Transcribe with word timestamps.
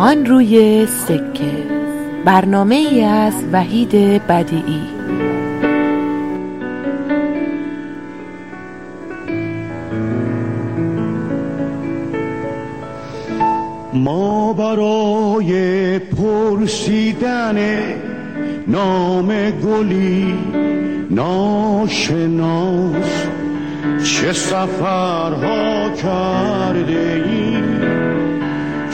آن 0.00 0.26
روی 0.26 0.86
سکه. 0.86 1.52
برنامه 2.24 2.74
ای 2.74 3.04
از 3.04 3.34
وحید 3.52 3.92
بدیعی. 4.26 4.82
ما 13.92 14.52
برای 14.52 15.98
پرسیدن 15.98 17.78
نام 18.66 19.50
گلی 19.50 20.34
ناشناس 21.10 22.96
چه 24.04 24.32
سفرها 24.32 25.88
کرده 25.90 27.24
ایم؟ 27.26 27.67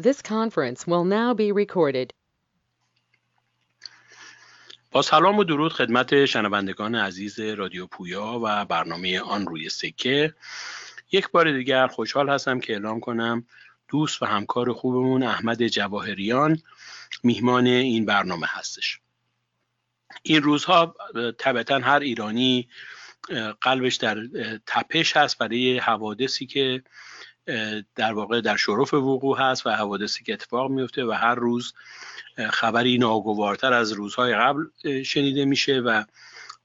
This 0.00 0.22
conference 0.22 0.86
will 0.86 1.04
now 1.04 1.34
be 1.34 1.52
recorded. 1.52 2.12
با 4.90 5.02
سلام 5.02 5.38
و 5.38 5.44
درود 5.44 5.72
خدمت 5.72 6.24
شنوندگان 6.24 6.94
عزیز 6.94 7.40
رادیو 7.40 7.86
پویا 7.86 8.40
و 8.42 8.64
برنامه 8.64 9.20
آن 9.20 9.46
روی 9.46 9.68
سکه 9.68 10.34
یک 11.12 11.30
بار 11.30 11.52
دیگر 11.52 11.86
خوشحال 11.86 12.28
هستم 12.28 12.60
که 12.60 12.72
اعلام 12.72 13.00
کنم 13.00 13.46
دوست 13.88 14.22
و 14.22 14.26
همکار 14.26 14.72
خوبمون 14.72 15.22
احمد 15.22 15.66
جواهریان 15.66 16.62
میهمان 17.22 17.66
این 17.66 18.04
برنامه 18.04 18.46
هستش 18.50 19.00
این 20.22 20.42
روزها 20.42 20.94
طبعا 21.38 21.78
هر 21.78 22.00
ایرانی 22.00 22.68
قلبش 23.60 23.96
در 23.96 24.16
تپش 24.66 25.16
هست 25.16 25.38
برای 25.38 25.78
حوادثی 25.78 26.46
که 26.46 26.82
در 27.96 28.12
واقع 28.12 28.40
در 28.40 28.56
شرف 28.56 28.94
وقوع 28.94 29.38
هست 29.38 29.66
و 29.66 29.70
حوادثی 29.70 30.24
که 30.24 30.32
اتفاق 30.32 30.70
میفته 30.70 31.04
و 31.04 31.10
هر 31.10 31.34
روز 31.34 31.74
خبری 32.50 32.98
ناگوارتر 32.98 33.72
از 33.72 33.92
روزهای 33.92 34.34
قبل 34.34 34.64
شنیده 35.02 35.44
میشه 35.44 35.80
و 35.80 36.04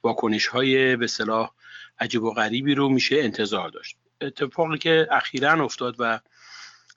واکنش 0.04 0.48
های 0.48 0.96
به 0.96 1.08
صلاح 1.08 1.52
عجیب 2.00 2.24
و 2.24 2.34
غریبی 2.34 2.76
رو 2.76 2.90
میشه 2.90 3.16
انتظار 3.20 3.70
داشت. 3.70 3.98
اتفاقی 4.22 4.78
که 4.78 5.08
اخیرا 5.12 5.64
افتاد 5.64 5.96
و 6.00 6.20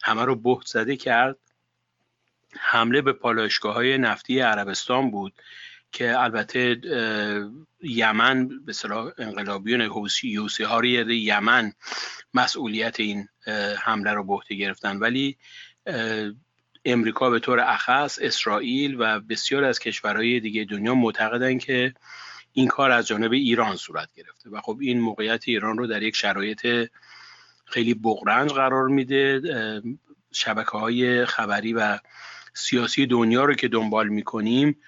همه 0.02 0.24
رو 0.24 0.36
بهت 0.36 0.66
زده 0.66 0.96
کرد 0.96 1.36
حمله 2.58 3.02
به 3.02 3.12
پالایشگاه 3.12 3.74
های 3.74 3.98
نفتی 3.98 4.40
عربستان 4.40 5.10
بود. 5.10 5.32
که 5.92 6.18
البته 6.18 6.80
یمن 7.82 8.48
به 8.64 8.72
صلاح 8.72 9.12
انقلابیون 9.18 9.80
حوسی 9.80 10.28
یوسی 10.28 10.64
ها 10.64 10.80
یمن 10.84 11.72
مسئولیت 12.34 13.00
این 13.00 13.28
حمله 13.78 14.12
رو 14.12 14.24
به 14.24 14.54
گرفتن. 14.54 14.96
ولی 14.96 15.36
امریکا 16.84 17.30
به 17.30 17.38
طور 17.38 17.60
اخص 17.60 18.18
اسرائیل 18.22 18.96
و 18.98 19.20
بسیار 19.20 19.64
از 19.64 19.78
کشورهای 19.78 20.40
دیگه 20.40 20.64
دنیا 20.64 20.94
معتقدن 20.94 21.58
که 21.58 21.94
این 22.52 22.68
کار 22.68 22.90
از 22.90 23.06
جانب 23.06 23.32
ایران 23.32 23.76
صورت 23.76 24.08
گرفته. 24.14 24.50
و 24.50 24.60
خب 24.60 24.78
این 24.80 25.00
موقعیت 25.00 25.42
ایران 25.46 25.78
رو 25.78 25.86
در 25.86 26.02
یک 26.02 26.16
شرایط 26.16 26.90
خیلی 27.64 27.94
بغرنج 27.94 28.50
قرار 28.50 28.88
میده. 28.88 29.42
شبکه 30.32 30.70
های 30.70 31.24
خبری 31.24 31.72
و 31.72 31.98
سیاسی 32.54 33.06
دنیا 33.06 33.44
رو 33.44 33.54
که 33.54 33.68
دنبال 33.68 34.08
می‌کنیم 34.08 34.80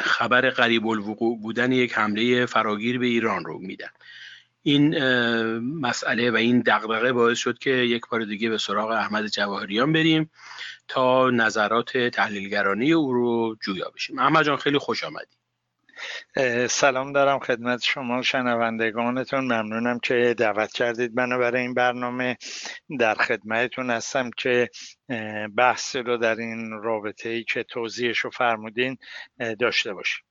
خبر 0.00 0.50
قریب 0.50 0.86
الوقوع 0.86 1.40
بودن 1.40 1.72
یک 1.72 1.94
حمله 1.94 2.46
فراگیر 2.46 2.98
به 2.98 3.06
ایران 3.06 3.44
رو 3.44 3.58
میدن. 3.58 3.90
این 4.62 4.98
مسئله 5.58 6.30
و 6.30 6.36
این 6.36 6.60
دغدغه 6.60 7.12
باعث 7.12 7.38
شد 7.38 7.58
که 7.58 7.70
یک 7.70 8.02
بار 8.10 8.24
دیگه 8.24 8.48
به 8.50 8.58
سراغ 8.58 8.90
احمد 8.90 9.26
جواهریان 9.26 9.92
بریم 9.92 10.30
تا 10.88 11.30
نظرات 11.30 11.98
تحلیلگرانه 11.98 12.84
او 12.86 13.12
رو 13.12 13.56
جویا 13.62 13.90
بشیم. 13.94 14.18
احمد 14.18 14.44
جان 14.44 14.56
خیلی 14.56 14.78
خوش 14.78 15.04
آمدی. 15.04 15.36
سلام 16.68 17.12
دارم 17.12 17.38
خدمت 17.38 17.82
شما 17.82 18.22
شنوندگانتون. 18.22 19.44
ممنونم 19.44 19.98
که 19.98 20.34
دعوت 20.38 20.72
کردید. 20.72 21.20
منو 21.20 21.38
برای 21.38 21.62
این 21.62 21.74
برنامه 21.74 22.36
در 22.98 23.14
خدمتتون 23.14 23.90
هستم 23.90 24.30
که 24.36 24.70
بحث 25.56 25.96
رو 25.96 26.16
در 26.16 26.34
این 26.34 26.70
رابطه 26.70 27.28
ای 27.28 27.44
که 27.44 27.62
توضیحش 27.62 28.18
رو 28.18 28.30
فرمودین 28.30 28.98
داشته 29.58 29.94
باشیم. 29.94 30.24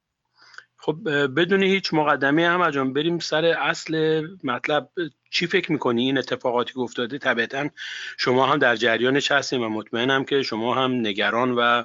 خب 0.78 1.08
بدون 1.36 1.64
هیچ 1.64 1.94
مقدمه 1.94 2.48
هم 2.48 2.70
جان 2.70 2.94
بریم 2.94 3.20
سر 3.20 3.46
اصل 3.46 4.24
مطلب. 4.44 4.90
چی 5.32 5.48
فکر 5.48 5.72
می‌کنی؟ 5.72 6.04
این 6.04 6.18
اتفاقاتی 6.18 6.74
که 6.74 6.80
افتاده 6.80 7.18
طبیعتا 7.18 7.70
شما 8.18 8.46
هم 8.48 8.58
در 8.58 8.76
جریانش 8.76 9.32
هستیم 9.32 9.62
و 9.62 9.70
مطمئنم 9.70 10.26
که 10.26 10.42
شما 10.42 10.76
هم 10.76 10.92
نگران 10.92 11.52
و 11.52 11.84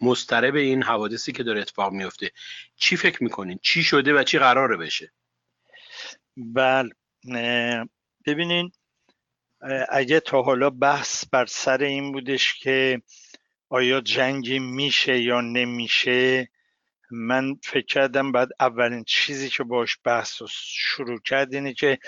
مسترب 0.00 0.54
این 0.54 0.82
حوادثی 0.82 1.32
که 1.32 1.42
داره 1.42 1.60
اتفاق 1.60 1.92
میفته. 1.92 2.30
چی 2.76 2.96
فکر 2.96 3.24
می‌کنین؟ 3.24 3.58
چی 3.62 3.82
شده 3.82 4.14
و 4.14 4.22
چی 4.22 4.38
قراره 4.38 4.76
بشه؟ 4.76 5.12
بله 6.36 6.90
ببینین 8.26 8.72
اگه 9.88 10.20
تا 10.20 10.42
حالا 10.42 10.70
بحث 10.70 11.24
بر 11.26 11.46
سر 11.46 11.82
این 11.82 12.12
بودش 12.12 12.54
که 12.54 13.02
آیا 13.68 14.00
جنگی 14.00 14.58
میشه 14.58 15.20
یا 15.20 15.40
نمیشه 15.40 16.48
من 17.10 17.54
فکر 17.62 17.86
کردم 17.86 18.32
بعد 18.32 18.48
اولین 18.60 19.04
چیزی 19.04 19.48
که 19.48 19.64
باش 19.64 19.98
بحث 20.04 20.42
رو 20.42 20.48
شروع 20.50 21.20
کرد 21.20 21.54
اینه 21.54 21.74
که 21.74 21.98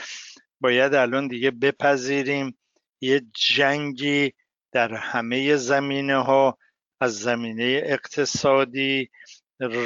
باید 0.61 0.95
الان 0.95 1.29
دیگه 1.29 1.51
بپذیریم 1.51 2.59
یه 3.01 3.23
جنگی 3.35 4.33
در 4.73 4.95
همه 4.95 5.57
زمینه 5.57 6.17
ها 6.17 6.59
از 7.01 7.19
زمینه 7.19 7.83
اقتصادی 7.85 9.11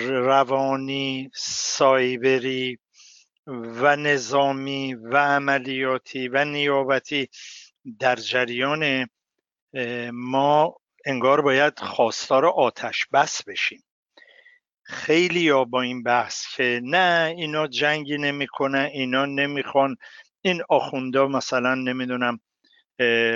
روانی 0.08 1.30
سایبری 1.34 2.78
و 3.46 3.96
نظامی 3.96 4.94
و 4.94 5.16
عملیاتی 5.16 6.28
و 6.28 6.44
نیابتی 6.44 7.28
در 7.98 8.16
جریان 8.16 9.08
ما 10.12 10.76
انگار 11.04 11.40
باید 11.40 11.78
خواستار 11.78 12.46
آتش 12.46 13.06
بس 13.12 13.44
بشیم. 13.44 13.84
خیلی 14.82 15.40
یا 15.40 15.64
با 15.64 15.82
این 15.82 16.02
بحث 16.02 16.56
که 16.56 16.80
نه 16.84 17.34
اینا 17.36 17.66
جنگی 17.66 18.18
نمی‌کنن 18.18 18.88
اینا 18.92 19.26
نمی‌خوان. 19.26 19.96
این 20.42 20.62
آخوندا 20.68 21.28
مثلا 21.28 21.74
نمی‌دونم 21.74 22.40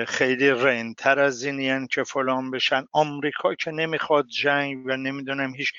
خیلی 0.08 0.50
رنتر 0.50 1.18
از 1.18 1.44
اینین 1.44 1.86
که 1.86 2.04
فلان 2.04 2.50
بشن. 2.50 2.84
آمریکا 2.92 3.54
که 3.54 3.70
نمی‌خواد 3.70 4.26
جنگ 4.26 4.86
و 4.86 4.96
نمی‌دونم 4.96 5.54
هیچ. 5.54 5.72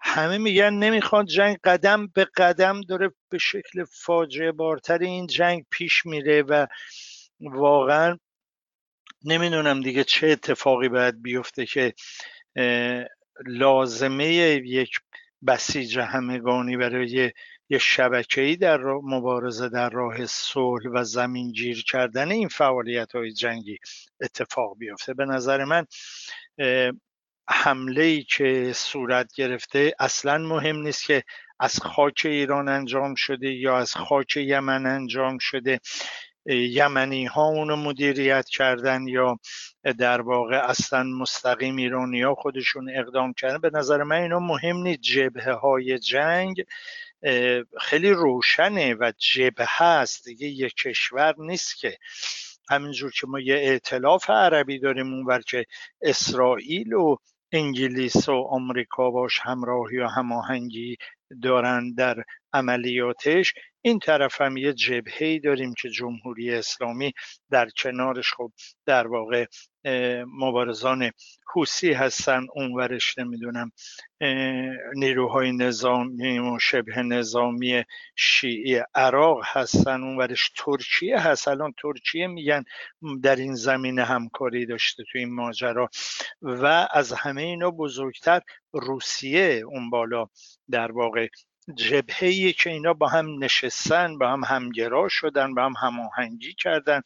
همه 0.00 0.38
میگن 0.38 0.74
نمی‌خواد 0.74 1.26
جنگ. 1.26 1.56
قدم 1.64 2.06
به 2.06 2.24
قدم 2.36 2.80
داره 2.80 3.10
به 3.28 3.38
شکل 3.38 3.84
فاجعه 3.84 4.52
بارتر 4.52 4.98
این 4.98 5.26
جنگ 5.26 5.64
پیش 5.70 6.06
میره 6.06 6.42
و 6.42 6.66
واقعا 7.40 8.18
نمی‌دونم 9.24 9.80
دیگه 9.80 10.04
چه 10.04 10.26
اتفاقی 10.28 10.88
باید 10.88 11.22
بیفته 11.22 11.66
که 11.66 11.94
لازمه 13.46 14.26
یک 14.26 14.98
بسیج 15.46 15.98
همگانی 15.98 16.76
برای 16.76 17.32
یه 17.68 17.78
شبکه‌ای 17.78 18.56
در 18.56 18.80
مبارزه 18.84 19.68
در 19.68 19.90
راه 19.90 20.26
صلح 20.26 20.90
و 20.92 21.04
زمینگیر 21.04 21.84
کردن 21.84 22.30
این 22.30 22.48
فعالیت 22.48 23.12
های 23.12 23.32
جنگی 23.32 23.78
اتفاق 24.20 24.78
بیفته. 24.78 25.14
به 25.14 25.24
نظر 25.24 25.64
من 25.64 25.86
حمله 27.48 28.02
ای 28.02 28.22
که 28.22 28.72
صورت 28.74 29.34
گرفته 29.34 29.94
اصلا 29.98 30.38
مهم 30.38 30.76
نیست 30.76 31.04
که 31.04 31.22
از 31.60 31.80
خاک 31.82 32.22
ایران 32.24 32.68
انجام 32.68 33.14
شده 33.14 33.52
یا 33.52 33.78
از 33.78 33.94
خاک 33.94 34.36
یمن 34.36 34.86
انجام 34.86 35.38
شده. 35.38 35.80
یمنی 36.46 37.26
ها 37.26 37.44
اونو 37.44 37.76
مدیریت 37.76 38.48
کردن 38.48 39.08
یا 39.08 39.38
در 39.98 40.20
واقع 40.20 40.56
اصلا 40.56 41.02
مستقیم 41.02 41.76
ایرانی 41.76 42.22
ها 42.22 42.34
خودشون 42.34 42.90
اقدام 42.96 43.32
کردن. 43.32 43.58
به 43.58 43.70
نظر 43.74 44.02
من 44.02 44.16
اینا 44.16 44.38
مهم 44.38 44.76
نیست. 44.76 45.00
جبهه 45.00 45.52
های 45.52 45.98
جنگ 45.98 46.64
خیلی 47.80 48.10
روشنه 48.10 48.94
و 48.94 49.12
جبهه 49.18 49.66
هست 49.70 50.24
دیگه 50.24 50.46
یک 50.46 50.74
کشور 50.74 51.34
نیست 51.38 51.78
که 51.78 51.98
همینجور 52.70 53.10
که 53.10 53.26
ما 53.26 53.40
یه 53.40 53.54
ائتلاف 53.54 54.30
عربی 54.30 54.78
داریم 54.78 55.12
اونور 55.14 55.40
که 55.40 55.66
اسرائیل 56.02 56.92
و 56.92 57.16
انگلیس 57.52 58.28
و 58.28 58.32
آمریکا 58.32 59.10
باش 59.10 59.40
همراهی 59.42 59.98
و 59.98 60.06
هماهنگی 60.06 60.96
دارن 61.42 61.94
در 61.94 62.24
عملیاتش 62.52 63.54
این 63.86 63.98
طرف 63.98 64.40
هم 64.40 64.56
یه 64.56 64.72
جبهه 64.72 65.38
داریم 65.38 65.74
که 65.74 65.88
جمهوری 65.88 66.54
اسلامی 66.54 67.12
در 67.50 67.68
کنارش 67.68 68.32
خب 68.32 68.52
در 68.86 69.06
واقع 69.06 69.46
مبارزان 70.26 71.10
حوسی 71.54 71.92
هستن 71.92 72.46
اونورش 72.54 73.18
نمی‌دونم 73.18 73.72
نیروهای 74.94 75.52
نظامی 75.52 76.38
و 76.38 76.58
شبه 76.58 77.02
نظامی 77.02 77.84
شیعی 78.16 78.80
عراق 78.94 79.40
هستن 79.44 80.02
اونورش 80.02 80.52
ترکیه 80.56 81.18
هست. 81.18 81.48
الان 81.48 81.74
ترکیه 81.82 82.26
میگن 82.26 82.64
در 83.22 83.36
این 83.36 83.54
زمینه 83.54 84.04
همکاری 84.04 84.66
داشته 84.66 85.04
تو 85.12 85.18
این 85.18 85.34
ماجرا. 85.34 85.88
و 86.42 86.88
از 86.92 87.12
همه 87.12 87.42
اینا 87.42 87.70
بزرگتر 87.70 88.40
روسیه 88.72 89.62
اون 89.66 89.90
بالا 89.90 90.28
در 90.70 90.92
واقع 90.92 91.28
جبهه 91.76 92.52
که 92.52 92.70
اینا 92.70 92.94
با 92.94 93.08
هم 93.08 93.44
نشستن 93.44 94.18
با 94.18 94.28
هم 94.28 94.44
همگرا 94.44 95.08
شدن 95.08 95.54
با 95.54 95.62
هم 95.64 95.74
هماهنگی 95.80 96.54
کردن 96.54 97.00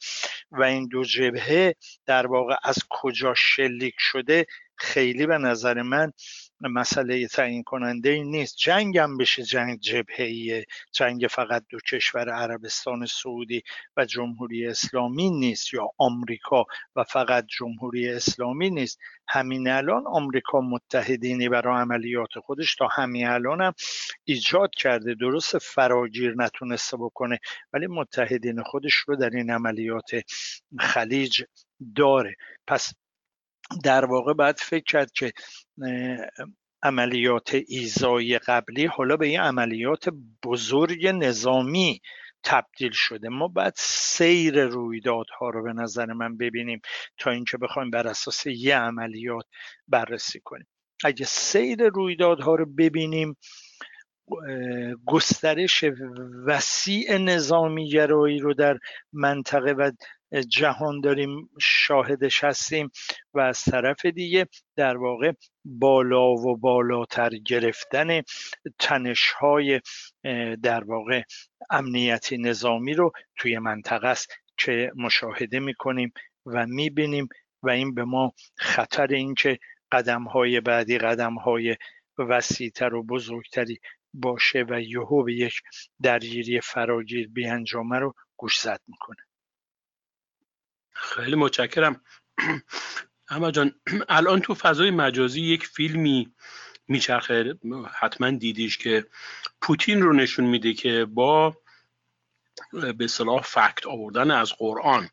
و 0.50 0.62
این 0.62 0.88
دو 0.88 1.04
جبهه 1.04 1.74
در 2.06 2.26
واقع 2.26 2.56
از 2.62 2.78
کجا 2.90 3.34
شلیک 3.34 3.94
شده 3.98 4.46
خیلی 4.76 5.26
به 5.26 5.38
نظر 5.38 5.82
من 5.82 6.12
مسئله 6.60 7.26
تعیین 7.26 7.62
کننده 7.62 8.10
ای 8.10 8.24
نیست. 8.24 8.56
جنگ 8.56 8.98
هم 8.98 9.16
بشه 9.16 9.42
جنگ 9.42 9.80
جبهه 9.80 10.64
جنگ 10.92 11.26
فقط 11.30 11.64
دو 11.70 11.78
کشور 11.78 12.30
عربستان 12.30 13.06
سعودی 13.06 13.62
و 13.96 14.04
جمهوری 14.04 14.66
اسلامی 14.66 15.30
نیست 15.30 15.74
یا 15.74 15.90
آمریکا 15.98 16.64
و 16.96 17.04
فقط 17.04 17.46
جمهوری 17.46 18.08
اسلامی 18.08 18.70
نیست. 18.70 18.98
همین 19.28 19.68
الان 19.68 20.06
آمریکا 20.06 20.60
متحدینی 20.60 21.48
برای 21.48 21.80
عملیات 21.80 22.38
خودش 22.38 22.74
تا 22.74 22.88
همین 22.92 23.26
الان 23.26 23.60
هم 23.60 23.72
ایجاد 24.24 24.70
کرده. 24.76 25.14
درست 25.14 25.58
فراگیر 25.58 26.34
نتونسته 26.36 26.96
بکنه 26.96 27.38
ولی 27.72 27.86
متحدین 27.86 28.62
خودش 28.62 28.94
رو 28.94 29.16
در 29.16 29.30
این 29.30 29.50
عملیات 29.50 30.10
خلیج 30.80 31.42
داره. 31.96 32.36
پس 32.66 32.92
در 33.84 34.04
واقع 34.04 34.32
باید 34.32 34.58
فکر 34.58 34.84
کرد 34.84 35.12
که 35.12 35.32
عملیات 36.82 37.56
ایزایی 37.68 38.38
قبلی 38.38 38.86
حالا 38.86 39.16
به 39.16 39.26
این 39.26 39.40
عملیات 39.40 40.08
بزرگ 40.44 41.06
نظامی 41.06 42.00
تبدیل 42.44 42.90
شده. 42.92 43.28
ما 43.28 43.48
باید 43.48 43.72
سیر 43.76 44.64
رویدادها 44.64 45.50
رو 45.50 45.62
به 45.62 45.72
نظر 45.72 46.12
من 46.12 46.36
ببینیم 46.36 46.80
تا 47.18 47.30
اینکه 47.30 47.58
بخوایم 47.58 47.90
بر 47.90 48.06
اساس 48.06 48.46
یه 48.46 48.76
عملیات 48.76 49.44
بررسی 49.88 50.40
کنیم. 50.44 50.66
اگه 51.04 51.24
سیر 51.24 51.88
رویدادها 51.88 52.54
رو 52.54 52.66
ببینیم 52.66 53.36
گسترش 55.06 55.84
وسیع 56.46 57.18
نظامی 57.18 57.90
گرایی 57.90 58.38
رو 58.38 58.54
در 58.54 58.78
منطقه 59.12 59.72
و 59.72 59.90
جهان 60.48 61.00
داریم 61.00 61.50
شاهدش 61.60 62.44
هستیم 62.44 62.90
و 63.34 63.40
از 63.40 63.64
طرف 63.64 64.06
دیگه 64.06 64.46
در 64.76 64.96
واقع 64.96 65.32
بالا 65.64 66.30
و 66.30 66.56
بالاتر 66.56 67.30
گرفتن 67.30 68.22
تنشهای 68.78 69.80
در 70.62 70.84
واقع 70.84 71.22
امنیتی 71.70 72.38
نظامی 72.38 72.94
رو 72.94 73.12
توی 73.36 73.58
منطقه 73.58 74.08
است 74.08 74.32
که 74.56 74.92
مشاهده 74.96 75.60
می‌کنیم 75.60 76.12
و 76.46 76.66
می‌بینیم 76.66 77.28
و 77.62 77.70
این 77.70 77.94
به 77.94 78.04
ما 78.04 78.32
خطر 78.56 79.06
اینکه 79.06 79.58
قدم 79.92 80.24
های 80.24 80.60
بعدی 80.60 80.98
قدم 80.98 81.34
های 81.34 81.76
وسیعتر 82.18 82.94
و 82.94 83.02
بزرگتری 83.02 83.78
باشه 84.14 84.64
و 84.68 84.80
یهو 84.80 85.24
به 85.24 85.34
یک 85.34 85.60
درگیری 86.02 86.60
فراگیر 86.60 87.28
بیانجامه 87.28 87.98
رو 87.98 88.14
گوش 88.36 88.60
زد 88.60 88.80
می‌کنه. 88.88 89.27
خیلی 90.98 91.36
متشکرم. 91.36 92.00
اما 93.28 93.50
جان 93.50 93.74
الان 94.08 94.40
تو 94.40 94.54
فضای 94.54 94.90
مجازی 94.90 95.40
یک 95.40 95.66
فیلمی 95.66 96.32
میچرخه. 96.88 97.58
حتما 98.00 98.30
دیدیش 98.30 98.78
که 98.78 99.06
پوتین 99.60 100.02
رو 100.02 100.12
نشون 100.12 100.44
میده 100.44 100.74
که 100.74 101.04
با 101.04 101.56
به 102.98 103.06
صلاح 103.06 103.42
فکت 103.42 103.86
آوردن 103.86 104.30
از 104.30 104.52
قرآن 104.58 105.08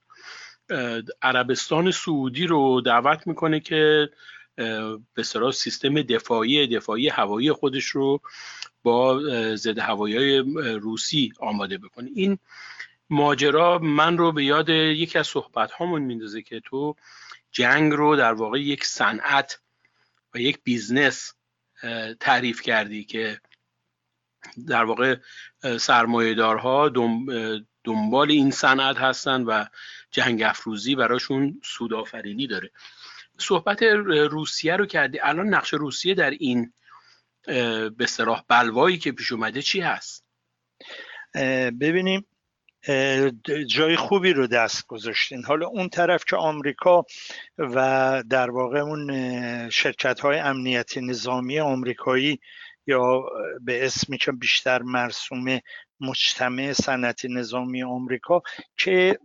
عربستان 1.22 1.92
سعودی 1.92 2.48
رو 2.48 2.82
دعوت 2.82 3.28
می‌کنه 3.28 3.60
که 3.60 4.10
به 5.14 5.24
صلاح 5.24 5.52
سیستم 5.52 6.02
دفاعی 6.02 6.68
دفاعی 6.68 7.10
هوایی 7.10 7.52
خودش 7.52 7.86
رو 7.86 8.22
با 8.84 9.22
ضد 9.56 9.80
هوایی 9.80 10.38
روسی 10.80 11.34
آماده 11.40 11.78
بکنه. 11.78 12.10
این 12.16 12.38
ماجرا 13.10 13.80
من 13.80 14.18
رو 14.18 14.32
به 14.32 14.46
یاد 14.46 14.70
یکی 14.70 15.20
از 15.20 15.28
صحبت 15.28 15.72
هامون 15.72 16.02
میندازه 16.02 16.42
که 16.42 16.60
تو 16.60 16.96
جنگ 17.52 17.94
رو 17.94 18.16
در 18.16 18.34
واقع 18.34 18.62
یک 18.62 18.86
صنعت 18.86 19.60
و 20.34 20.40
یک 20.40 20.60
بیزنس 20.64 21.34
تعریف 22.20 22.62
کردی 22.62 23.04
که 23.04 23.42
در 24.68 24.84
واقع 24.84 25.16
سرمایهدارها 25.80 26.90
دنبال 27.84 28.32
این 28.32 28.52
صنعت 28.52 28.98
هستن 28.98 29.44
و 29.44 29.66
جنگ 30.12 30.44
افروزی 30.44 30.96
براشون 30.96 31.62
سودآفرینی 31.64 32.48
داره. 32.48 32.72
صحبت 33.38 33.84
روسیه 33.84 34.76
رو 34.76 34.86
کردی. 34.86 35.20
الان 35.20 35.48
نقش 35.48 35.74
روسیه 35.74 36.14
در 36.14 36.30
این 36.30 36.74
به 37.98 38.06
صلاح 38.08 38.44
بلوایی 38.48 38.98
که 38.98 39.12
پیش 39.12 39.32
اومده 39.32 39.62
چی 39.62 39.82
هست؟ 39.82 40.26
ببینیم 41.80 42.26
جای 43.68 43.96
خوبی 43.96 44.34
رو 44.34 44.48
دست 44.48 44.88
گذاشتین. 44.88 45.44
حالا 45.44 45.68
اون 45.68 45.90
طرف 45.90 46.26
که 46.26 46.36
آمریکا 46.36 47.06
و 47.58 48.24
در 48.30 48.52
واقع 48.52 48.80
اون 48.80 49.70
شرکت 49.70 50.20
های 50.20 50.40
امنیتی 50.40 51.02
نظامی 51.02 51.60
آمریکایی 51.60 52.40
یا 52.88 53.24
به 53.62 53.86
اسمی 53.86 54.18
که 54.18 54.32
بیشتر 54.32 54.82
مرسوم 54.82 55.60
مجتمع 56.00 56.74
صنعتی 56.74 57.28
نظامی 57.28 57.84
آمریکا 57.84 58.42
که 58.78 59.20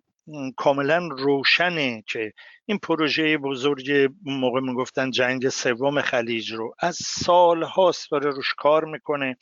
کاملا 0.56 1.08
روشنه 1.08 2.02
که 2.06 2.32
این 2.70 2.78
پروژه 2.78 3.38
بزرگ 3.38 4.10
موقع 4.24 4.60
می‌گفتن 4.60 5.10
جنگ 5.10 5.48
سوم 5.48 6.00
خلیج 6.00 6.52
رو. 6.52 6.74
از 6.78 6.96
سال 6.96 7.62
هاست 7.62 8.10
داره 8.10 8.30
روش 8.30 8.54
کار 8.56 8.84
می‌کنه 8.84 9.36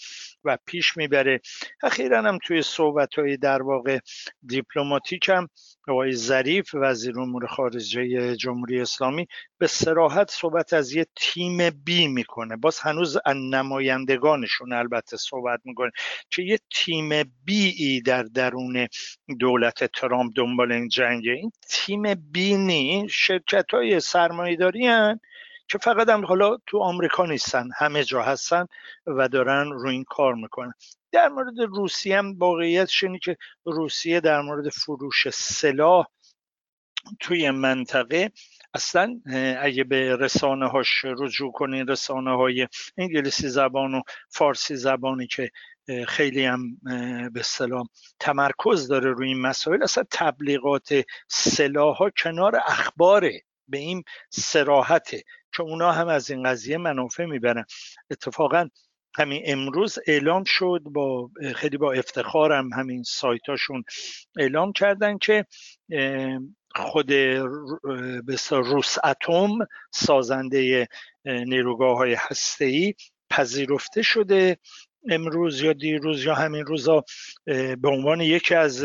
و 0.45 0.59
پیش 0.67 0.97
می‌بره. 0.97 1.41
اخیرا 1.83 2.23
هم 2.23 2.39
توی 2.45 2.63
صحبت 2.63 3.15
های 3.15 3.37
در 3.37 3.63
واقع 3.63 3.99
دیپلماتیک 4.47 5.29
هم 5.29 5.49
آقای 5.89 6.13
ظریف 6.13 6.75
وزیر 6.75 7.21
امور 7.21 7.47
خارجه 7.47 8.37
جمهوری 8.37 8.81
اسلامی 8.81 9.27
به 9.59 9.67
سراحت 9.67 10.31
صحبت 10.31 10.73
از 10.73 10.93
یه 10.93 11.07
تیم 11.17 11.71
بی 11.71 12.09
می‌کنه. 12.09 12.57
باز 12.57 12.79
هنوز 12.79 13.19
نمایندگانشون 13.27 14.73
البته 14.73 15.17
صحبت 15.17 15.61
می‌کنه 15.65 15.91
که 16.31 16.43
یه 16.43 16.59
تیم 16.75 17.09
بی 17.45 17.75
ای 17.79 18.01
در 18.01 18.23
درون 18.23 18.89
دولت 19.41 19.85
ترامپ 19.85 20.33
دنبال 20.37 20.73
این 20.73 20.89
جنگه. 20.89 21.33
این 21.33 21.53
تیم 21.71 22.15
بی 22.33 22.57
نی 22.57 23.07
شرکت 23.19 23.71
های 23.71 24.01
سرمایه 24.01 24.57
داری 24.57 24.89
که 25.69 25.79
فقط 25.79 26.09
هم 26.09 26.27
حالا 26.27 26.57
تو 26.67 26.79
آمریکا 26.79 27.27
نیستن 27.27 27.69
همه 27.77 28.05
جا 28.05 28.23
هستن 28.23 28.67
و 29.07 29.29
دارن 29.29 29.71
روی 29.71 29.93
این 29.95 30.05
کار 30.05 30.35
می‌کنن. 30.35 30.73
در 31.13 31.29
مورد 31.29 31.61
روسیه 31.61 32.19
هم 32.19 32.39
واقعیت 32.39 32.89
شنی 32.89 33.19
که 33.19 33.37
روسیه 33.65 34.21
در 34.21 34.41
مورد 34.41 34.69
فروش 34.69 35.29
سلاح 35.31 36.07
توی 37.21 37.51
منطقه 37.51 38.31
اصلا 38.75 39.21
اگه 39.61 39.85
به 39.85 40.17
رسانه 40.17 40.69
هاش 40.69 41.05
رجوع 41.05 41.53
کنین 41.53 41.87
رسانه 41.87 42.37
های 42.37 42.69
انگلیسی 42.99 43.49
زبان 43.49 43.95
و 43.95 44.03
فارسی 44.29 44.77
زبانی 44.77 45.27
که 45.27 45.51
خیلی 46.09 46.45
هم 46.45 46.77
به 47.33 47.43
سلام 47.43 47.89
تمرکز 48.21 48.89
داره 48.89 49.11
روی 49.11 49.29
این 49.29 49.41
مسائل. 49.41 49.83
اصلا 49.83 50.05
تبلیغات 50.11 50.89
سلاح 51.29 51.97
ها 51.97 52.11
کنار 52.11 52.57
اخباره 52.57 53.43
به 53.69 53.79
این 53.79 54.03
سراحته 54.31 55.23
که 55.57 55.63
اونا 55.63 55.93
هم 55.93 56.09
از 56.09 56.31
این 56.31 56.43
قضیه 56.43 56.77
منافع 56.77 57.25
می‌برن. 57.25 57.65
اتفاقا 58.11 58.69
همین 59.17 59.43
امروز 59.47 59.99
اعلام 60.07 60.45
شد 60.45 60.81
با 60.85 61.31
خیلی 61.55 61.77
با 61.77 61.93
افتخارم 61.93 62.73
همین 62.73 63.03
سایتاشون 63.03 63.85
اعلام 64.39 64.73
کردن 64.73 65.19
که 65.19 65.45
خود 66.75 67.13
روس 68.51 68.97
اتم 69.05 69.59
سازنده 69.93 70.89
نیروگاه 71.25 71.97
های 71.97 72.15
هسته 72.19 72.95
پذیرفته 73.31 74.03
شده. 74.03 74.59
امروز 75.11 75.63
یا 75.63 75.73
دیروز 75.73 76.25
یا 76.25 76.35
همین 76.35 76.67
روزا 76.67 77.05
به 77.79 77.89
عنوان 77.89 78.21
یکی 78.21 78.55
از 78.55 78.85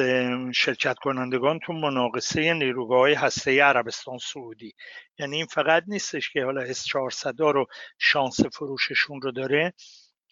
شرکت 0.55 0.96
کنندگان 0.96 1.60
تو 1.60 1.74
مناقصه 1.74 2.53
نیروگاه 2.53 3.00
های 3.00 3.13
هسته 3.13 3.63
عربستان 3.63 4.17
سعودی. 4.17 4.74
یعنی 5.20 5.36
این 5.36 5.46
فقط 5.46 5.84
نیستش 5.88 6.29
که 6.29 6.43
حالا 6.43 6.62
اس 6.62 6.86
400 6.86 7.41
رو 7.41 7.65
شانس 8.00 8.39
فروششون 8.53 9.22
رو 9.22 9.32
داره 9.32 9.74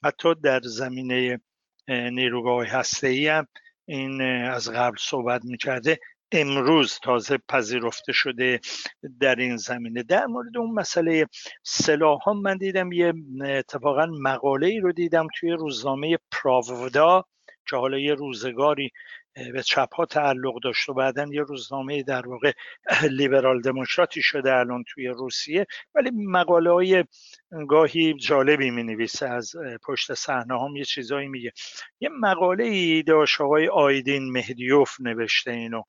حتی 0.03 0.35
در 0.35 0.61
زمینه 0.63 1.41
نیروگاه 1.88 2.65
هسته 2.65 3.07
ای 3.07 3.27
هم 3.27 3.47
این 3.85 4.21
از 4.21 4.69
قبل 4.69 4.97
صحبت 5.00 5.45
می‌کرده. 5.45 6.00
امروز 6.31 7.00
تازه 7.03 7.38
پذیرفته 7.38 8.11
شده 8.11 8.59
در 9.19 9.35
این 9.35 9.57
زمینه. 9.57 10.03
در 10.03 10.25
مورد 10.25 10.57
اون 10.57 10.71
مسئله 10.71 11.27
سلاح 11.63 12.19
ها 12.19 12.33
من 12.33 12.57
دیدم 12.57 12.91
یه 12.91 13.13
اتفاقا 13.43 14.05
مقاله 14.05 14.67
ای 14.67 14.79
رو 14.79 14.91
دیدم 14.91 15.27
توی 15.39 15.51
روزنامه 15.51 16.17
پراودا 16.31 17.25
که 17.69 17.75
حالا 17.75 17.97
یه 18.00 18.13
روزگاری 18.13 18.91
به 19.53 19.63
چپ 19.63 19.95
ها 19.95 20.05
تعلق 20.05 20.61
داشت 20.63 20.89
و 20.89 20.93
بعدا 20.93 21.25
یه 21.31 21.41
روزنامه 21.41 22.03
در 22.03 22.27
واقع 22.27 22.51
لیبرال 23.17 23.61
دموکراتی 23.61 24.21
شده 24.21 24.55
الان 24.55 24.83
توی 24.88 25.07
روسیه. 25.07 25.67
ولی 25.95 26.11
مقاله 26.13 26.71
های 26.71 27.03
گاهی 27.67 28.13
جالبی 28.13 28.71
می 28.71 28.83
نویسه 28.83 29.27
از 29.27 29.51
پشت 29.83 30.13
صحنه 30.13 30.61
هم 30.61 30.75
یه 30.75 30.85
چیزایی 30.85 31.27
میگه. 31.27 31.51
یه 32.00 32.09
مقاله 32.09 32.63
ای 32.63 33.03
داشت 33.03 33.41
آقای 33.41 33.67
آیدین 33.67 34.31
مهدیوف 34.31 35.01
نوشته 35.01 35.51
اینو. 35.51 35.83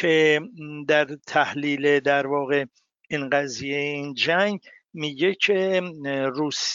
که 0.00 0.40
در 0.88 1.04
تحلیل 1.26 2.00
در 2.00 2.26
واقع 2.26 2.64
این 3.08 3.30
قضیه 3.30 3.76
این 3.76 4.14
جنگ 4.14 4.60
میگه 4.96 5.34
که 5.34 5.82
روس 6.34 6.74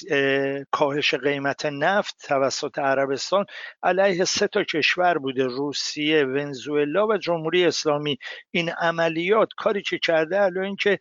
کاهش 0.72 1.14
قیمت 1.14 1.66
نفت 1.66 2.28
توسط 2.28 2.80
عربستان 2.80 3.46
علیه 3.84 4.26
سه 4.26 4.48
تا 4.48 4.64
کشور 4.64 5.18
بوده 5.18 5.44
روسیه 5.44 6.26
ونزوئلا 6.26 7.08
و 7.08 7.18
جمهوری 7.18 7.66
اسلامی. 7.66 8.18
این 8.52 8.70
عملیات 8.70 9.50
کاری 9.58 9.82
که 9.82 10.00
کرده 10.00 10.42
الان 10.42 10.64
اینکه 10.66 11.00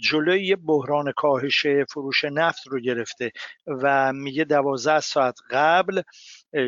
جلوی 0.00 0.56
بحران 0.56 1.12
کاهش 1.16 1.66
فروش 1.66 2.24
نفت 2.24 2.66
رو 2.66 2.80
گرفته 2.80 3.32
و 3.66 4.12
میگه 4.12 4.44
دوازده 4.44 5.00
ساعت 5.00 5.38
قبل 5.50 6.02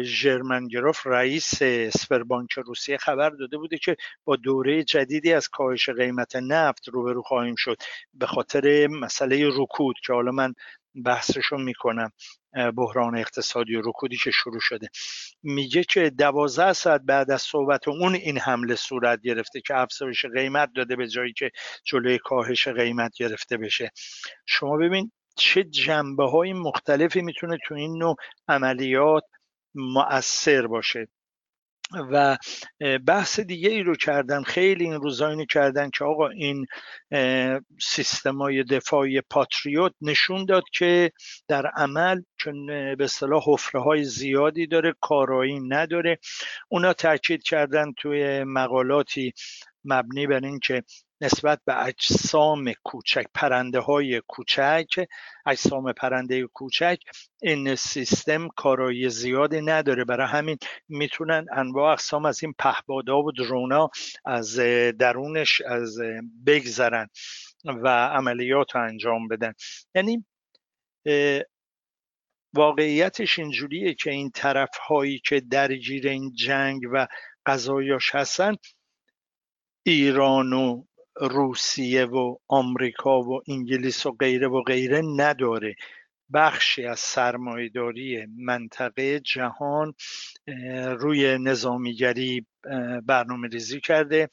ژرمنگروف 0.03 1.07
رئیس 1.07 1.63
اسپربانک 1.63 2.53
روسیه 2.53 2.97
خبر 2.97 3.31
داده 3.31 3.57
بوده 3.57 3.79
که 3.79 3.97
با 4.25 4.37
دوره 4.37 4.85
جدیدی 4.85 5.33
از 5.33 5.49
کاهش 5.49 5.89
قیمت 5.89 6.37
نفت 6.37 6.89
روبرو 6.89 7.23
خواهیم 7.23 7.55
شد 7.59 7.77
به 8.15 8.27
خاطر 8.27 8.87
مسئله 8.87 9.49
رکود 9.57 9.97
که 10.07 10.13
حالا 10.13 10.31
من 10.33 10.55
بحثشو 11.05 11.57
می‌کنم 11.57 12.11
بحران 12.77 13.19
اقتصادی 13.19 13.77
و 13.77 13.83
رکودی 13.85 14.17
که 14.17 14.31
شروع 14.31 14.61
شده. 14.61 14.89
میگه 15.43 15.85
که 15.85 16.11
دوازده 16.11 16.73
ساعت 16.73 17.01
بعد 17.01 17.31
از 17.31 17.43
صحبت 17.43 17.89
اون 17.89 18.15
این 18.15 18.39
حمله 18.39 18.75
صورت 18.75 19.21
گرفته 19.23 19.61
که 19.61 19.77
افزایش 19.77 20.25
قیمت 20.27 20.71
داده 20.77 20.97
به 20.97 21.09
جایی 21.09 21.33
که 21.33 21.51
جلوی 21.85 22.19
کاهش 22.19 22.69
قیمت 22.69 23.13
گرفته 23.17 23.57
بشه. 23.57 23.91
شما 24.47 24.77
ببین 24.77 25.13
چه 25.37 25.65
جنبه 25.65 26.31
های 26.31 26.53
مختلفی 26.53 27.23
می‌تونه 27.23 27.59
تو 27.67 27.75
این 27.75 27.99
نوع 27.99 28.17
عملیات 28.49 29.23
مؤثر 29.75 30.67
باشه. 30.67 31.09
و 32.11 32.37
بحث 33.07 33.41
دیگه 33.41 33.71
ای 33.71 33.83
رو 33.83 33.97
کردن 33.97 34.43
خیلی 34.43 34.85
این 34.85 34.95
روزا 34.95 35.29
اینو 35.29 35.45
کردن 35.45 35.91
که 35.91 36.05
آقا 36.05 36.29
این 36.29 36.67
سیستمای 37.81 38.63
دفاعی 38.63 39.21
پاتریوت 39.21 39.93
نشون 40.01 40.45
داد 40.45 40.65
که 40.73 41.13
در 41.49 41.67
عمل 41.67 42.23
چون 42.37 42.67
به 42.67 43.05
اصطلاح 43.05 43.43
حفره 43.47 43.83
های 43.83 44.05
زیادی 44.05 44.67
داره 44.67 44.95
کارایی 45.01 45.61
نداره. 45.61 46.19
اونا 46.69 46.93
تاکید 46.93 47.43
کردن 47.43 47.93
توی 47.93 48.45
مقالاتی 48.45 49.33
مبنی 49.85 50.27
بر 50.27 50.45
اینکه 50.45 50.83
نسبت 51.21 51.61
به 51.65 51.85
اجسام 51.85 52.73
کوچک 52.85 53.27
پرنده 53.35 53.81
های 53.81 54.23
کوچک 54.29 55.07
اجسام 55.47 55.93
پرنده 55.93 56.47
کوچک 56.47 56.99
این 57.43 57.75
سیستم 57.75 58.49
کارایی 58.49 59.11
زیادی 59.11 59.61
نداره. 59.61 60.05
برای 60.05 60.27
همین 60.27 60.59
می‌تونن 60.89 61.47
انواع 61.53 61.93
اقسام 61.93 62.25
از 62.25 62.43
این 62.43 62.55
پهبادا 62.59 63.23
و 63.23 63.33
درونا 63.33 63.91
از 64.25 64.57
درونش 64.99 65.61
از 65.61 65.99
بگذرن 66.47 67.09
و 67.65 67.89
عملیات 67.89 68.75
رو 68.75 68.83
انجام 68.83 69.29
بدن. 69.29 69.53
یعنی 69.95 70.25
واقعیتش 72.55 73.39
اینجوریه 73.39 73.95
که 73.95 74.11
این 74.11 74.31
طرف 74.31 74.77
هایی 74.77 75.19
که 75.19 75.41
درگیر 75.41 76.09
این 76.09 76.33
جنگ 76.35 76.83
و 76.93 77.07
قضایاش 77.47 78.15
هستن 78.15 78.55
ایران 79.87 80.53
و 80.53 80.85
روسیه 81.17 82.05
و 82.05 82.37
آمریکا 82.49 83.23
و 83.23 83.41
انگلیس 83.49 84.07
و 84.07 84.13
غیره 84.13 84.49
و 84.49 84.63
غیره 84.63 85.03
نداره. 85.17 85.75
بخشی 86.35 86.87
از 86.87 87.01
سرمایهداری 87.01 88.27
منطقه 88.37 89.21
جهان 89.21 89.95
روی 90.99 91.39
نظامیگری 91.39 92.47
برنامه 93.07 93.49
ریزی 93.49 93.81
کرده. 93.81 94.29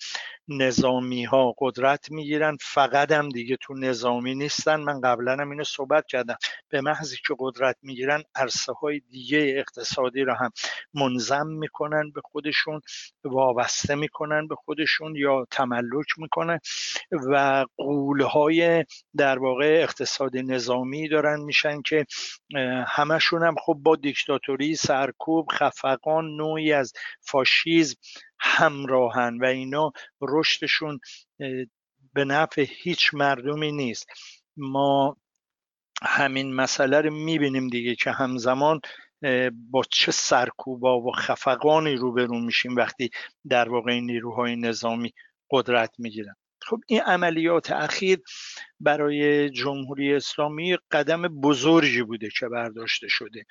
نظامی 0.48 1.24
ها 1.24 1.56
قدرت 1.58 2.12
می‌گیرن. 2.12 2.58
فقط 2.62 3.12
هم 3.12 3.30
دیگه 3.30 3.58
تو 3.62 3.74
نظامی 3.74 4.36
نیستن. 4.36 4.76
من 4.76 5.02
قبلا 5.02 5.32
هم 5.32 5.52
اینو 5.52 5.64
صحبت 5.64 6.06
کردم. 6.08 6.36
به 6.70 6.82
محضی 6.82 7.18
که 7.28 7.36
قدرت 7.40 7.76
می‌گیرن 7.82 8.24
عرصه 8.36 8.74
های 8.74 9.00
دیگه 9.00 9.54
اقتصادی 9.58 10.22
رو 10.22 10.34
هم 10.34 10.52
منظم 10.94 11.48
می‌کنن 11.48 12.12
به 12.12 12.22
خودشون 12.24 12.82
وابسته 13.24 13.96
می‌کنن 13.96 14.48
به 14.48 14.56
خودشون 14.56 15.16
یا 15.16 15.48
تملک 15.52 16.06
می‌کنن 16.18 16.60
و 17.12 17.66
قول 17.78 18.22
های 18.22 18.86
در 19.18 19.40
واقع 19.40 19.80
اقتصادی 19.84 20.44
نظامی 20.44 21.08
دارن 21.08 21.40
میشن 21.40 21.82
که 21.82 22.06
همشون 22.88 23.44
هم 23.44 23.56
خب 23.66 23.78
با 23.84 23.96
دیکتاتوری 23.96 24.76
سرکوب 24.76 25.48
خفقان 25.52 26.26
نوعی 26.36 26.74
از 26.74 26.94
فاشیزم 27.22 27.96
همراهن 28.42 29.38
و 29.42 29.46
اینا 29.46 29.92
رشدشون 30.22 31.00
به 32.14 32.26
نفع 32.26 32.66
هیچ 32.70 33.14
مردمی 33.14 33.72
نیست. 33.72 34.08
ما 34.58 35.18
همین 36.04 36.54
مسئله 36.54 37.02
رو 37.02 37.14
می‌بینیم 37.14 37.68
دیگه 37.68 37.96
که 37.96 38.12
همزمان 38.12 38.80
با 39.52 39.84
چه 39.92 40.12
سرکوبا 40.12 41.02
و 41.02 41.12
خفقانی 41.12 41.96
روبرو 41.96 42.40
میشیم 42.40 42.76
وقتی 42.76 43.10
در 43.50 43.70
واقع 43.70 44.00
نیروهای 44.00 44.56
نظامی 44.56 45.14
قدرت 45.52 45.96
می‌گیرن. 45.98 46.36
خب 46.62 46.80
این 46.88 47.02
عملیات 47.02 47.72
اخیر 47.72 48.20
برای 48.80 49.50
جمهوری 49.50 50.14
اسلامی 50.14 50.78
قدم 50.92 51.22
بزرگی 51.22 52.02
بوده 52.02 52.30
که 52.40 52.48
برداشته 52.48 53.08
شده. 53.10 53.46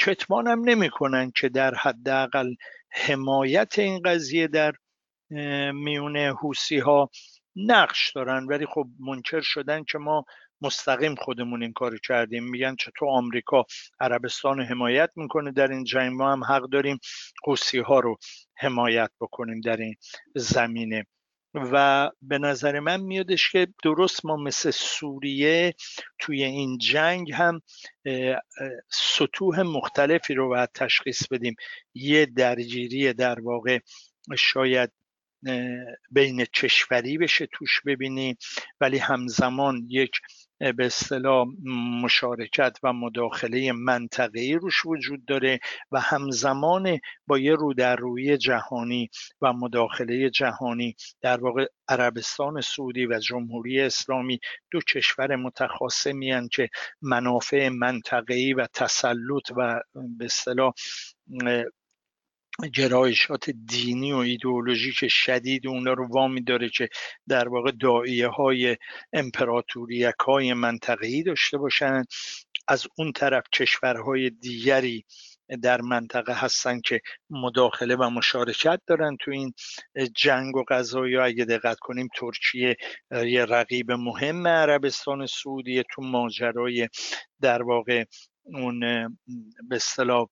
کتمانم 0.00 0.68
نمی‌کنن 0.68 1.30
که 1.30 1.48
در 1.48 1.74
حداقل 1.74 2.54
حمایت 2.90 3.78
این 3.78 4.02
قضیه 4.02 4.46
در 4.46 4.72
میون 5.72 6.16
حوسی 6.16 6.78
ها 6.78 7.10
نقش 7.56 8.12
دارن. 8.12 8.46
ولی 8.46 8.66
خب 8.66 8.86
منکر 9.00 9.40
شدن 9.40 9.84
که 9.84 9.98
ما 9.98 10.24
مستقیم 10.60 11.14
خودمون 11.14 11.62
این 11.62 11.72
کار 11.72 11.98
کردیم. 11.98 12.44
میگن 12.44 12.76
چطور 12.76 13.08
آمریکا 13.08 13.64
عربستان 14.00 14.60
حمایت 14.60 15.10
می‌کنه 15.16 15.52
در 15.52 15.68
این 15.68 15.84
جنگ. 15.84 16.12
ما 16.12 16.32
هم 16.32 16.44
حق 16.44 16.68
داریم 16.68 16.98
حوسی 17.46 17.78
ها 17.78 18.00
رو 18.00 18.16
حمایت 18.56 19.10
بکنیم 19.20 19.60
در 19.60 19.76
این 19.76 19.94
زمینه. 20.34 21.06
و 21.72 22.10
به 22.22 22.38
نظر 22.38 22.80
من 22.80 23.00
میادش 23.00 23.50
که 23.50 23.68
درست 23.84 24.24
ما 24.24 24.36
مثل 24.36 24.70
سوریه 24.70 25.74
توی 26.18 26.44
این 26.44 26.78
جنگ 26.78 27.32
هم 27.32 27.60
سطوح 28.90 29.62
مختلفی 29.62 30.34
رو 30.34 30.48
باید 30.48 30.70
تشخیص 30.74 31.28
بدیم. 31.30 31.54
یه 31.94 32.26
درگیری 32.26 33.12
در 33.12 33.40
واقع 33.40 33.78
شاید 34.38 34.90
بین 36.10 36.44
کشوری 36.44 37.18
بشه 37.18 37.48
توش 37.52 37.80
ببینیم 37.86 38.36
ولی 38.80 38.98
همزمان 38.98 39.86
یک 39.88 40.10
به 40.58 40.86
اصطلاح 40.86 41.46
مشارکت 42.02 42.78
و 42.82 42.92
مداخله 42.92 43.72
منطقه‌ای 43.72 44.54
روش 44.54 44.86
وجود 44.86 45.24
داره 45.24 45.58
و 45.92 46.00
همزمان 46.00 46.98
با 47.26 47.38
یه 47.38 47.54
رو 47.54 47.74
در 47.74 47.96
روی 47.96 48.36
جهانی 48.36 49.10
و 49.42 49.52
مداخله 49.52 50.30
جهانی 50.30 50.94
در 51.20 51.40
واقع 51.40 51.66
عربستان 51.88 52.60
سعودی 52.60 53.06
و 53.06 53.18
جمهوری 53.18 53.80
اسلامی 53.80 54.40
دو 54.70 54.80
کشور 54.80 55.36
متخاصمی 55.36 56.48
که 56.48 56.68
منافع 57.02 57.68
منطقه‌ای 57.68 58.52
و 58.52 58.66
تسلط 58.66 59.50
و 59.56 59.80
به 60.18 60.24
اصطلاح 60.24 60.72
گرایشات 62.66 63.50
دینی 63.50 64.12
و 64.12 64.16
ایدئولوژیک 64.16 65.08
شدید 65.08 65.66
اونا 65.66 65.92
رو 65.92 66.06
وامی 66.06 66.42
داره 66.42 66.68
که 66.68 66.88
در 67.28 67.48
واقع 67.48 67.70
دائیه 67.70 68.28
های 68.28 68.76
امپراتوریک 69.12 70.14
های 70.26 70.54
منطقه‌ای 70.54 71.22
داشته 71.22 71.58
باشن. 71.58 72.04
از 72.68 72.86
اون 72.98 73.12
طرف 73.12 73.44
کشورهای 73.52 74.30
دیگری 74.30 75.04
در 75.62 75.80
منطقه 75.80 76.32
هستن 76.32 76.80
که 76.80 77.00
مداخله 77.30 77.96
و 77.96 78.10
مشارکت 78.10 78.80
دارن 78.86 79.16
تو 79.20 79.30
این 79.30 79.52
جنگ 80.14 80.56
و 80.56 80.64
غذا 80.68 81.02
اگه 81.24 81.44
دقت 81.44 81.78
کنیم 81.78 82.08
ترکیه 82.16 82.76
یه 83.10 83.44
رقیب 83.44 83.92
مهم 83.92 84.46
عربستان 84.46 85.26
سعودی 85.26 85.82
تو 85.90 86.02
ماجرای 86.02 86.88
در 87.40 87.62
واقع 87.62 88.04
اون 88.44 88.80
به 89.68 89.76
اصطلاح 89.76 90.28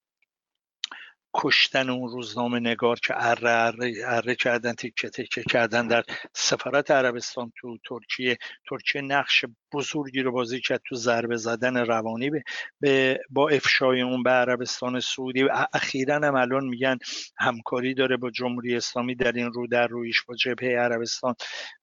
کشتن 1.37 1.90
اون 1.90 2.11
روزنامه 2.11 2.61
نگار 2.61 2.99
که 2.99 3.14
اره 3.16 3.50
اره, 3.50 3.93
اره 4.05 4.35
کردن 4.35 4.73
تیکه 4.73 5.09
تیکه 5.09 5.43
کردن 5.43 5.87
در 5.87 6.05
سفارت 6.33 6.90
عربستان 6.90 7.52
تو 7.61 7.78
ترکیه. 7.88 8.38
ترکیه 8.71 9.02
نقش 9.02 9.45
بزرگی 9.73 10.23
رو 10.23 10.33
بازی 10.33 10.61
کرد 10.61 10.81
تو 10.88 10.97
ضربه 10.97 11.37
زدن 11.37 11.76
روانی 11.76 12.31
به, 12.31 12.43
به 12.81 13.21
با 13.31 13.49
افشای 13.49 14.00
اون 14.00 14.23
به 14.23 14.31
عربستان 14.31 15.00
سعودی. 15.00 15.43
و 15.43 15.66
اخیرا 15.73 16.14
هم 16.14 16.35
الان 16.35 16.64
میگن 16.64 16.99
همکاری 17.37 17.95
داره 17.95 18.16
با 18.16 18.31
جمهوری 18.31 18.76
اسلامی 18.76 19.14
در 19.14 19.33
این 19.33 19.52
رو 19.52 19.66
در 19.66 19.87
رویش 19.87 20.23
با 20.23 20.35
جبهه 20.35 20.78
عربستان. 20.78 21.35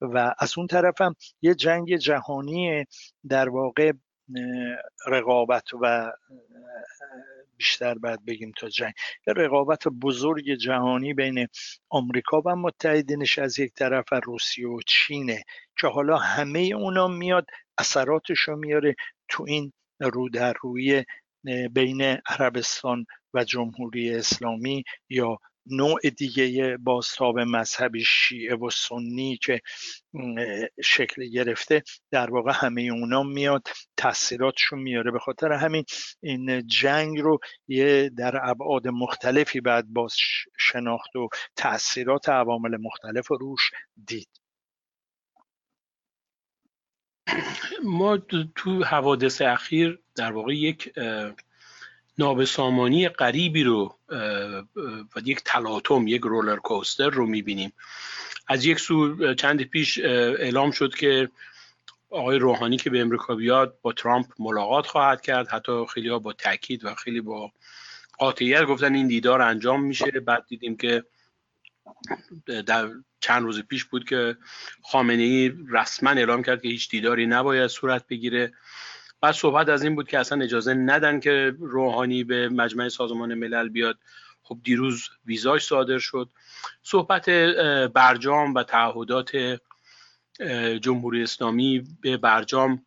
و 0.01 0.33
از 0.39 0.57
اون 0.57 0.67
طرف 0.67 1.01
هم 1.01 1.15
یه 1.41 1.55
جنگ 1.55 1.97
جهانی 1.97 2.85
در 3.29 3.49
واقع 3.49 3.91
رقابت 5.07 5.73
و 5.81 6.11
بیشتر 7.63 7.93
بعد 7.93 8.25
بگیم 8.25 8.51
تا 8.57 8.69
جنگ. 8.69 8.93
یه 9.27 9.33
رقابت 9.33 9.87
بزرگ 9.87 10.55
جهانی 10.55 11.13
بین 11.13 11.47
آمریکا 11.89 12.41
و 12.45 12.55
متحدینش 12.55 13.39
از 13.39 13.59
یک 13.59 13.73
طرف 13.73 14.05
و 14.11 14.19
روسیه 14.23 14.67
و 14.67 14.79
چینه 14.87 15.43
که 15.79 15.87
حالا 15.87 16.17
همه 16.17 16.59
اونا 16.59 17.07
میاد 17.07 17.45
اثراتش 17.77 18.39
رو 18.39 18.55
میاره 18.55 18.95
تو 19.29 19.43
این 19.47 19.73
رو 20.01 20.29
در 20.29 20.53
روی 20.61 21.03
بین 21.71 22.01
عربستان 22.01 23.05
و 23.33 23.43
جمهوری 23.43 24.15
اسلامی 24.15 24.83
یا 25.09 25.37
نوع 25.65 26.09
دیگه 26.17 26.77
بازتاب 26.77 27.39
مذهبی 27.39 28.03
شیعه 28.05 28.55
و 28.55 28.69
سنی 28.69 29.37
که 29.37 29.61
شکل 30.83 31.29
گرفته 31.29 31.83
در 32.11 32.31
واقع 32.31 32.51
همه 32.55 32.81
اونا 32.81 33.23
میاد 33.23 33.67
تاثیراتشون 33.97 34.79
میاره. 34.79 35.11
به 35.11 35.19
خاطر 35.19 35.51
همین 35.51 35.83
این 36.21 36.67
جنگ 36.67 37.19
رو 37.19 37.39
یه 37.67 38.11
در 38.17 38.49
ابعاد 38.49 38.87
مختلفی 38.87 39.61
بعد 39.61 39.85
باز 39.87 40.15
شناخت 40.59 41.15
و 41.15 41.29
تاثیرات 41.55 42.29
عوامل 42.29 42.77
مختلف 42.77 43.27
روش 43.27 43.71
دید. 44.05 44.29
ما 47.83 48.17
تو 48.55 48.83
حوادث 48.83 49.41
اخیر 49.41 49.99
در 50.15 50.31
واقع 50.31 50.55
یک 50.55 50.93
نابسامانی 52.17 53.09
غریبی 53.09 53.63
رو 53.63 53.95
و 55.15 55.19
یک 55.25 55.41
تلاطم 55.45 56.07
یک 56.07 56.21
رولر 56.21 56.55
کوستر 56.55 57.09
رو 57.09 57.25
می‌بینیم. 57.25 57.73
از 58.47 58.65
یک 58.65 58.79
سو 58.79 59.33
چند 59.33 59.61
پیش 59.61 59.99
اعلام 59.99 60.71
شد 60.71 60.95
که 60.95 61.29
آقای 62.09 62.37
روحانی 62.39 62.77
که 62.77 62.89
به 62.89 63.01
امریکا 63.01 63.35
بیاد 63.35 63.77
با 63.81 63.93
ترامپ 63.93 64.25
ملاقات 64.39 64.87
خواهد 64.87 65.21
کرد. 65.21 65.47
حتی 65.47 65.85
خیلی 65.93 66.19
با 66.19 66.33
تاکید 66.33 66.85
و 66.85 66.95
خیلی 66.95 67.21
با 67.21 67.51
قاطعیت 68.17 68.63
گفتن 68.63 68.93
این 68.93 69.07
دیدار 69.07 69.41
انجام 69.41 69.83
میشه. 69.83 70.05
بعد 70.05 70.45
دیدیم 70.47 70.77
که 70.77 71.03
در 72.65 72.89
چند 73.19 73.43
روز 73.43 73.61
پیش 73.61 73.83
بود 73.83 74.09
که 74.09 74.37
خامنه 74.83 75.23
ای 75.23 75.53
رسما 75.69 76.09
اعلام 76.09 76.43
کرد 76.43 76.61
که 76.61 76.67
هیچ 76.67 76.89
دیداری 76.89 77.25
نباید 77.25 77.67
صورت 77.67 78.07
بگیره. 78.07 78.53
بعد 79.23 79.33
صحبت 79.33 79.69
از 79.69 79.83
این 79.83 79.95
بود 79.95 80.07
که 80.07 80.19
اصلا 80.19 80.43
اجازه 80.43 80.73
ندن 80.73 81.19
که 81.19 81.55
روحانی 81.59 82.23
به 82.23 82.49
مجمع 82.49 82.89
سازمان 82.89 83.33
ملل 83.33 83.69
بیاد. 83.69 83.99
خب 84.41 84.57
دیروز 84.63 85.09
ویزاش 85.25 85.65
صادر 85.65 85.99
شد. 85.99 86.29
صحبت 86.81 87.29
برجام 87.93 88.53
و 88.53 88.63
تعهدات 88.63 89.59
جمهوری 90.81 91.23
اسلامی 91.23 91.83
به 92.01 92.17
برجام. 92.17 92.85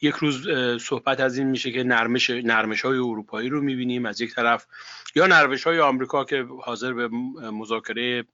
یک 0.00 0.14
روز 0.14 0.48
صحبت 0.80 1.20
از 1.20 1.38
این 1.38 1.46
میشه 1.46 1.72
که 1.72 1.84
نرمش, 1.84 2.30
نرمش 2.30 2.82
های 2.82 2.98
اروپایی 2.98 3.48
رو 3.48 3.60
می‌بینیم 3.60 4.06
از 4.06 4.20
یک 4.20 4.34
طرف 4.34 4.66
یا 5.14 5.26
نرمش 5.26 5.64
های 5.64 5.80
آمریکا 5.80 6.24
که 6.24 6.46
حاضر 6.62 6.92
به 6.92 7.08
مذاکره 7.50 8.24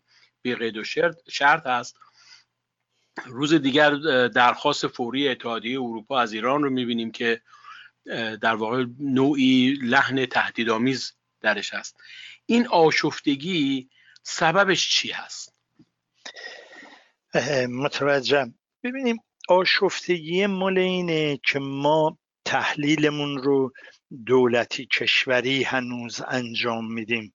بی 0.42 0.54
قید 0.54 0.76
و 0.76 0.84
شرط 1.28 1.66
است 1.66 1.96
روز 3.26 3.54
دیگر 3.54 3.90
درخواست 4.28 4.86
فوری 4.86 5.28
اتحادیه 5.28 5.80
اروپا 5.80 6.20
از 6.20 6.32
ایران 6.32 6.62
رو 6.62 6.70
می‌بینیم 6.70 7.10
که 7.10 7.40
در 8.40 8.54
واقع 8.54 8.84
نوعی 8.98 9.78
لحن 9.82 10.26
تهدیدآمیز 10.26 11.12
درش 11.40 11.74
هست. 11.74 11.96
این 12.46 12.66
آشفتگی 12.66 13.90
سببش 14.22 14.90
چی 14.90 15.10
هست؟ 15.10 15.54
متوجه 17.68 18.52
ببینیم 18.82 19.16
آشفتگی 19.48 20.46
مال 20.46 20.78
اینه 20.78 21.40
که 21.44 21.58
ما 21.58 22.18
تحلیلمون 22.44 23.38
رو 23.38 23.72
دولتی 24.26 24.86
کشوری 24.86 25.62
هنوز 25.62 26.20
انجام 26.28 26.92
میدیم. 26.92 27.34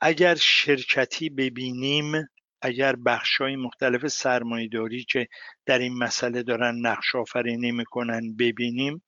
اگر 0.00 0.34
شرکتی 0.34 1.30
ببینیم 1.30 2.28
اگر 2.64 2.96
های 3.40 3.56
مختلف 3.56 4.06
سرمایهداری 4.06 5.04
که 5.04 5.28
در 5.66 5.78
این 5.78 5.98
مسئله 5.98 6.42
دارن 6.42 6.86
نقش 6.86 7.14
آفرینی 7.14 7.72
می‌کنن 7.72 8.36
ببینیم 8.36 9.02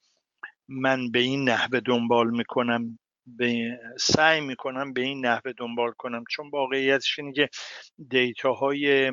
من 0.68 1.10
به 1.10 1.18
این 1.18 1.48
نحوه 1.48 1.80
دنبال 1.80 2.30
می‌کنم 2.30 2.98
به 3.26 3.78
سعی 3.98 4.40
می‌کنم 4.40 4.92
به 4.92 5.00
این 5.00 5.26
نحوه 5.26 5.52
دنبال 5.52 5.92
کنم. 5.92 6.24
چون 6.30 6.50
واقعیتش 6.50 7.18
اینه 7.18 7.32
که 7.32 7.48
دیتاهای 8.08 9.12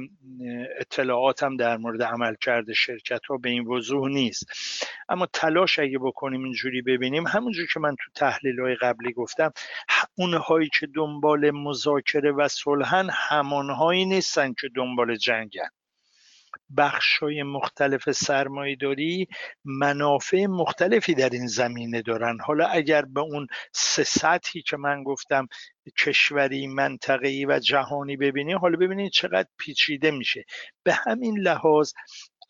اطلاعاتم 0.80 1.58
در 1.58 1.78
مورد 1.78 2.04
عمل 2.04 2.36
کرده 2.42 2.74
شرکت 2.74 3.26
ها 3.26 3.38
به 3.38 3.50
این 3.50 3.68
وضوح 3.68 4.10
نیست. 4.10 4.46
اما 5.10 5.26
تلاش 5.26 5.80
اگه 5.80 6.00
بکنیم 6.00 6.44
اینجوری 6.44 6.82
ببینیم 6.82 7.28
همونجور 7.28 7.68
که 7.74 7.80
من 7.80 7.96
تو 7.96 8.12
تحلیل 8.16 8.60
های 8.60 8.76
قبلی 8.76 9.14
گفتم 9.14 9.52
اونهایی 10.16 10.70
که 10.80 10.88
دنبال 10.88 11.52
مذاکره 11.52 12.32
و 12.32 12.48
صلحن 12.48 13.10
همانهایی 13.12 14.06
نیستن 14.06 14.54
که 14.54 14.70
دنبال 14.76 15.16
جنگن. 15.16 15.70
های 17.22 17.44
مختلف 17.44 18.12
سرمایهداری 18.12 19.28
منافع 19.66 20.46
مختلفی 20.46 21.14
در 21.14 21.30
این 21.30 21.48
زمینه 21.48 22.02
دارن. 22.02 22.38
حالا 22.46 22.68
اگر 22.68 23.02
به 23.06 23.22
اون 23.22 23.48
سه 23.74 24.04
سطحی 24.04 24.62
که 24.62 24.78
من 24.78 25.04
گفتم 25.04 25.48
کشوری 26.00 26.68
منطقه‌ای 26.68 27.46
و 27.46 27.60
جهانی 27.60 28.18
ببینیم 28.18 28.58
حالا 28.58 28.78
ببینید 28.78 29.12
چقدر 29.12 29.48
پیچیده 29.58 30.12
میشه. 30.12 30.46
به 30.84 30.94
همین 30.94 31.40
لحاظ 31.40 31.92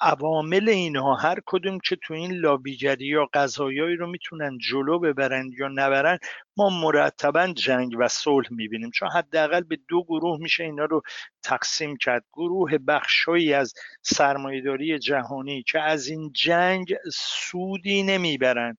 عوامل 0.06 0.70
اینها 0.70 1.16
هر 1.16 1.38
کدوم 1.46 1.80
که 1.80 1.96
تو 1.96 2.14
این 2.14 2.32
لابیگری 2.32 3.06
یا 3.06 3.30
قضایایی 3.34 3.96
رو 3.96 4.08
می‌تونن 4.08 4.58
جلو 4.58 5.00
ببرند 5.00 5.54
یا 5.54 5.68
نبرن 5.68 6.18
ما 6.58 6.70
مرتبا 6.70 7.48
جنگ 7.48 7.96
و 8.00 8.08
صلح 8.08 8.48
می‌بینیم. 8.52 8.92
چون 8.92 9.10
حداقل 9.10 9.62
به 9.62 9.80
دو 9.88 10.04
گروه 10.04 10.40
میشه 10.40 10.64
اینا 10.64 10.86
رو 10.86 11.02
تقسیم 11.44 11.98
کرد. 11.98 12.26
گروه 12.34 12.78
بخشهایی 12.78 13.54
از 13.54 13.74
سرمایهداری 14.02 15.00
جهانی 15.00 15.64
که 15.64 15.80
از 15.80 16.08
این 16.08 16.32
جنگ 16.34 16.96
سودی 17.14 18.04
نمی‌برند. 18.04 18.78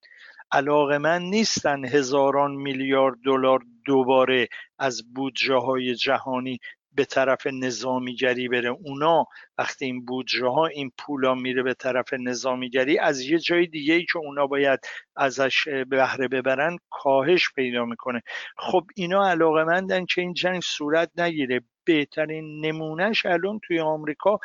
علاقه 0.53 0.99
من 0.99 1.23
نیستن 1.23 1.85
هزاران 1.85 2.55
میلیارد 2.55 3.17
دلار 3.25 3.61
دوباره 3.85 4.49
از 4.79 5.15
بودجه 5.15 5.55
های 5.55 5.95
جهانی 5.95 6.59
به 6.95 7.05
طرف 7.05 7.47
نظامیگری 7.47 8.49
بره. 8.49 8.69
اونا 8.69 9.27
وقتی 9.59 9.85
این 9.85 10.05
بودجه 10.05 10.47
ها 10.47 10.67
این 10.67 10.93
پولا 10.99 11.35
میره 11.35 11.63
به 11.63 11.75
طرف 11.75 12.13
نظامیگری 12.13 12.99
از 12.99 13.21
یه 13.21 13.39
جای 13.39 13.67
دیگه 13.67 13.95
ای 13.95 14.05
که 14.13 14.19
اونا 14.19 14.47
باید 14.47 14.81
ازش 15.17 15.69
بهره 15.69 16.29
ببرن 16.29 16.79
کاهش 16.91 17.53
پیدا 17.55 17.85
می‌کنه. 17.85 18.23
خب 18.57 18.85
اینا 18.97 19.29
علاقه 19.29 19.65
مندن 19.65 20.07
که 20.07 20.21
این 20.21 20.35
جنگ 20.35 20.63
صورت 20.63 21.11
نگیره. 21.17 21.61
بهترین 21.87 22.67
نمونهش 22.67 23.27
الان 23.27 23.61
توی 23.67 23.81
آمریکا 23.81 24.39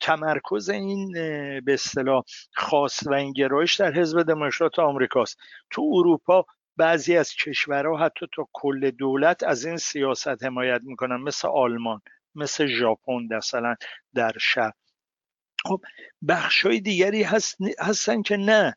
تمرکز 0.00 0.68
این 0.68 1.12
به 1.60 1.74
اصطلاح 1.74 2.22
خاص 2.56 3.06
و 3.06 3.12
این 3.12 3.32
گرایش 3.32 3.74
در 3.74 3.92
حزب 3.92 4.22
دموکرات 4.22 4.78
آمریکاست. 4.78 5.38
تو 5.70 5.82
اروپا 5.94 6.46
بعضی 6.76 7.16
از 7.16 7.34
کشورها 7.34 7.96
حتی 7.98 8.26
تا 8.36 8.48
کل 8.52 8.90
دولت 8.90 9.42
از 9.42 9.64
این 9.66 9.76
سیاست 9.76 10.44
حمایت 10.44 10.80
می‌کنن 10.84 11.16
مثل 11.16 11.48
آلمان 11.48 12.00
مثل 12.34 12.66
ژاپن 12.66 13.28
مثلا 13.36 13.74
در 14.14 14.32
شب 14.40 14.72
خب 15.64 15.80
بخشای 16.28 16.80
دیگری 16.80 17.22
هست 17.22 17.56
هستن 17.80 18.22
که 18.22 18.36
نه. 18.36 18.74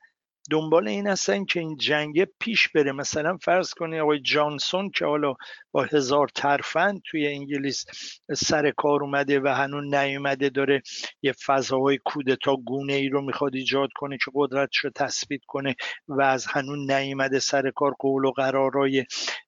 دنبال 0.49 0.88
این 0.88 1.07
هستن 1.07 1.45
که 1.45 1.60
این 1.60 1.77
جنگ 1.77 2.27
پیش 2.39 2.69
بره. 2.69 2.91
مثلا 2.91 3.38
فرض 3.38 3.73
کنید 3.73 3.99
آقای 3.99 4.19
جانسون 4.19 4.89
که 4.89 5.05
حالا 5.05 5.36
با 5.71 5.83
هزار 5.83 6.27
ترفند 6.36 7.01
توی 7.05 7.27
انگلیس 7.27 7.86
سر 8.36 8.71
کار 8.71 9.03
اومده 9.03 9.39
و 9.39 9.47
هنوز 9.47 9.93
نیومده 9.93 10.49
داره 10.49 10.81
یه 11.21 11.31
فضاهای 11.31 11.99
کودتا 12.05 12.55
گونه 12.55 12.93
ای 12.93 13.10
رو 13.10 13.21
می‌خواد 13.21 13.55
ایجاد 13.55 13.89
کنه 13.95 14.17
که 14.17 14.31
قدرتش 14.33 14.77
رو 14.77 14.89
تثبیت 14.95 15.41
کنه 15.47 15.75
و 16.07 16.21
از 16.21 16.45
هنوز 16.45 16.91
نیومده 16.91 17.39
سر 17.39 17.71
کار 17.71 17.95
قول 17.99 18.25
و 18.25 18.31
قرارای 18.31 19.05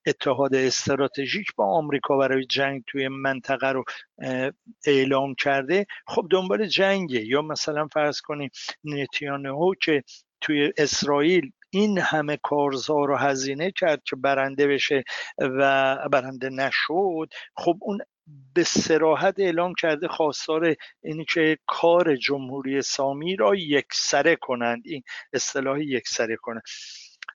اتحاد 0.07 0.55
استراتژیک 0.55 1.47
با 1.55 1.65
آمریکا 1.65 2.17
برای 2.17 2.45
جنگ 2.45 2.83
توی 2.87 3.07
منطقه 3.07 3.67
رو 3.67 3.83
اعلام 4.87 5.35
کرده. 5.35 5.85
خب 6.07 6.27
دنبال 6.31 6.65
جنگه. 6.65 7.25
یا 7.25 7.41
مثلا 7.41 7.87
فرض 7.87 8.21
کنیم 8.21 8.49
نتیانهو 8.83 9.73
که 9.81 10.03
توی 10.41 10.73
اسرائیل 10.77 11.51
این 11.69 11.99
همه 11.99 12.37
کارزار 12.43 13.07
رو 13.07 13.17
هزینه 13.17 13.71
کرد 13.71 14.03
که 14.03 14.15
برنده 14.15 14.67
بشه 14.67 15.03
و 15.37 15.95
برنده 16.11 16.49
نشد 16.49 17.29
خب 17.55 17.77
اون 17.81 17.99
به 18.53 18.63
سراحت 18.63 19.39
اعلام 19.39 19.73
کرده 19.73 20.07
خواستار 20.07 20.75
اینی 21.03 21.25
که 21.25 21.57
کار 21.67 22.15
جمهوری 22.15 22.81
سامی 22.81 23.35
را 23.35 23.55
یکسره 23.55 24.35
کنند 24.35 24.81
این 24.85 25.03
اصطلاح 25.33 25.81
یکسره 25.81 26.35
کنند. 26.35 26.63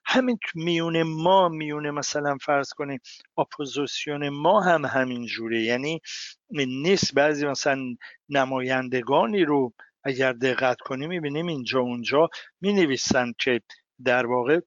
همین 0.05 0.37
میون 0.55 1.03
ما 1.03 1.49
میون 1.49 1.89
مثلا 1.89 2.37
فرض 2.41 2.69
کنیم 2.69 2.99
اپوزیسیون 3.37 4.29
ما 4.29 4.61
هم 4.61 4.85
همین 4.85 5.25
جوره 5.25 5.61
یعنی 5.61 6.01
نیست 6.51 7.13
بعضی 7.13 7.45
مثلا 7.45 7.95
نمایندگانی 8.29 9.45
رو 9.45 9.73
اگر 10.05 10.33
دقت 10.33 10.77
کنیم 10.79 11.09
می‌بینیم 11.09 11.47
اینجا 11.47 11.79
اونجا 11.79 12.29
می 12.61 12.73
نویسن 12.73 13.31
که 13.39 13.61
در 14.05 14.25
واقع 14.25 14.59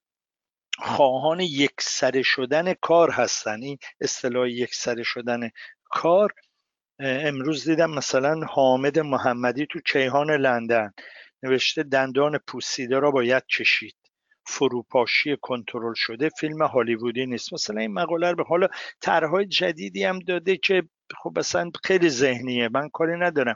خواهان 0.79 1.39
یکسره 1.39 2.21
شدن 2.21 2.73
کار 2.73 3.11
هستن. 3.11 3.61
این 3.61 3.77
اصطلاح 4.01 4.49
یکسره 4.49 5.03
شدن 5.03 5.49
کار 5.83 6.33
امروز 6.99 7.69
دیدم 7.69 7.91
مثلا 7.91 8.45
حامد 8.45 8.99
محمدی 8.99 9.65
تو 9.65 9.79
کیهان 9.79 10.31
لندن 10.31 10.93
نوشته 11.43 11.83
دندان 11.83 12.37
پوسیده 12.47 12.99
را 12.99 13.11
باید 13.11 13.43
چشید. 13.47 13.95
فروپاشی 14.45 15.37
کنترل 15.41 15.93
شده 15.95 16.29
فیلم 16.29 16.61
هالیوودی 16.61 17.25
نیست. 17.25 17.53
مثلا 17.53 17.81
این 17.81 17.93
مقاله 17.93 18.35
به 18.35 18.43
حالا 18.43 18.67
طرحهای 19.01 19.45
جدیدی 19.45 20.03
هم 20.03 20.19
داده 20.19 20.57
که 20.57 20.83
خب 21.17 21.39
مثلا 21.39 21.71
خیلی 21.83 22.09
ذهنیه. 22.09 22.69
من 22.69 22.89
کاری 22.89 23.19
ندارم. 23.19 23.55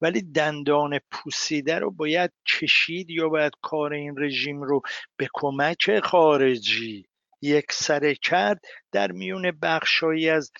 ولی 0.00 0.22
دندان 0.22 1.00
پوسیده 1.10 1.78
رو 1.78 1.90
باید 1.90 2.30
کشید 2.46 3.10
یا 3.10 3.28
باید 3.28 3.52
کار 3.62 3.92
این 3.92 4.14
رژیم 4.18 4.62
رو 4.62 4.80
به 5.16 5.28
کمک 5.34 6.00
خارجی 6.00 7.08
یک 7.42 7.72
سره 7.72 8.14
کرد؟ 8.14 8.60
در 8.92 9.12
میون 9.12 9.50
بخشهایی 9.62 10.30
از 10.30 10.52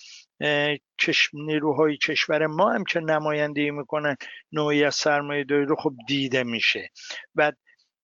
نیروهای 1.33 1.97
کشور 1.97 2.47
ما 2.47 2.73
هم 2.73 2.83
که 2.83 2.99
نمایندگی 2.99 3.71
می‌کنن 3.71 4.15
نوعی 4.51 4.83
از 4.83 4.95
سرمایه 4.95 5.43
داری 5.43 5.65
رو 5.65 5.75
خب 5.75 5.93
دیده 6.07 6.43
میشه. 6.43 6.89
و 7.35 7.51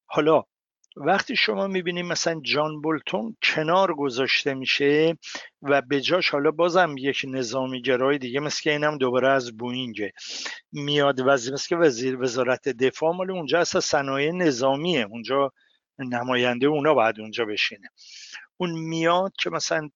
حالا 0.05 0.43
وقتی 0.97 1.35
شما 1.35 1.67
می‌بینید 1.67 2.05
مثلا 2.05 2.41
جان 2.43 2.81
بولتون 2.81 3.37
کنار 3.43 3.93
گذاشته 3.93 4.53
میشه 4.53 5.17
و 5.61 5.81
به 5.81 6.01
جاش 6.01 6.29
حالا 6.29 6.51
بازم 6.51 6.95
یک 6.97 7.25
نظامی 7.27 7.81
گرای 7.81 8.17
دیگه 8.17 8.39
مثل 8.39 8.61
که 8.61 8.71
اینم 8.71 8.97
دوباره 8.97 9.29
از 9.29 9.57
بوینگه 9.57 10.13
میاد. 10.71 11.19
وزیر 11.27 11.53
مثل 11.53 11.67
که 11.67 11.75
وزیر 11.75 12.21
وزارت 12.21 12.69
دفاع 12.69 13.15
مال 13.15 13.31
اونجا 13.31 13.59
اصلا 13.59 13.81
صنایع 13.81 14.31
نظامیه. 14.31 15.07
اونجا 15.11 15.51
نماینده 15.99 16.67
اونا 16.67 16.93
باید 16.93 17.19
اونجا 17.19 17.45
بشینه. 17.45 17.87
اون 18.57 18.71
میاد 18.71 19.33
که 19.39 19.49
مثلا 19.49 19.89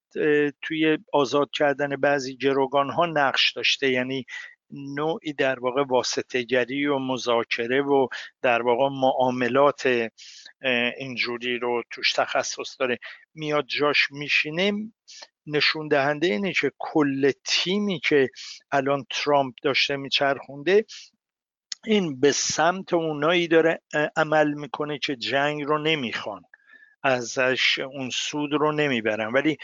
توی 0.61 0.97
آزاد 1.13 1.49
کردن 1.53 1.95
بعضی 1.95 2.37
گروگان 2.37 2.89
ها 2.89 3.05
نقش 3.05 3.53
داشته. 3.53 3.89
یعنی 3.89 4.25
نوعی 4.71 5.33
در 5.33 5.59
واقع 5.59 5.83
واسطهگری 5.83 6.85
و 6.85 6.99
مذاکره 6.99 7.81
و 7.81 8.07
در 8.41 8.61
واقع 8.61 8.95
معاملات 8.95 10.09
اینجوری 10.97 11.57
رو 11.59 11.83
توش 11.91 12.13
تخصص 12.13 12.75
داره. 12.79 12.99
میاد 13.33 13.65
جاش 13.65 14.11
میشینه 14.11 14.73
نشون 15.47 15.87
دهنده 15.87 16.27
اینه 16.27 16.53
که 16.53 16.71
کل 16.77 17.31
تیمی 17.45 17.99
که 17.99 18.29
الان 18.71 19.05
ترامپ 19.09 19.55
داشته 19.63 19.95
میچرخونده 19.95 20.85
این 21.85 22.19
به 22.19 22.31
سمت 22.31 22.93
اونایی 22.93 23.47
داره 23.47 23.81
عمل 24.15 24.53
می‌کنه 24.53 24.99
که 24.99 25.15
جنگ 25.15 25.63
رو 25.63 25.77
نمی‌خوان. 25.77 26.41
ازش 27.03 27.79
اون 27.79 28.09
سود 28.09 28.53
رو 28.53 28.71
نمی‌برن. 28.71 29.31
ولی 29.31 29.57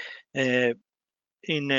این 1.48 1.72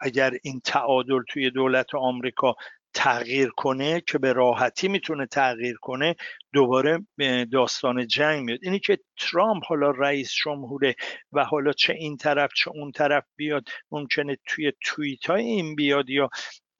اگر 0.00 0.32
این 0.42 0.60
تعادل 0.64 1.22
توی 1.28 1.50
دولت 1.50 1.94
آمریکا 1.94 2.54
تغییر 2.94 3.50
کنه 3.56 4.00
که 4.00 4.18
به 4.18 4.32
راحتی 4.32 4.88
می‌تونه 4.88 5.26
تغییر 5.26 5.76
کنه 5.76 6.16
دوباره 6.52 7.06
داستان 7.52 8.06
جنگ 8.06 8.44
میاد. 8.44 8.58
اینی 8.62 8.78
که 8.78 8.98
ترامپ 9.20 9.64
حالا 9.66 9.90
رئیس 9.90 10.32
جمهوره 10.44 10.94
و 11.32 11.44
حالا 11.44 11.72
چه 11.72 11.92
این 11.92 12.16
طرف 12.16 12.50
چه 12.56 12.70
اون 12.70 12.92
طرف 12.92 13.24
بیاد 13.36 13.68
ممکنه 13.90 14.36
توی 14.46 14.72
توییت 14.84 15.26
های 15.26 15.42
این 15.42 15.74
بیاد 15.74 16.10
یا 16.10 16.30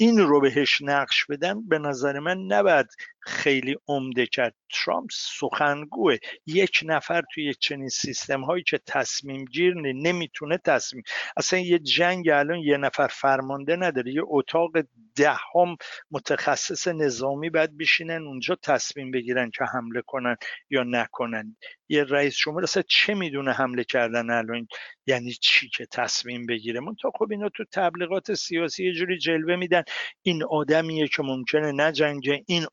این 0.01 0.18
رو 0.18 0.40
بهش 0.40 0.83
نقش 0.83 1.24
بدن 1.24 1.68
به 1.68 1.79
نظر 1.79 2.18
من 2.18 2.38
نباید 2.38 2.87
خیلی 3.29 3.77
عمده 3.88 4.27
کرد. 4.27 4.55
ترامپ 4.73 5.11
سخنگوه 5.12 6.17
یک 6.47 6.81
نفر 6.85 7.23
توی 7.35 7.55
چنین 7.55 7.88
سیستم 7.88 8.41
هایی 8.41 8.62
که 8.62 8.79
تصمیم 8.87 9.45
گیر 9.45 9.75
نمی‌تونه 9.75 10.59
تصمیم 10.59 11.03
اصلا 11.37 11.59
یه 11.59 11.79
جنگ 11.79 12.29
الان 12.29 12.59
یه 12.59 12.77
نفر 12.77 13.07
فرمانده 13.07 13.77
نداره 13.77 14.12
یه 14.12 14.23
اتاق 14.27 14.71
دهم 15.17 15.77
متخصص 16.11 16.88
نظامی 16.88 17.51
باید 17.51 17.79
بشینن 17.79 18.23
اونجا 18.23 18.55
تصمیم 18.62 19.11
بگیرن 19.11 19.51
که 19.51 19.64
حمله 19.64 20.03
کنن 20.07 20.37
یا 20.71 20.85
نکنن. 20.85 21.57
یه 21.88 22.05
رئیس 22.05 22.37
جمهور 22.37 22.62
اصلا 22.62 22.83
چه 22.88 23.14
می‌دونه 23.14 23.53
حمله 23.53 23.85
کردن 23.85 24.31
الان؟ 24.31 24.69
یعنی 25.07 25.33
چی 25.33 25.69
که 25.69 25.87
تصمیم 25.87 26.47
بگیره؟ 26.47 26.81
من 26.81 26.95
تا 27.03 27.11
خب 27.19 27.27
اینا 27.31 27.49
تو 27.49 27.64
تبلیغات 27.73 28.35
سیاسی 28.35 28.87
یه 28.87 28.93
جوری 28.93 29.19
جلوه 29.19 29.57
میدن. 29.57 29.83
این 30.23 30.45
آدمیه 30.45 31.09
که 31.09 31.23
ممکنه 31.23 31.73
نجنگه 31.73 32.45
این 32.47 32.67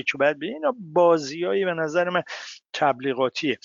که 0.00 0.18
باید 0.18 0.42
اینا 0.42 0.74
بازیایی 0.78 1.64
به 1.64 1.74
نظر 1.74 2.08
من 2.08 2.22
تبلیغاتیه. 2.72 3.58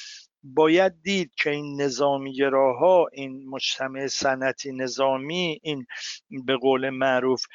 باید 0.44 1.02
دید 1.02 1.32
که 1.36 1.50
این 1.50 1.82
نظامی 1.82 2.42
ها 2.42 3.08
این 3.14 3.50
مجتمع 3.50 4.08
سنتی 4.08 4.72
نظامی 4.72 5.60
این 5.64 5.88
به 6.30 6.58
قول 6.58 6.90
معروف 6.90 7.46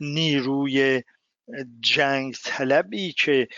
نیروی 0.00 1.02
جنگ 1.80 2.34
طلبی 2.44 3.12
که 3.12 3.48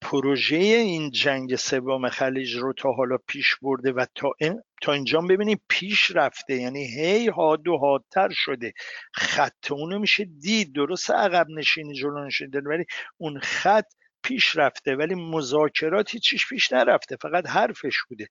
پروژه 0.00 0.56
این 0.56 1.10
جنگ 1.10 1.56
سوم 1.56 2.08
خلیج 2.08 2.56
رو 2.56 2.72
تا 2.72 2.92
حالا 2.92 3.18
پیش 3.26 3.56
برده 3.62 3.92
و 3.92 4.06
تا, 4.14 4.32
این 4.38 4.62
تا 4.82 4.92
اینجا 4.92 5.20
ببینیم 5.20 5.60
پیش 5.68 6.10
رفته 6.10 6.54
یعنی 6.54 6.84
هی 6.84 7.28
حاد 7.28 7.68
و 7.68 7.78
حادتر 7.78 8.28
شده. 8.32 8.72
خط 9.14 9.72
اونو 9.72 9.98
میشه 9.98 10.24
دید 10.24 10.74
درست 10.74 11.10
عقب 11.10 11.46
نشینی 11.50 11.94
جلو 11.94 12.26
نشینی 12.26 12.50
ولی 12.50 12.84
اون 13.16 13.40
خط 13.40 13.86
پیش 14.22 14.56
رفته 14.56 14.96
ولی 14.96 15.14
مذاکراتی 15.14 16.18
چیش 16.18 16.48
پیش 16.48 16.72
نرفته 16.72 17.16
فقط 17.16 17.48
حرفش 17.48 17.96
بوده. 18.08 18.28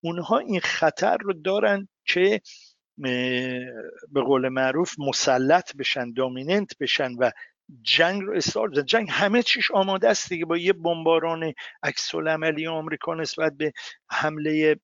اونها 0.00 0.38
این 0.38 0.60
خطر 0.60 1.16
رو 1.16 1.32
دارن 1.32 1.88
که 2.04 2.40
به 4.08 4.20
قول 4.26 4.48
معروف 4.48 4.94
مسلط 4.98 5.76
بشن 5.76 6.12
دامیننت 6.12 6.78
بشن 6.80 7.12
و 7.18 7.30
جنگ 7.82 8.22
رو 8.22 8.36
استار 8.36 8.82
جنگ 8.82 9.08
همه 9.10 9.42
چیش 9.42 9.70
آماده 9.70 10.08
است 10.08 10.28
دیگه. 10.28 10.44
با 10.44 10.56
یه 10.56 10.72
بمباران 10.72 11.52
عکس 11.82 12.14
عملی 12.14 12.66
آمریکا 12.66 13.14
نسبت 13.14 13.52
به 13.56 13.72
حمله 14.10 14.76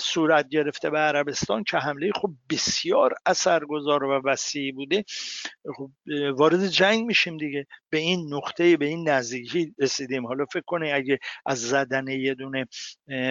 صورت 0.00 0.48
گرفته 0.48 0.90
به 0.90 0.98
عربستان 0.98 1.64
که 1.64 1.76
حمله 1.78 2.10
خب 2.14 2.30
بسیار 2.50 3.14
اثرگذار 3.26 4.04
و 4.04 4.20
وسیع 4.24 4.72
بوده. 4.72 5.04
خب 5.76 5.90
وارد 6.34 6.66
جنگ 6.66 7.06
میشیم 7.06 7.36
دیگه. 7.36 7.66
به 7.90 7.98
این 7.98 8.34
نقطه 8.34 8.76
به 8.76 8.86
این 8.86 9.08
نزدیکی 9.08 9.74
رسیدیم. 9.78 10.26
حالا 10.26 10.44
فکر 10.44 10.64
کنید 10.66 10.94
اگه 10.94 11.18
از 11.46 11.60
زدن 11.60 12.08
یه 12.08 12.34
دونه 12.34 12.68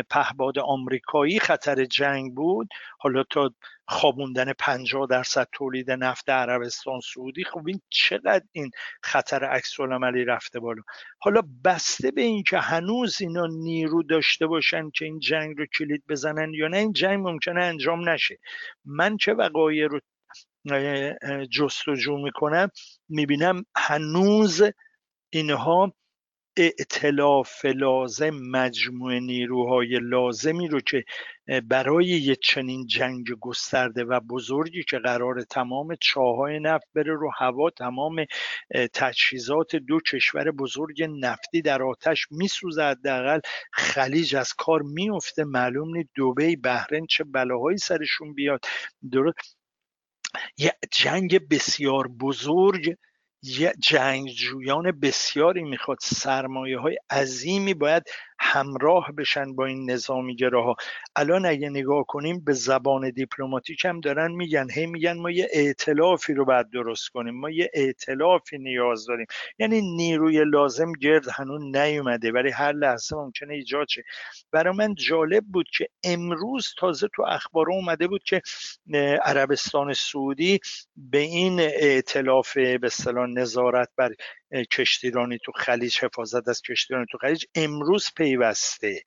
پهباد 0.10 0.60
آمریکایی 0.60 1.40
خطر 1.40 1.86
جنگ 1.86 2.36
بود 2.36 2.70
حالا 3.00 3.24
تا 3.24 3.54
خوابوندن 3.92 4.54
50 4.54 5.08
درصد 5.08 5.48
تولید 5.52 5.92
نفت 5.92 6.30
عربستان 6.30 7.00
سعودی 7.14 7.44
خب 7.44 7.68
این 7.68 7.82
چقدر 7.90 8.46
این 8.52 8.72
خطر 9.04 9.44
عکس 9.44 9.80
عملی 9.80 10.26
رفته 10.26 10.60
بالا؟ 10.60 10.82
حالا 11.20 11.42
بسته 11.66 12.12
به 12.12 12.22
اینکه 12.22 12.58
هنوز 12.58 13.22
اینا 13.22 13.48
نیرو 13.48 14.04
داشته 14.04 14.48
باشن 14.48 14.90
که 14.90 15.06
این 15.06 15.20
جنگ 15.20 15.58
رو 15.58 15.66
کلید 15.66 16.04
بزنن 16.10 16.54
یا 16.54 16.68
نه 16.68 16.78
این 16.78 16.94
جنگ 16.94 17.28
ممکنه 17.28 17.64
انجام 17.64 18.10
نشه. 18.10 18.38
من 18.86 19.18
چه 19.18 19.34
وقایع 19.34 19.88
رو 19.88 20.00
جستجو 21.52 22.18
می‌کنم؟ 22.18 22.70
می‌بینم 23.10 23.66
هنوز 23.76 24.64
اینها 25.30 25.94
اعتلاف 26.58 27.66
لازم 27.66 28.30
مجموع 28.30 29.20
نیروهای 29.20 30.00
لازمی 30.02 30.68
رو 30.68 30.80
که 30.80 31.04
برای 31.64 32.06
یه 32.06 32.36
چنین 32.36 32.88
جنگ 32.88 33.32
گسترده 33.40 34.04
و 34.04 34.20
بزرگی 34.20 34.84
که 34.84 35.00
قرار 35.00 35.42
تمام 35.42 35.96
چاهای 36.02 36.60
نفت 36.60 36.88
بره 36.96 37.14
رو 37.14 37.32
هوا 37.38 37.70
تمام 37.70 38.26
تجهیزات 38.94 39.76
دو 39.76 40.00
کشور 40.12 40.52
بزرگ 40.52 41.04
نفتی 41.04 41.62
در 41.62 41.84
آتش 41.84 42.28
میسوزه 42.32 42.84
حداقل. 42.84 43.40
خلیج 43.74 44.36
از 44.36 44.54
کار 44.54 44.82
میفته 44.82 45.44
معلوم 45.44 45.98
نیست 45.98 46.10
دبی 46.18 46.56
بحرین 46.56 47.06
چه 47.06 47.24
بلاهایی 47.24 47.78
سرشون 47.78 48.34
بیاد. 48.34 48.60
درست؟ 49.12 49.58
یه 50.58 50.74
جنگ 50.92 51.48
بسیار 51.50 52.08
بزرگ 52.08 52.96
جنگجویان 53.80 54.92
بسیاری 54.92 55.64
می‌خواد 55.64 55.98
سرمایه 56.02 56.80
های 56.80 56.98
عظیمی 57.10 57.74
باید 57.74 58.04
همراه 58.44 59.12
بشن 59.18 59.56
با 59.56 59.66
این 59.66 59.92
نظامی 59.92 60.36
ها 60.54 60.76
الان 61.16 61.46
اگه 61.46 61.70
نگاه 61.70 62.06
کنیم 62.08 62.40
به 62.40 62.54
زبان 62.54 63.10
دیپلماتیک 63.10 63.86
هم 63.86 64.00
دارن 64.00 64.32
میگن. 64.32 64.68
هی 64.72 64.86
میگن 64.86 65.18
ما 65.18 65.32
یه 65.32 65.48
ائتلافی 65.54 66.34
رو 66.34 66.46
باید 66.46 66.70
درست 66.70 67.10
کنیم. 67.10 67.40
ما 67.40 67.50
یه 67.50 67.72
ائتلافی 67.74 68.58
نیاز 68.58 69.06
داریم. 69.06 69.26
یعنی 69.60 69.82
نیروی 69.82 70.44
لازم 70.46 70.92
گرد 70.92 71.30
هنوز 71.30 71.62
نیومده 71.62 72.32
ولی 72.32 72.50
هر 72.52 72.72
لحظه 72.72 73.16
ممکنه 73.16 73.54
ایجاد 73.54 73.88
شه. 73.88 74.04
برای 74.52 74.74
من 74.76 74.96
جالب 74.96 75.44
بود 75.46 75.70
که 75.78 75.88
امروز 76.04 76.74
تازه 76.78 77.08
تو 77.16 77.24
اخبار 77.28 77.72
اومده 77.72 78.08
بود 78.08 78.24
که 78.24 78.42
عربستان 79.24 79.94
سعودی 79.94 80.60
به 80.96 81.18
این 81.18 81.60
ائتلاف 81.60 82.54
به 82.58 82.80
اصطلاح 82.84 83.28
نظارت 83.30 83.90
بر 83.98 84.12
کشتیرانی 84.72 85.38
تو 85.46 85.52
خلیج 85.52 86.00
حفاظت 86.00 86.48
از 86.48 86.62
کشتیرانی 86.62 87.06
تو 87.12 87.18
خلیج 87.18 87.46
امروز 87.56 88.10
پیوسته. 88.16 89.04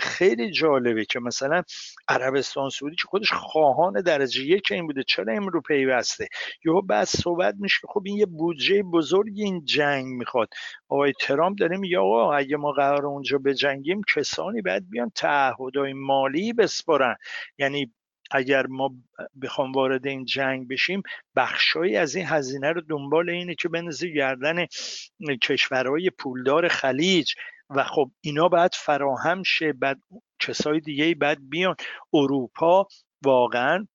خیلی 0.00 0.50
جالبه 0.50 1.04
که 1.04 1.20
مثلا 1.20 1.62
عربستان 2.08 2.70
سعودی 2.70 2.96
که 2.96 3.08
خودش 3.08 3.32
خواهان 3.32 4.02
درجه 4.02 4.42
یک 4.44 4.72
این 4.72 4.86
بوده 4.86 5.02
چرا 5.02 5.32
امرو 5.32 5.60
پیوسته؟ 5.60 6.28
یا 6.64 6.80
بعد 6.80 7.04
صحبت 7.04 7.54
میشه 7.58 7.78
خب 7.88 8.02
این 8.06 8.16
یه 8.16 8.26
بودجه 8.26 8.82
بزرگ 8.82 9.32
این 9.36 9.64
جنگ 9.64 10.06
می‌خواد. 10.06 10.48
آقای 10.88 11.12
ترامپ 11.20 11.58
داره 11.58 11.76
میگه 11.76 11.98
آقا 11.98 12.34
اگه 12.34 12.56
ما 12.56 12.72
قرار 12.72 13.06
اونجا 13.06 13.38
بجنگیم 13.38 14.00
کسانی 14.16 14.62
باید 14.62 14.90
بیان 14.90 15.10
تعهدهای 15.14 15.92
مالی 15.92 16.52
بسپرن 16.52 17.16
یعنی 17.58 17.92
اگر 18.30 18.66
ما 18.66 18.94
بخوام 19.42 19.72
وارد 19.72 20.06
این 20.06 20.24
جنگ 20.24 20.68
بشیم 20.68 21.02
بخشایی 21.36 21.96
از 21.96 22.14
این 22.14 22.26
هزینه 22.26 22.72
رو 22.72 22.80
دنبال 22.80 23.30
اینه 23.30 23.54
که 23.54 23.68
بنزه 23.68 24.08
گردن 24.08 24.66
کشورهای 25.42 26.10
پولدار 26.10 26.68
خلیج. 26.68 27.34
و 27.70 27.84
خب 27.84 28.10
اینا 28.20 28.48
باید 28.48 28.74
فراهم 28.74 29.42
شه 29.42 29.72
بعد 29.72 29.98
کسای 30.38 30.80
دیگه 30.80 31.14
بعد 31.14 31.38
بیان. 31.48 31.74
اروپا 32.14 32.86
واقعا 33.24 33.86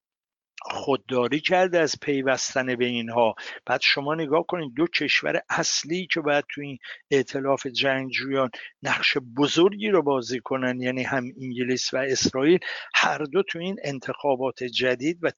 خودداری 0.68 1.40
کرده 1.40 1.80
از 1.80 1.96
پیوستن 2.02 2.76
به 2.76 2.86
اینها. 2.86 3.36
بعد 3.66 3.82
شما 3.82 4.16
نگاه 4.16 4.46
کنید 4.48 4.74
دو 4.74 4.88
کشور 4.88 5.42
اصلی 5.50 6.08
که 6.08 6.22
باید 6.22 6.46
تو 6.50 6.62
این 6.62 6.78
ائتلاف 7.12 7.68
جنگجویان 7.68 8.50
نقش 8.84 9.18
بزرگی 9.38 9.90
رو 9.90 10.02
بازی 10.02 10.40
کنن 10.40 10.82
یعنی 10.82 11.04
هم 11.04 11.24
انگلیس 11.42 11.94
و 11.94 11.98
اسرائیل 11.98 12.60
هر 12.96 13.18
دو 13.18 13.44
تو 13.44 13.60
این 13.60 13.76
انتخابات 13.84 14.64
جدید 14.64 15.20
و 15.22 15.32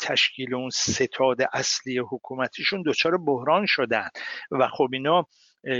تشکیل 0.00 0.54
اون 0.54 0.70
ستاد 0.70 1.38
اصلی 1.52 1.98
حکومتیشون 1.98 2.82
دچار 2.86 3.16
بحران 3.16 3.66
شدن. 3.66 4.08
و 4.50 4.68
خب 4.68 4.88
اینا 4.92 5.26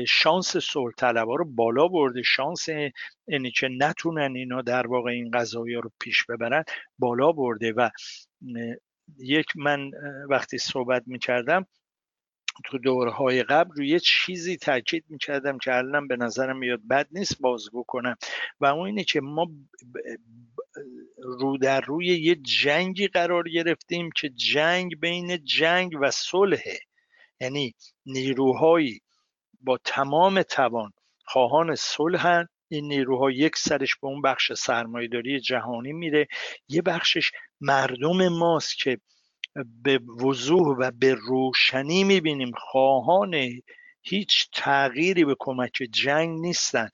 شانس 0.09 0.57
صلح 0.57 1.13
رو 1.13 1.45
بالا 1.45 1.89
برده. 1.89 2.23
شانس 2.23 2.67
اینی 3.29 3.51
که 3.51 3.69
نتونن 3.69 4.37
اینا 4.37 4.63
در 4.63 4.87
واقع 4.87 5.11
این 5.11 5.31
قضایی 5.31 5.75
رو 5.75 5.91
پیش 6.01 6.25
ببرن 6.25 6.65
بالا 6.99 7.33
برده. 7.33 7.73
و 7.73 7.91
یک 9.19 9.47
من 9.57 9.91
وقتی 10.31 10.59
صحبت 10.59 11.03
می‌کردم 11.07 11.67
تو 12.65 12.79
دورهای 12.79 13.43
قبل 13.43 13.71
روی 13.77 13.89
یه 13.89 13.99
چیزی 13.99 14.57
تاکید 14.57 15.05
می‌کردم 15.09 15.59
که 15.59 15.75
الان 15.75 16.09
به 16.09 16.17
نظرم 16.17 16.59
میاد 16.59 16.81
بد 16.91 17.09
نیست 17.11 17.41
بازگو 17.41 17.85
کنم. 17.89 18.17
و 18.61 18.67
اون 18.67 18.87
اینه 18.87 19.05
که 19.05 19.21
ما 19.21 19.51
رو 21.17 21.59
در 21.59 21.81
روی 21.81 22.07
یه 22.07 22.35
جنگی 22.35 23.09
قرار 23.09 23.49
گرفتیم 23.49 24.11
که 24.17 24.29
جنگ 24.29 25.01
بین 25.01 25.45
جنگ 25.45 25.93
و 26.01 26.11
صلحه 26.11 26.79
یعنی 27.41 27.75
نیروهایی 28.07 29.01
با 29.61 29.79
تمام 29.85 30.43
توان 30.43 30.93
خواهان 31.25 31.75
صلحن 31.75 32.49
این 32.69 32.89
نیروها 32.89 33.31
یک 33.31 33.57
سرش 33.57 33.97
به 33.97 34.07
اون 34.07 34.23
بخش 34.23 34.53
سرمایهداری 34.53 35.41
جهانی 35.41 35.93
میره. 35.93 36.27
یه 36.69 36.83
بخشش 36.83 37.31
مردم 37.61 38.29
ماست 38.29 38.79
که 38.79 38.99
به 39.83 39.99
وضوح 39.99 40.77
و 40.79 40.91
به 40.91 41.15
روشنی 41.15 42.05
می‌بینیم. 42.05 42.53
خواهان 42.59 43.35
هیچ 44.03 44.49
تغییری 44.53 45.25
به 45.25 45.37
کمک 45.39 45.79
جنگ 45.93 46.41
نیستن 46.41 46.89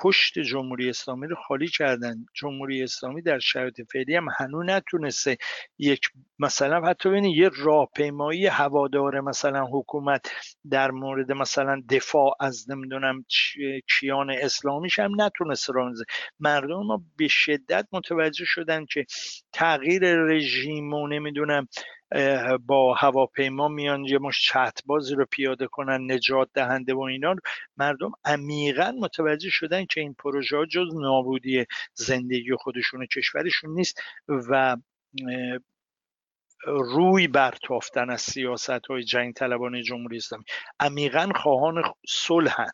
پشت 0.00 0.38
جمهوری 0.38 0.90
اسلامی 0.90 1.26
رو 1.26 1.36
خالی 1.48 1.68
کردن. 1.68 2.26
جمهوری 2.34 2.82
اسلامی 2.82 3.22
در 3.22 3.38
شرایط 3.38 3.80
فعلی 3.92 4.16
هم 4.16 4.26
هنوز 4.38 4.66
نتونسته 4.66 5.36
یک 5.78 6.00
مثلا 6.38 6.86
حتی 6.88 7.08
ببینید 7.08 7.36
یه 7.36 7.50
راهپیمایی 7.56 8.46
هوادار 8.46 9.20
مثلا 9.20 9.66
حکومت 9.66 10.32
در 10.70 10.90
مورد 10.90 11.32
مثلا 11.32 11.82
دفاع 11.90 12.36
از 12.40 12.70
نمی‌دونم 12.70 13.24
کیان 13.98 14.30
اسلامیش 14.30 14.98
هم 14.98 15.22
نتونسته 15.22 15.72
رانزه 15.72 16.04
مردم 16.40 16.82
ما 16.86 17.02
به 17.16 17.28
شدت 17.28 17.88
متوجه 17.92 18.44
شدن 18.44 18.84
که 18.84 19.06
تغییر 19.52 20.16
رژیم 20.16 20.94
و 20.94 21.08
نمی‌دونم 21.08 21.68
با 22.66 22.94
هواپیما 22.94 23.68
میان 23.68 24.04
یه 24.04 24.18
مش 24.18 24.42
چتبازی 24.42 25.14
رو 25.14 25.26
پیاده 25.30 25.66
کنن 25.66 26.12
نجات 26.12 26.48
دهنده 26.54 26.94
و 26.94 27.00
اینا 27.00 27.34
مردم 27.76 28.12
عمیقا 28.24 28.94
متوجه 29.00 29.50
شدن 29.50 29.84
که 29.84 30.00
این 30.00 30.14
پروژه 30.14 30.56
ها 30.56 30.66
جز 30.66 30.94
نابودی 30.94 31.66
زندگی 31.94 32.56
خودشون 32.58 33.02
و 33.02 33.06
کشورشون 33.06 33.70
نیست 33.74 34.02
و 34.28 34.76
روی 36.66 37.28
برتافتن 37.28 38.10
از 38.10 38.20
سیاست 38.20 38.86
های 38.86 39.02
جنگ 39.02 39.34
طلبان 39.34 39.82
جمهوری 39.82 40.16
اسلامی. 40.16 40.44
عمیقا 40.80 41.30
خواهان 41.34 41.82
صلحن 42.08 42.70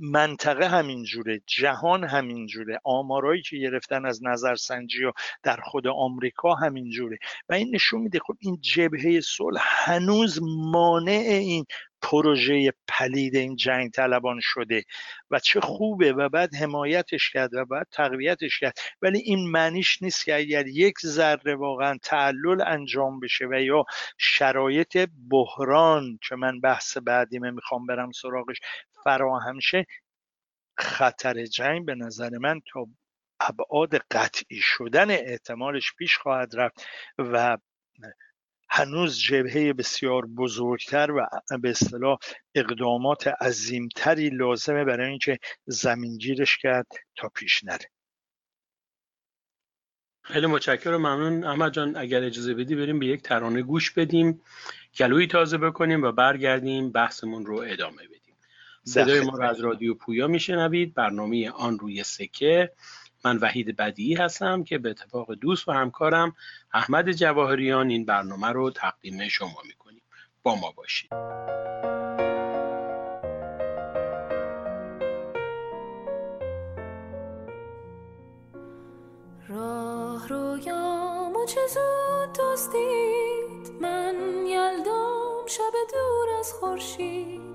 منطقه 0.00 0.68
همینجوره 0.68 1.42
جهان 1.46 2.04
همینجوره 2.04 2.80
آمارایی 2.84 3.42
که 3.42 3.56
گرفتن 3.56 4.06
از 4.06 4.24
نظرسنجی 4.24 5.04
و 5.04 5.12
در 5.42 5.56
خود 5.56 5.86
آمریکا 5.86 6.54
همینجوره 6.54 7.18
و 7.48 7.54
این 7.54 7.74
نشون 7.74 8.00
میده 8.00 8.18
خب 8.18 8.36
این 8.40 8.58
جبهه 8.60 9.20
صلح 9.20 9.62
هنوز 9.64 10.38
مانع 10.42 11.26
این 11.28 11.64
پروژه 12.02 12.72
پلید 12.88 13.36
این 13.36 13.56
جنگ 13.56 13.90
طلبان 13.90 14.38
شده 14.42 14.84
و 15.30 15.38
چه 15.38 15.60
خوبه 15.60 16.12
و 16.12 16.28
بعد 16.28 16.54
حمایتش 16.54 17.30
کرد 17.30 17.54
و 17.54 17.64
بعد 17.64 17.86
تقویتش 17.92 18.58
کرد. 18.58 18.78
ولی 19.02 19.18
این 19.18 19.50
معنیش 19.50 20.02
نیست 20.02 20.24
که 20.24 20.36
اگر 20.36 20.66
یک 20.66 20.94
ذره 21.06 21.54
واقعا 21.54 21.98
تعلل 22.02 22.62
انجام 22.66 23.20
بشه 23.20 23.46
و 23.50 23.54
یا 23.54 23.84
شرایط 24.18 25.08
بحران 25.30 26.18
که 26.28 26.36
من 26.36 26.60
بحث 26.60 26.96
بعدیمه 26.96 27.50
می‌خوام 27.50 27.86
برم 27.86 28.10
سراغش 28.12 28.56
فراهم 29.04 29.60
شه 29.60 29.86
خطر 30.78 31.44
جنگ 31.44 31.86
به 31.86 31.94
نظر 31.94 32.38
من 32.38 32.60
تا 32.72 32.86
ابعاد 33.40 33.94
قطعی 33.94 34.60
شدن 34.62 35.10
احتمالش 35.10 35.92
پیش 35.98 36.16
خواهد 36.16 36.56
رفت 36.56 36.86
و 37.18 37.58
هنوز 38.74 39.18
جبهه 39.18 39.72
بسیار 39.72 40.26
بزرگتر 40.26 41.10
و 41.10 41.26
به 41.58 41.70
اصطلاح 41.70 42.18
اقدامات 42.54 43.26
عظیمتری 43.26 44.30
لازمه 44.30 44.84
برای 44.84 45.08
اینکه 45.08 45.38
زمینگیرش 45.66 46.58
کرد 46.58 46.86
تا 47.16 47.28
پیش 47.28 47.64
نره. 47.64 47.90
خیلی 50.24 50.46
متشکرم 50.46 50.96
ممنون. 50.96 51.44
احمد 51.44 51.72
جان 51.72 51.96
اگر 51.96 52.24
اجازه 52.24 52.54
بدی 52.54 52.74
بریم 52.74 52.98
به 52.98 53.06
یک 53.06 53.22
ترانه 53.22 53.62
گوش 53.62 53.90
بدیم 53.90 54.42
گلوی 54.98 55.26
تازه 55.26 55.58
بکنیم 55.58 56.02
و 56.02 56.12
برگردیم 56.12 56.92
بحثمون 56.92 57.46
رو 57.46 57.56
ادامه 57.66 58.02
بدیم. 58.04 58.21
صدای 58.84 59.20
ما 59.20 59.38
رو 59.38 59.44
از 59.44 59.60
رادیو 59.60 59.94
پویا 59.94 60.26
میشنوید. 60.26 60.94
برنامه 60.94 61.50
آن 61.50 61.78
روی 61.78 62.04
سکه. 62.04 62.72
من 63.24 63.36
وحید 63.36 63.76
بدیعی 63.76 64.14
هستم 64.14 64.64
که 64.64 64.78
به 64.78 64.90
اتفاق 64.90 65.34
دوست 65.34 65.68
و 65.68 65.72
همکارم 65.72 66.36
احمد 66.74 67.12
جواهریان 67.12 67.88
این 67.88 68.04
برنامه 68.04 68.48
رو 68.48 68.70
تقدیم 68.70 69.28
شما 69.28 69.62
می‌کنیم. 69.66 70.02
با 70.42 70.54
ما 70.54 70.72
باشید. 70.76 71.10
راه 79.48 80.28
رویامو 80.28 81.46
چه 81.46 81.60
زود 81.68 82.38
من 83.80 84.14
یلدام 84.46 85.46
شب 85.46 85.72
دور 85.92 86.38
از 86.38 86.52
خورشید. 86.52 87.51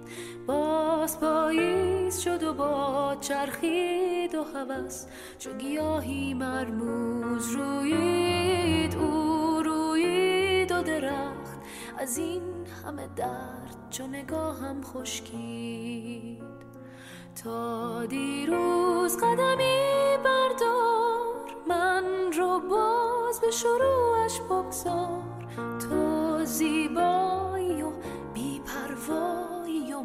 باز 0.47 1.19
پاییز 1.19 2.19
شد 2.19 2.43
و 2.43 2.53
با 2.53 3.17
چرخید 3.21 4.35
و 4.35 4.43
هوس. 4.43 5.05
چو 5.39 5.53
گیاهی 5.53 6.33
مرموز 6.33 7.51
روید 7.51 8.95
او 8.95 9.61
روید 9.65 10.71
و 10.71 10.81
درخت. 10.81 11.57
از 11.97 12.17
این 12.17 12.41
همه 12.85 13.07
درد 13.15 13.87
چو 13.89 14.07
نگاهم 14.07 14.81
خشکید. 14.83 16.43
تا 17.43 18.05
دیروز 18.05 19.17
قدمی 19.17 20.17
بردار 20.23 21.55
من 21.67 22.03
رو 22.37 22.59
باز 22.59 23.41
به 23.41 23.51
شروعش 23.51 24.39
بگذار. 24.41 25.23
تو 25.55 26.45
زیبایی 26.45 27.81
و 27.83 27.91
بیپروایی 28.33 28.87
و 29.09 29.37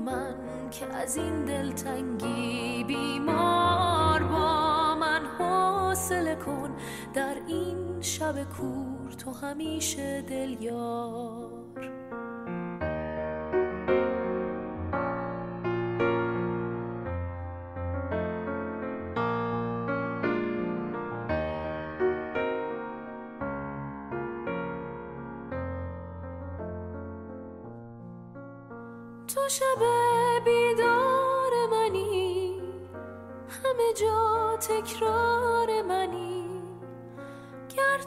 من 0.04 0.70
که 0.70 0.86
از 0.86 1.16
این 1.16 1.44
دلتنگی 1.44 2.84
بیمار 2.84 4.22
با 4.22 4.94
من 4.94 5.26
حوصله 5.38 6.34
کن. 6.34 6.70
در 7.14 7.36
این 7.46 8.00
شب 8.00 8.44
کور 8.44 9.12
تو 9.12 9.30
همیشه 9.30 10.22
دل 10.22 10.62
یار 10.62 11.62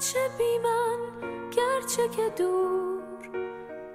گرچه 0.06 0.30
بی 0.38 0.58
من 0.60 1.00
گرچه 1.52 2.08
که 2.10 2.30
دور 2.38 3.30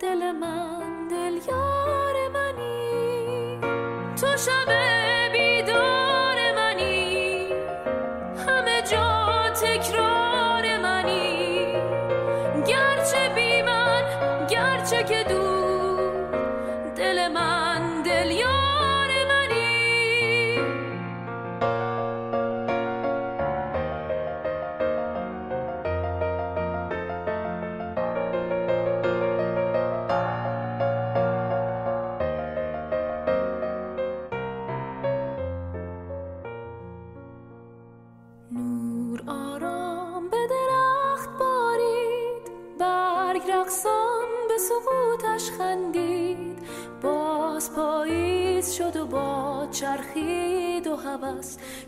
دل 0.01 0.33
من 0.33 1.09
دل 1.09 1.41
یار 1.49 2.29
منی. 2.29 3.61
تو 4.21 4.27
شب 4.37 4.80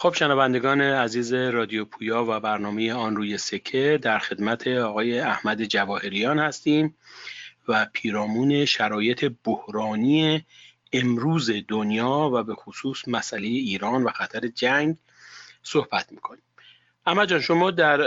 خب 0.00 0.14
شنوندگان 0.14 0.80
عزیز 0.80 1.32
رادیو 1.32 1.84
پویا 1.84 2.24
و 2.28 2.40
برنامه 2.40 2.92
آن 2.92 3.16
روی 3.16 3.38
سکه 3.38 3.98
در 4.02 4.18
خدمت 4.18 4.66
آقای 4.66 5.20
احمد 5.20 5.64
جواهریان 5.64 6.38
هستیم 6.38 6.94
و 7.68 7.86
پیرامون 7.92 8.64
شرایط 8.64 9.32
بحرانی 9.44 10.44
امروز 10.92 11.50
دنیا 11.68 12.30
و 12.34 12.42
به 12.42 12.54
خصوص 12.54 13.08
مسئله 13.08 13.46
ایران 13.46 14.04
و 14.04 14.10
خطر 14.10 14.48
جنگ 14.48 14.96
صحبت 15.62 16.12
می‌کنیم. 16.12 16.42
احمد 17.06 17.28
جان 17.28 17.40
شما 17.40 17.70
در 17.70 17.98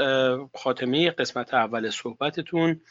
خاتمه 0.56 1.12
قسمت 1.12 1.54
اول 1.54 1.90
صحبتتون 1.90 2.82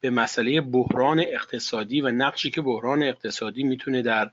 به 0.00 0.10
مسئله 0.10 0.60
بحران 0.60 1.20
اقتصادی 1.20 2.00
و 2.00 2.10
نقشی 2.10 2.50
که 2.50 2.62
بحران 2.62 3.02
اقتصادی 3.02 3.62
می‌تونه 3.62 4.02
در 4.02 4.30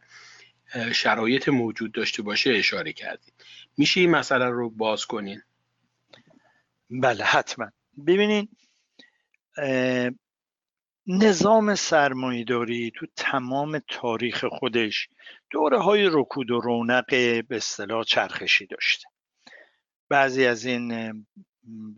شرایط 0.93 1.49
موجود 1.49 1.91
داشته 1.91 2.21
باشه 2.21 2.51
اشاره 2.51 2.93
کردید. 2.93 3.33
میشه 3.77 4.01
این 4.01 4.11
مسئله 4.11 4.45
رو 4.45 4.69
باز 4.69 5.05
کنین؟ 5.05 5.41
بله 6.89 7.23
حتما. 7.23 7.71
ببینین 8.07 8.47
نظام 11.07 11.75
سرمایهداری 11.75 12.91
تو 12.95 13.05
تمام 13.15 13.81
تاریخ 13.87 14.45
خودش 14.45 15.09
دوره 15.49 15.79
های 15.79 16.09
رکود 16.11 16.51
و 16.51 16.59
رونق 16.59 17.05
به 17.47 17.55
اصطلاح 17.55 18.03
چرخشی 18.03 18.65
داشته. 18.65 19.07
بعضی 20.09 20.45
از 20.45 20.65
این 20.65 21.25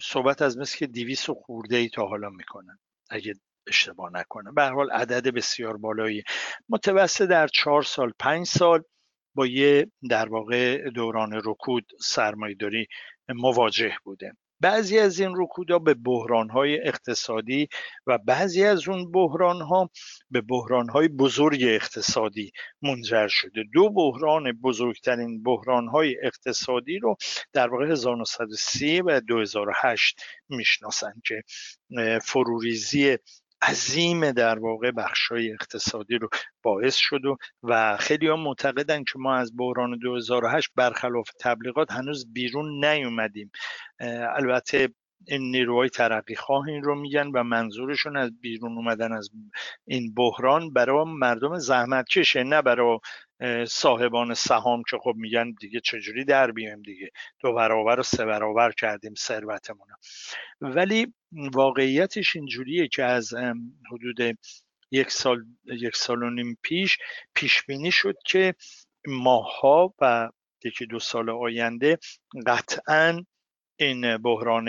صحبت 0.01 0.41
از 0.41 0.57
مثل 0.57 0.77
که 0.77 0.87
دیویس 0.87 1.29
و 1.29 1.33
خورده 1.33 1.75
ای 1.75 1.89
تا 1.89 2.05
حالا 2.05 2.29
می‌کنن 2.29 2.79
اگه 3.09 3.33
اشتباه 3.67 4.11
نکنم. 4.13 4.55
به 4.55 4.61
هر 4.61 4.73
حال 4.73 4.91
عدد 4.91 5.27
بسیار 5.27 5.77
بالایی. 5.77 6.23
متوسط 6.69 7.25
در 7.25 7.47
چهار 7.47 7.83
سال 7.83 8.13
پنج 8.19 8.47
سال. 8.47 8.83
با 9.35 9.47
یه 9.47 9.91
در 10.09 10.29
واقع 10.29 10.89
دوران 10.89 11.41
رکود 11.45 11.91
سرمایهداری 11.99 12.87
مواجه 13.29 13.93
بوده. 14.03 14.33
بعضی 14.61 14.99
از 14.99 15.19
این 15.19 15.33
رکودها 15.35 15.79
به 15.79 15.93
بحرانهای 15.93 16.87
اقتصادی 16.87 17.67
و 18.07 18.17
بعضی 18.17 18.63
از 18.63 18.89
اون 18.89 19.11
بحرانها 19.11 19.89
به 20.31 20.41
بحرانهای 20.41 21.07
بزرگ 21.07 21.63
اقتصادی 21.63 22.51
منجر 22.81 23.27
شده. 23.27 23.63
دو 23.73 23.89
بحران 23.89 24.51
بزرگترین 24.51 25.43
بحرانهای 25.43 26.17
اقتصادی 26.23 26.99
رو 26.99 27.15
در 27.53 27.69
واقع 27.69 27.91
1930 27.91 29.01
و 29.01 29.19
2008 29.19 30.21
می‌شناسن 30.49 31.13
که 31.25 31.43
فروریزی 32.23 33.17
عظیم 33.61 34.31
در 34.31 34.59
واقع 34.59 34.91
بخشای 34.91 35.51
اقتصادی 35.51 36.15
رو 36.17 36.29
باعث 36.63 36.95
شد 36.95 37.25
و, 37.25 37.37
و 37.63 37.97
خیلی 37.97 38.27
ها 38.27 38.35
معتقدن 38.35 39.03
که 39.03 39.19
ما 39.19 39.35
از 39.35 39.51
بحران 39.57 39.97
2008 39.97 40.69
برخلاف 40.75 41.29
تبلیغات 41.39 41.91
هنوز 41.91 42.33
بیرون 42.33 42.85
نیومدیم. 42.85 43.51
البته 44.35 44.89
این 45.27 45.51
نیروهای 45.51 45.89
ترقی 45.89 46.35
خواه 46.35 46.67
این 46.67 46.83
رو 46.83 46.95
میگن 46.95 47.27
و 47.27 47.43
منظورشون 47.43 48.17
از 48.17 48.39
بیرون 48.41 48.77
اومدن 48.77 49.11
از 49.11 49.29
این 49.85 50.13
بحران 50.13 50.73
برای 50.73 51.05
مردم 51.07 51.57
زحمت 51.57 52.07
کشه 52.09 52.43
نه 52.43 52.61
برای 52.61 52.99
صاحبان 53.67 54.33
سهام 54.33 54.83
که 54.89 54.97
خب 54.97 55.13
میگن 55.15 55.51
دیگه 55.51 55.79
چجوری 55.79 56.25
در 56.25 56.51
بیایم 56.51 56.81
دیگه؟ 56.81 57.11
دو 57.39 57.53
برابر 57.53 57.99
و 57.99 58.03
سه 58.03 58.25
برابر 58.25 58.71
کردیم 58.71 59.13
ثروتمون 59.17 59.87
ولی 60.61 61.13
واقعیتش 61.31 62.35
اینجوریه 62.35 62.87
که 62.87 63.03
از 63.03 63.33
حدود 63.91 64.37
یک 64.91 65.11
سال 65.11 65.45
یک 65.65 65.95
سال 65.95 66.23
و 66.23 66.29
نیم 66.29 66.57
پیش 66.63 66.97
پیش 67.35 67.63
بینی 67.63 67.91
شد 67.91 68.15
که 68.25 68.55
ماها 69.07 69.93
و 70.01 70.29
یکی 70.63 70.85
دو 70.85 70.99
سال 70.99 71.29
آینده 71.29 71.97
قطعا 72.47 73.25
این 73.79 74.17
بحران 74.17 74.65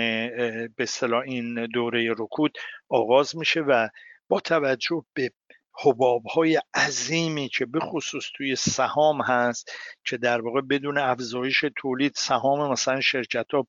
به 0.77 0.87
این 1.25 1.67
دوره 1.67 2.13
رکود 2.19 2.59
آغاز 2.89 3.37
میشه 3.37 3.61
و 3.61 3.89
با 4.29 4.41
توجه 4.41 5.05
به 5.15 5.33
حباب 5.75 6.27
های 6.27 6.61
عظیمی 6.75 7.49
که 7.49 7.67
به 7.67 7.81
خصوص 7.81 8.25
توی 8.37 8.57
سهام 8.57 9.21
هست 9.23 9.73
که 10.05 10.17
در 10.17 10.41
واقع 10.41 10.61
بدون 10.61 10.99
افزایش 10.99 11.65
تولید 11.77 12.13
سهام 12.17 12.73
مثلا 12.73 13.01
شرکت 13.01 13.47
ها 13.53 13.67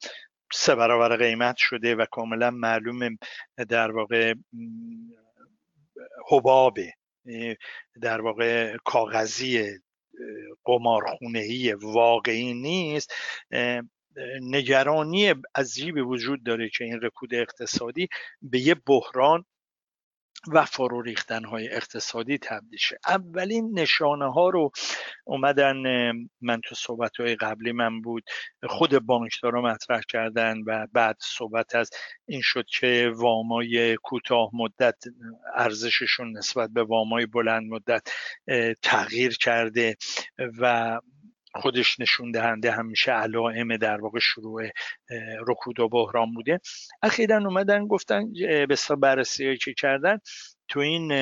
سه 0.53 0.75
برابر 0.75 1.17
قیمت 1.17 1.55
شده 1.57 1.95
و 1.95 2.05
کاملا 2.11 2.51
معلوم 2.51 3.17
در 3.69 3.91
واقع 3.91 4.33
حبابه. 6.29 6.93
در 8.01 8.21
واقع 8.21 8.77
کاغذی 8.85 9.79
قمارخونهی 10.63 11.73
واقعی 11.73 12.53
نیست. 12.53 13.13
نگرانی 14.41 15.33
عجیبی 15.55 16.01
وجود 16.01 16.43
داره 16.43 16.69
که 16.69 16.83
این 16.83 17.01
رکود 17.01 17.35
اقتصادی 17.35 18.07
به 18.41 18.59
یه 18.59 18.75
بحران 18.75 19.45
و 20.47 20.65
فرو 20.65 21.01
ریختن 21.01 21.45
های 21.45 21.69
اقتصادی 21.69 22.37
تبدیل 22.37 22.79
شه. 22.79 22.99
اولین 23.07 23.79
نشانه 23.79 24.33
ها 24.33 24.49
رو 24.49 24.71
اومدن 25.25 25.75
من 26.41 26.61
تو 26.61 26.75
صحبت 26.75 27.19
های 27.19 27.35
قبلی 27.35 27.71
من 27.71 28.01
بود 28.01 28.23
خود 28.63 29.05
بانکدارا 29.05 29.61
مطرح 29.61 30.01
کردن 30.09 30.57
و 30.65 30.87
بعد 30.93 31.17
صحبت 31.21 31.75
از 31.75 31.89
این 32.25 32.41
شد 32.43 32.65
که 32.79 33.11
وامای 33.15 33.97
کوتاه 33.97 34.49
مدت 34.53 35.03
ارزششون 35.55 36.37
نسبت 36.37 36.69
به 36.69 36.83
وامای 36.83 37.25
بلند 37.25 37.63
مدت 37.69 38.07
تغییر 38.81 39.37
کرده 39.37 39.95
و 40.59 40.99
خودش 41.55 41.99
نشون 41.99 42.31
دهنده 42.31 42.71
همیشه 42.71 43.11
علائم 43.11 43.77
در 43.77 44.01
واقع 44.01 44.19
شروع 44.19 44.69
رکود 45.47 45.79
و 45.79 45.89
بحران 45.89 46.33
بوده. 46.33 46.59
اخیرا 47.01 47.37
اومدن 47.37 47.87
گفتن 47.87 48.33
به 48.67 48.77
بررسی 49.01 49.57
که 49.57 49.73
کردن 49.73 50.19
تو 50.67 50.79
این 50.79 51.13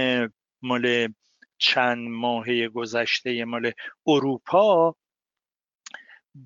مال 0.61 1.13
چند 1.57 2.09
ماهه 2.09 2.67
گذشته 2.67 3.45
مال 3.45 3.71
اروپا 4.07 4.95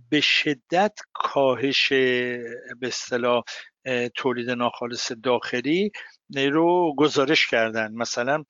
به 0.10 0.22
شدت 0.22 1.00
کاهش 1.14 1.90
به 1.90 2.88
اصطلاح 2.88 3.44
تولید 4.16 4.50
ناخالص 4.50 5.12
داخلی 5.24 5.92
رو 6.36 6.96
گزارش 6.98 7.48
کردن. 7.48 7.92
مثلا 7.94 8.44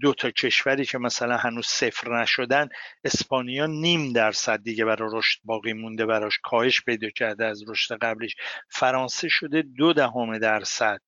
دو 0.00 0.14
تا 0.14 0.30
کشوری 0.30 0.84
که 0.84 0.98
مثلا 0.98 1.36
هنوز 1.36 1.66
صفر 1.66 2.22
نشدن 2.22 2.68
اسپانیا 3.04 3.66
نیم 3.66 4.12
درصد 4.12 4.62
دیگه 4.62 4.84
برای 4.84 5.10
رشد 5.12 5.40
باقی 5.44 5.72
مونده 5.72 6.06
براش 6.06 6.38
کاهش 6.42 6.80
پیدا 6.80 7.08
کرده 7.10 7.44
از 7.44 7.62
رشد 7.68 7.98
قبلیش. 7.98 8.36
فرانسه 8.68 9.28
شده 9.28 9.62
دو 9.62 9.92
دهم 9.92 10.38
درصد. 10.38 11.00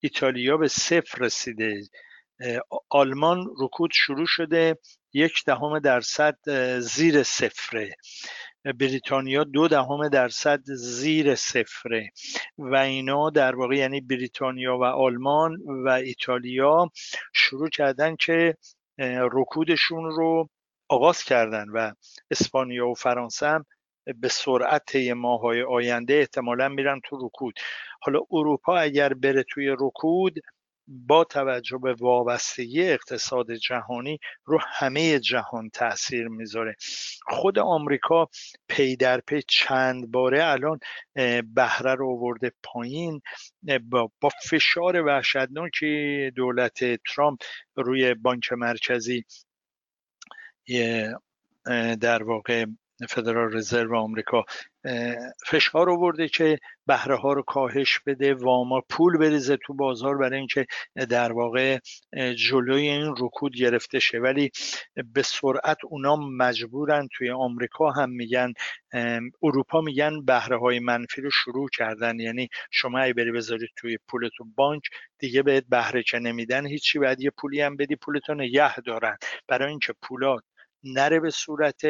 ایتالیا 0.00 0.56
به 0.56 0.68
صفر 0.68 1.18
رسیده. 1.18 1.82
آلمان 2.90 3.46
رکود 3.60 3.90
شروع 3.94 4.26
شده 4.26 4.78
یک 5.12 5.44
دهم 5.46 5.78
درصد 5.78 6.36
زیر 6.80 7.22
صفره. 7.22 7.96
بریتانیا 8.72 9.44
دو 9.44 9.68
دهم 9.68 10.08
درصد 10.08 10.60
زیر 10.66 11.34
صفره. 11.34 12.10
و 12.58 12.76
اینا 12.76 13.30
در 13.30 13.56
واقع 13.56 13.76
یعنی 13.76 14.00
بریتانیا 14.00 14.78
و 14.78 14.84
آلمان 14.84 15.56
و 15.84 15.88
ایتالیا 15.88 16.90
شروع 17.34 17.68
کردن 17.68 18.16
که 18.16 18.56
رکودشون 19.32 20.04
رو 20.04 20.48
آغاز 20.88 21.22
کردن 21.22 21.68
و 21.68 21.92
اسپانیا 22.30 22.88
و 22.88 22.94
فرانسه 22.94 23.46
هم 23.46 23.64
به 24.14 24.28
سرعت 24.28 24.82
طی 24.86 25.12
ماهای 25.12 25.62
آینده 25.62 26.14
احتمالا 26.14 26.68
میرن 26.68 27.00
تو 27.04 27.26
رکود. 27.26 27.54
حالا 28.00 28.20
اروپا 28.30 28.78
اگر 28.78 29.14
بره 29.14 29.44
توی 29.50 29.76
رکود 29.80 30.34
با 30.88 31.24
توجه 31.24 31.78
به 31.78 31.94
وابستگی 31.94 32.82
اقتصاد 32.82 33.52
جهانی 33.52 34.18
رو 34.44 34.58
همه 34.62 35.18
جهان 35.18 35.70
تاثیر 35.70 36.28
می‌ذاره. 36.28 36.76
خود 37.26 37.58
آمریکا 37.58 38.28
پی 38.68 38.96
در 38.96 39.20
پی 39.20 39.42
چند 39.48 40.10
باره 40.10 40.44
الان 40.44 40.80
بهره 41.54 41.94
رو 41.94 42.10
آورده 42.10 42.52
پایین 42.62 43.20
با, 43.90 44.10
با 44.20 44.28
فشار 44.44 45.02
وحشتناکی 45.02 46.30
دولت 46.30 46.78
ترامپ 47.14 47.40
روی 47.76 48.14
بانک 48.14 48.52
مرکزی 48.52 49.24
در 52.00 52.22
واقع 52.22 52.66
فدرال 53.08 53.56
رزرو 53.56 53.98
آمریکا 53.98 54.44
فشار 55.46 55.90
آورده 55.90 56.28
که 56.28 56.58
بهره 56.86 57.16
ها 57.16 57.32
رو 57.32 57.42
کاهش 57.42 58.00
بده 58.06 58.34
واما 58.34 58.82
پول 58.90 59.18
بریزه 59.18 59.56
تو 59.56 59.74
بازار 59.74 60.18
برای 60.18 60.38
اینکه 60.38 60.66
در 61.10 61.32
واقع 61.32 61.78
جلوی 62.36 62.88
این 62.88 63.14
رکود 63.18 63.56
گرفته 63.56 63.98
شه. 63.98 64.18
ولی 64.18 64.50
به 65.14 65.22
سرعت 65.22 65.78
اونا 65.84 66.16
مجبورن 66.16 67.08
توی 67.12 67.30
آمریکا 67.30 67.90
هم 67.90 68.10
میگن 68.10 68.52
اروپا 69.42 69.80
میگن 69.80 70.24
بهره 70.24 70.58
های 70.58 70.78
منفی 70.78 71.20
رو 71.22 71.30
شروع 71.30 71.68
کردن. 71.68 72.20
یعنی 72.20 72.48
شما 72.70 73.00
ای 73.00 73.12
بری 73.12 73.32
بذارید 73.32 73.70
توی 73.76 73.98
پولتو 74.08 74.44
بانک 74.56 74.82
دیگه 75.18 75.42
بهت 75.42 75.64
بهره 75.68 76.02
که 76.02 76.18
نمیدن 76.18 76.66
هیچی. 76.66 76.98
بعد 76.98 77.20
یه 77.20 77.30
پولی 77.30 77.60
هم 77.60 77.76
بدی 77.76 77.96
پولتو 77.96 78.34
نگه 78.34 78.80
دارن. 78.80 79.16
برای 79.48 79.70
اینکه 79.70 79.94
پولات 80.02 80.42
نره 80.86 81.20
به 81.20 81.30
صورت 81.30 81.80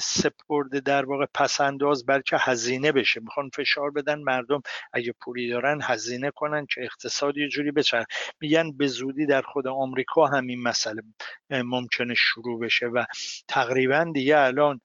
سپرده 0.00 0.80
در 0.80 1.04
واقع 1.04 1.26
پسنداز 1.34 2.06
بلکه 2.06 2.36
هزینه 2.40 2.92
بشه. 2.92 3.20
می‌خوان 3.20 3.50
فشار 3.54 3.90
بدن 3.90 4.18
مردم 4.18 4.62
اگه 4.92 5.14
پولی 5.20 5.48
دارن 5.48 5.80
هزینه 5.82 6.30
کنن 6.30 6.66
که 6.66 6.84
اقتصاد 6.84 7.38
یه 7.38 7.48
جوری 7.48 7.70
بچرخ. 7.70 8.06
میگن 8.40 8.72
به 8.76 8.86
زودی 8.86 9.26
در 9.26 9.42
خود 9.42 9.66
آمریکا 9.66 10.26
همین 10.26 10.62
مسئله 10.62 11.02
ممکنه 11.50 12.14
شروع 12.14 12.60
بشه 12.60 12.86
و 12.86 13.04
تقریبا 13.48 14.10
دیگه 14.14 14.38
الان 14.38 14.80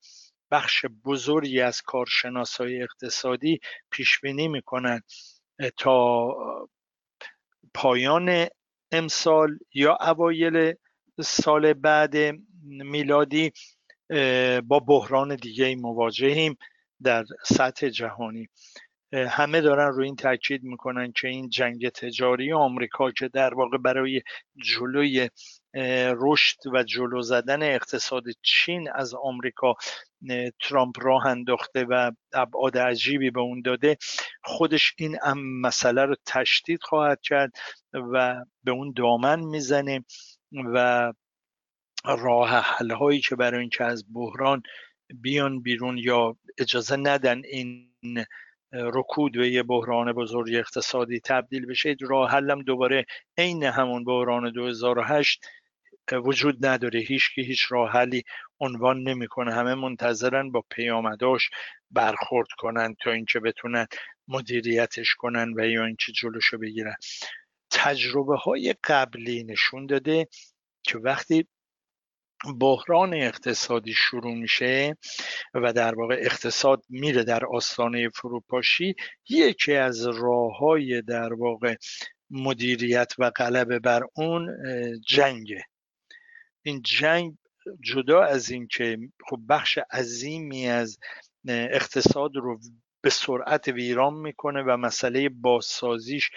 بخش 0.52 0.86
بزرگی 1.06 1.62
از 1.62 1.82
کارشناسای 1.82 2.84
اقتصادی 2.84 3.60
پیش 3.92 4.20
بینی 4.20 4.48
می‌کنن 4.48 5.02
تا 5.78 6.36
پایان 7.74 8.48
امسال 8.92 9.60
یا 9.74 9.98
اوایل 10.02 10.74
سال 11.22 11.74
بعد 11.74 12.16
میلادی 12.68 13.52
با 14.64 14.80
بحران 14.88 15.36
دیگه 15.36 15.76
مواجهیم 15.76 16.58
در 17.04 17.26
سطح 17.44 17.90
جهانی. 17.90 18.48
همه 19.14 19.62
دارن 19.62 19.88
روی 19.88 20.06
این 20.06 20.16
تاکید 20.16 20.64
می‌کنن 20.64 21.12
که 21.12 21.28
این 21.28 21.50
جنگ 21.50 21.90
تجاری 21.90 22.54
آمریکا 22.54 23.12
که 23.12 23.28
در 23.28 23.54
واقع 23.54 23.78
برای 23.78 24.22
جلوی 24.64 25.30
رشد 26.18 26.58
و 26.74 26.84
جلو 26.84 27.22
زدن 27.22 27.64
اقتصاد 27.64 28.24
چین 28.42 28.90
از 28.96 29.14
آمریکا 29.14 29.76
ترامپ 30.62 30.96
راه 31.02 31.26
انداخته 31.26 31.86
و 31.90 32.12
ابعاد 32.34 32.78
عجیبی 32.78 33.32
به 33.32 33.40
اون 33.40 33.62
داده 33.62 33.98
خودش 34.44 34.94
این 34.98 35.18
مسئله 35.62 36.06
رو 36.06 36.16
تشدید 36.26 36.84
خواهد 36.84 37.22
کرد 37.22 37.52
و 37.94 38.46
به 38.64 38.72
اون 38.72 38.94
دامن 38.96 39.40
می‌زنه 39.40 40.06
و 40.74 41.14
راه 42.16 42.50
حل 42.50 42.92
هایی 42.92 43.22
که 43.22 43.36
برای 43.36 43.60
اینکه 43.60 43.84
از 43.84 44.06
بحران 44.14 44.64
بیان 45.14 45.62
بیرون 45.62 45.98
یا 45.98 46.38
اجازه 46.58 46.96
ندن 46.96 47.42
این 47.46 47.94
رکود 48.72 49.38
به 49.38 49.52
یه 49.52 49.64
بحران 49.64 50.14
بزرگ 50.14 50.56
اقتصادی 50.56 51.20
تبدیل 51.20 51.66
بشه 51.66 51.96
راه 52.02 52.32
حلم 52.32 52.62
دوباره 52.62 53.06
عین 53.38 53.64
همون 53.64 54.04
بحران 54.04 54.52
2008 54.52 55.46
وجود 56.24 56.66
نداره. 56.66 57.00
هیچ 57.00 57.36
که 57.36 57.42
هیچ 57.42 57.66
راه 57.70 57.92
حلی 57.92 58.24
عنوان 58.60 59.04
نمی‌کنه. 59.04 59.54
همه 59.54 59.76
منتظرن 59.76 60.52
با 60.52 60.64
پیامداش 60.70 61.50
برخورد 61.92 62.48
کنن 62.58 62.96
تا 63.04 63.12
اینکه 63.12 63.40
بتونن 63.40 63.88
مدیریتش 64.28 65.16
کنن 65.16 65.54
و 65.58 65.66
یا 65.66 65.86
اینکه 65.86 66.12
جلوشو 66.12 66.58
بگیرن. 66.58 66.96
تجربه 67.72 68.38
های 68.38 68.76
قبلی 68.84 69.44
نشون 69.44 69.86
داده 69.86 70.28
که 70.84 70.98
وقتی 70.98 71.48
بحران 72.60 73.14
اقتصادی 73.14 73.94
شروع 73.94 74.34
میشه 74.34 74.98
و 75.54 75.74
در 75.74 75.96
واقع 75.96 76.16
اقتصاد 76.20 76.84
میره 76.90 77.24
در 77.24 77.46
آستانه 77.46 78.10
فروپاشی. 78.10 78.96
یکی 79.30 79.76
از 79.76 80.08
راه 80.08 80.58
های 80.58 81.02
در 81.02 81.34
واقع 81.34 81.76
مدیریت 82.30 83.14
و 83.18 83.30
غلبه 83.30 83.80
بر 83.80 84.04
اون 84.16 84.58
جنگه. 85.08 85.64
این 86.62 86.82
جنگ 86.82 87.38
جدا 87.82 88.24
از 88.24 88.50
اینکه 88.50 88.98
خب 89.30 89.40
بخش 89.50 89.80
عظیمی 89.92 90.68
از 90.68 91.00
اقتصاد 91.48 92.36
رو 92.36 92.60
به 93.02 93.10
سرعت 93.10 93.68
ویران 93.68 94.14
می‌کنه 94.14 94.64
و 94.64 94.78
مسئله 94.78 95.30
بازسازیش 95.30 96.32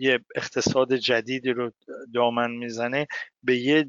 یه 0.00 0.18
اقتصاد 0.36 0.94
جدیدی 0.94 1.50
رو 1.50 1.72
دامن 2.14 2.50
می‌زنه 2.50 3.06
به 3.42 3.56
یه 3.56 3.84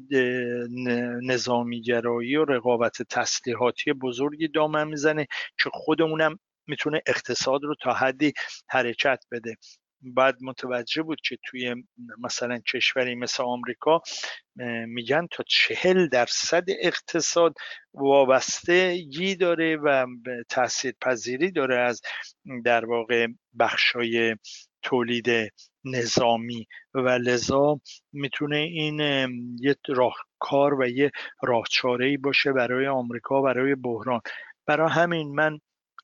نظامیگرایی 1.22 2.36
و 2.36 2.44
رقابت 2.44 3.02
تسلیحاتی 3.02 3.92
بزرگی 3.92 4.48
دامن 4.48 4.88
می‌زنه 4.88 5.26
که 5.62 5.70
خودمونم 5.72 6.38
می‌تونه 6.66 7.02
اقتصاد 7.06 7.64
رو 7.64 7.74
تا 7.82 7.92
حدی 7.92 8.32
حرکت 8.68 9.24
بده. 9.32 9.56
بعد 10.04 10.36
متوجه 10.42 11.02
بود 11.02 11.20
که 11.20 11.38
توی 11.46 11.74
مثلا 12.18 12.58
کشوری 12.58 13.14
مثل 13.14 13.42
آمریکا 13.42 14.02
میگن 14.86 15.26
تا 15.30 15.44
چهل 15.48 16.08
درصد 16.08 16.64
اقتصاد 16.68 17.54
وابستگی 17.94 19.34
داره 19.34 19.76
و 19.76 20.06
تاثیر 20.48 20.94
پذیری 21.00 21.50
داره 21.50 21.78
از 21.78 22.02
در 22.64 22.84
واقع 22.84 23.26
بخشای 23.58 24.36
تولید 24.82 25.52
نظامی 25.84 26.66
و 26.94 27.08
لذا 27.08 27.80
می‌تونه 28.12 28.56
این 28.56 29.00
یه 29.60 29.76
راهکار 29.88 30.80
و 30.80 30.88
یه 30.88 31.10
راهچاره 31.42 32.06
ای 32.06 32.16
باشه 32.16 32.52
برای 32.52 32.86
آمریکا 32.86 33.42
برای 33.42 33.74
بحران. 33.74 34.20
برای 34.66 34.90
همین 34.90 35.34
من 35.34 35.58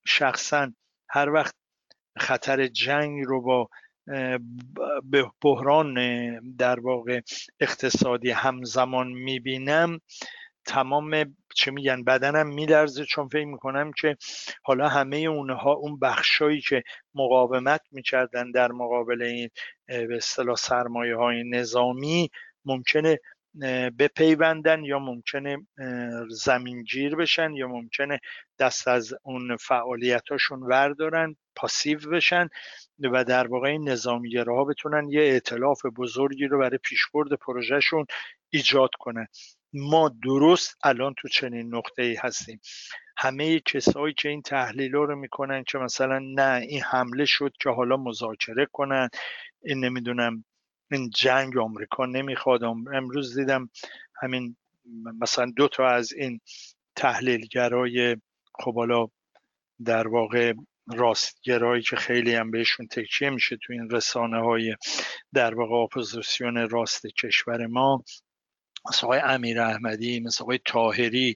شخصا 0.07 0.73
هر 1.11 1.31
وقت 1.31 1.55
خطر 2.19 2.67
جنگ 2.67 3.25
رو 3.25 3.43
با 3.43 3.69
بحران 5.43 5.95
در 6.57 6.81
واقع 6.81 7.21
اقتصادی 7.61 8.31
همزمان 8.31 9.09
می‌بینم 9.09 10.01
تمام 10.67 11.37
چه 11.59 11.71
میگن 11.71 12.05
بدنم 12.05 12.47
میلرزه 12.47 13.05
چون 13.05 13.29
فکر 13.29 13.45
می‌کنم 13.45 13.93
که 13.93 14.17
حالا 14.63 14.89
همه 14.89 15.17
اونها 15.17 15.73
اون 15.73 15.99
بخشایی 15.99 16.61
که 16.61 16.83
مقاومت 17.15 17.81
می‌کردن 17.91 18.51
در 18.51 18.73
مقابل 18.73 19.23
این 19.23 19.49
به 19.87 20.17
اصطلاح 20.17 20.57
سرمایه 20.57 21.17
های 21.17 21.45
نظامی 21.51 22.31
ممکنه 22.65 23.19
بپیوندن 23.99 24.85
یا 24.85 24.99
ممکنه 24.99 25.67
زمینگیر 26.31 27.17
بشن 27.17 27.53
یا 27.53 27.69
ممکنه 27.69 28.21
دست 28.59 28.89
از 28.89 29.15
اون 29.23 29.57
فعالیتاشون 29.57 30.63
وردارن 30.63 31.37
پاسیو 31.57 31.99
بشن 32.13 32.49
و 33.13 33.25
در 33.25 33.47
واقع 33.47 33.69
این 33.69 33.89
ها 34.47 34.65
بتونن 34.65 35.09
یه 35.09 35.21
اعتلاف 35.21 35.87
بزرگی 35.97 36.47
رو 36.47 36.59
برای 36.59 36.79
پیشبرد 36.83 37.33
پروژهشون 37.33 38.07
ایجاد 38.51 38.91
کنن. 38.99 39.27
ما 39.73 40.11
درست 40.23 40.77
الان 40.85 41.15
تو 41.19 41.29
چنین 41.29 41.75
نقطه 41.75 42.03
ای 42.03 42.15
هستیم. 42.15 42.61
همه 43.17 43.61
کسایی 43.61 44.15
که 44.15 44.29
این 44.29 44.43
تحلیل 44.43 44.93
رو 44.93 45.17
می‌کنن 45.17 45.65
که 45.65 45.79
مثلا 45.79 46.19
نه 46.19 46.61
این 46.69 46.83
حمله 46.83 47.25
شد 47.25 47.53
که 47.61 47.71
حالا 47.71 47.97
مذاکره 47.97 48.67
کنن 48.73 49.09
این 49.63 49.85
نمی‌دونم 49.85 50.45
این 50.91 51.11
جنگ 51.11 51.59
آمریکا 51.59 52.07
نمی‌خواد. 52.07 52.65
امروز 52.65 53.39
دیدم 53.39 53.71
همین 54.23 54.57
مثلا 55.21 55.53
دو 55.57 55.69
تا 55.69 55.89
از 55.89 56.13
این 56.13 56.41
تحلیلگرای 56.97 58.17
خب 58.55 58.75
حالا 58.75 59.07
در 59.85 60.09
واقع 60.09 60.53
راستگرایی 60.95 61.83
که 61.83 61.97
خیلی 61.97 62.35
هم 62.35 62.51
بهشون 62.51 62.87
تکیه 62.87 63.31
میشه 63.31 63.57
تو 63.57 63.73
این 63.73 63.91
رسانه 63.91 64.41
های 64.41 64.77
در 65.35 65.55
واقع 65.55 65.75
اپوزیسیون 65.75 66.69
راست 66.69 67.07
کشور 67.07 67.67
ما 67.67 68.05
مثل 68.89 69.07
آقای 69.07 69.21
امیر 69.21 69.61
احمدی 69.61 70.21
مثل 70.21 70.45
آقای 70.45 70.61
تاهری 70.65 71.35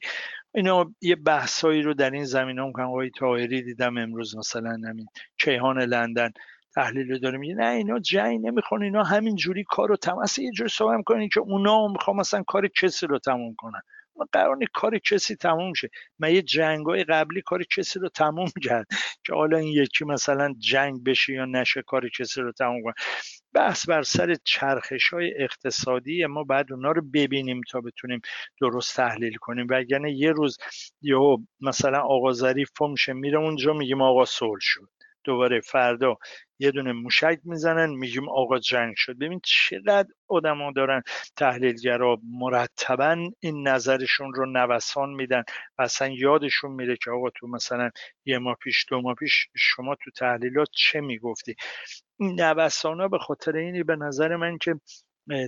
اینا 0.55 0.95
یه 1.03 1.17
بحثایی 1.17 1.83
رو 1.83 1.95
در 1.95 2.11
این 2.11 2.25
زمین 2.25 2.59
هم 2.59 2.73
کنم 2.73 2.87
آقای 2.87 3.11
تاهری 3.11 3.63
دیدم 3.63 3.99
امروز 3.99 4.37
مثلا 4.37 4.71
همین 4.71 5.07
کیهان 5.39 5.79
لندن 5.83 6.31
تحلیل 6.75 7.11
رو 7.13 7.19
داره 7.19 7.39
میگه. 7.39 7.55
نه 7.55 7.67
اینا 7.67 7.99
جنگ 7.99 8.47
نمی‌خوان. 8.47 8.83
اینا 8.83 9.03
همین 9.05 9.37
جوری 9.37 9.65
کار 9.69 9.89
رو 9.89 9.97
تمام 9.97 10.27
یه 10.39 10.51
جوری 10.53 10.71
صحبت 10.71 10.97
می‌کنن 10.97 11.29
که 11.29 11.41
اونا 11.41 11.89
می‌خوان 11.89 12.17
مثلا 12.17 12.43
کار 12.43 12.69
کسی 12.69 13.07
رو 13.07 13.19
تموم 13.19 13.55
کنن. 13.59 13.83
قرار 14.33 14.59
کار 14.73 14.99
کسی 14.99 15.37
تموم 15.37 15.73
شه. 15.75 15.89
من 16.19 16.35
یه 16.35 16.43
جنگای 16.43 17.05
قبلی 17.05 17.43
کار 17.43 17.65
کسی 17.65 17.99
رو 17.99 18.09
تموم 18.09 18.51
کرد 18.63 18.87
که 19.27 19.35
حالا 19.35 19.59
این 19.59 19.69
یکی 19.69 20.05
مثلا 20.05 20.55
جنگ 20.59 21.05
بشه 21.05 21.33
یا 21.33 21.45
نشه 21.45 21.83
کار 21.83 22.09
کسی 22.09 22.41
رو 22.41 22.53
تموم 22.53 22.83
کنه. 22.83 22.95
بحث 23.55 23.89
بر 23.89 24.03
سر 24.03 24.35
چرخش 24.45 25.09
های 25.09 25.43
اقتصادی 25.43 26.27
ما 26.27 26.45
بعد 26.45 26.73
اونا 26.73 26.93
رو 26.93 27.03
ببینیم 27.03 27.61
تا 27.71 27.81
بتونیم 27.81 28.21
درست 28.61 28.97
تحلیل 28.97 29.35
کنیم. 29.37 29.67
و 29.71 29.83
یه 30.09 30.33
روز 30.33 30.59
یهو 31.03 31.37
مثلا 31.61 32.01
آقا 32.01 32.33
ظریف 32.33 32.71
میشه 32.83 33.13
میره 33.13 33.39
اونجا 33.39 33.73
میگیم 33.73 34.03
آقا 34.03 34.25
صلح 34.25 34.61
شد. 34.61 34.89
دوباره 35.25 35.61
فردا 35.61 36.17
یه 36.63 36.71
دونه 36.71 36.93
موشک 36.93 37.41
می‌زنن 37.45 37.91
میگیم 37.91 38.29
آقا 38.29 38.59
جنگ 38.59 38.95
شد. 38.97 39.19
ببین 39.19 39.41
چقدر 39.45 40.09
آدما 40.29 40.73
دارن 40.73 41.03
تحلیلگرا 41.37 42.19
مرتبا 42.41 43.31
این 43.41 43.69
نظرشون 43.69 44.35
رو 44.35 44.47
نوسان 44.47 45.11
میدن 45.11 45.43
و 45.79 45.83
اصلا 45.83 46.09
یادشون 46.09 46.71
میره 46.73 46.97
که 47.05 47.11
آقا 47.11 47.31
تو 47.31 47.47
مثلا 47.47 47.91
یه 48.25 48.39
ماه 48.39 48.57
پیش 48.63 48.87
دو 48.89 49.01
ماه 49.01 49.15
پیش 49.15 49.49
شما 49.57 49.95
تو 49.95 50.11
تحلیلات 50.11 50.69
چه 50.73 51.01
می‌گفتی؟ 51.01 51.55
این 52.21 52.41
نوسان 52.41 53.09
به 53.09 53.19
خاطر 53.19 53.57
اینی 53.57 53.83
به 53.83 53.97
نظر 53.97 54.37
من 54.37 54.59
که 54.59 54.75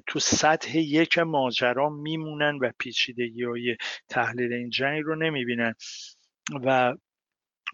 تو 0.06 0.18
سطح 0.18 0.78
یک 0.78 1.18
ماجرا 1.18 1.88
میمونن 1.90 2.58
و 2.62 2.70
پیچیدگی 2.78 3.44
های 3.44 3.76
تحلیل 4.08 4.52
این 4.52 4.70
جنگ 4.70 5.02
رو 5.04 5.16
نمی‌بینن. 5.16 5.74
و 6.64 6.94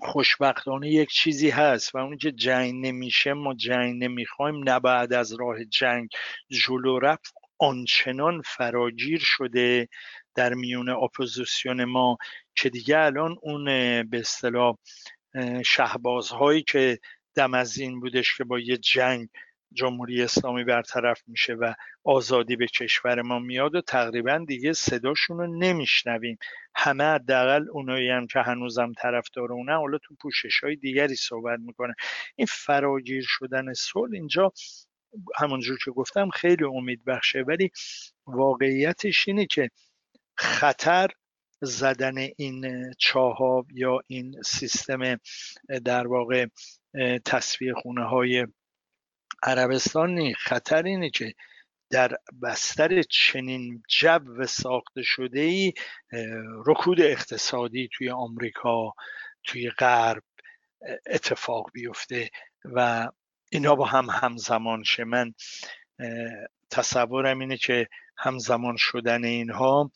خوشبختانه 0.03 0.89
یک 0.89 1.11
چیزی 1.11 1.51
هست 1.51 1.95
و 1.95 1.99
اون 1.99 2.17
که 2.17 2.33
جنگ 2.33 2.87
نمیشه 2.87 3.33
ما 3.33 3.55
جنگ 3.55 4.05
نمی‌خوایم 4.05 4.69
نه 4.69 4.81
بعد 4.81 5.13
از 5.13 5.33
راه 5.33 5.65
جنگ 5.65 6.09
جلو 6.51 6.99
رفت 6.99 7.35
آنچنان 7.59 8.43
فراگیر 8.43 9.21
شده 9.23 9.89
در 10.35 10.55
میون 10.55 10.89
اپوزیسیون 10.89 11.85
ما 11.85 12.19
که 12.55 12.71
دیگه 12.71 12.99
الان 12.99 13.37
اون 13.43 13.65
به 14.03 14.19
اصطلاح 14.19 14.77
شهبازهایی 15.65 16.63
که 16.63 16.99
دم 17.35 17.55
از 17.55 17.79
این 17.79 18.01
بودش 18.01 18.37
که 18.37 18.45
با 18.45 18.59
یه 18.59 18.77
جنگ 18.77 19.29
جمهوری 19.73 20.23
اسلامی 20.23 20.65
برطرف 20.65 21.23
میشه 21.27 21.55
و 21.55 21.75
آزادی 22.05 22.57
به 22.57 22.67
کشور 22.67 23.23
ما 23.23 23.39
میاد 23.39 23.75
و 23.75 23.81
تقریبا 23.81 24.45
دیگه 24.49 24.73
صداشون 24.73 25.39
رو 25.39 25.59
نمیشنویم. 25.59 26.39
همه 26.75 27.05
حداقل 27.05 27.67
اونایی 27.73 28.11
هم 28.11 28.27
که 28.27 28.41
هنوزم 28.41 28.93
طرفدار 28.93 29.53
اونه 29.53 29.77
حالا 29.77 29.99
تو 29.99 30.15
پوشش 30.23 30.65
های 30.65 30.77
دیگری 30.77 31.15
صحبت 31.15 31.61
می‌کنه 31.61 31.95
این 32.37 32.47
فراگیر 32.51 33.25
شدن 33.27 33.73
صلح 33.73 34.13
اینجا 34.13 34.53
همونجور 35.37 35.79
که 35.85 35.91
گفتم 35.91 36.31
خیلی 36.31 36.65
امید 36.65 37.05
بخشه 37.05 37.41
ولی 37.41 37.71
واقعیتش 38.27 39.29
اینه 39.29 39.47
که 39.47 39.71
خطر 40.37 41.09
زدن 41.63 42.15
این 42.37 42.91
چاها 42.99 43.67
یا 43.75 44.01
این 44.07 44.43
سیستم 44.43 45.17
در 45.85 46.07
واقع 46.07 46.47
تصویه 47.25 47.75
خونه 47.75 48.05
های 48.05 48.47
عربستان 49.43 50.33
خطر 50.33 50.83
اینه 50.83 51.11
که 51.11 51.35
در 51.91 52.17
بستر 52.43 53.03
چنین 53.03 53.83
جو 53.89 54.47
ساخته 54.47 55.03
شده 55.03 55.41
ای 55.41 55.73
رکود 56.67 57.01
اقتصادی 57.01 57.89
توی 57.93 58.11
آمریکا 58.11 58.95
توی 59.45 59.71
غرب 59.71 60.23
اتفاق 61.07 61.71
بیفته 61.73 62.31
و 62.65 63.09
اینا 63.51 63.75
با 63.75 63.85
هم 63.85 64.11
همزمان 64.11 64.83
شه. 64.83 65.05
من 65.05 65.35
تصورم 66.71 67.39
اینه 67.39 67.57
که 67.57 67.89
همزمان 68.17 68.77
شدن 68.79 69.25
اینها 69.25 69.91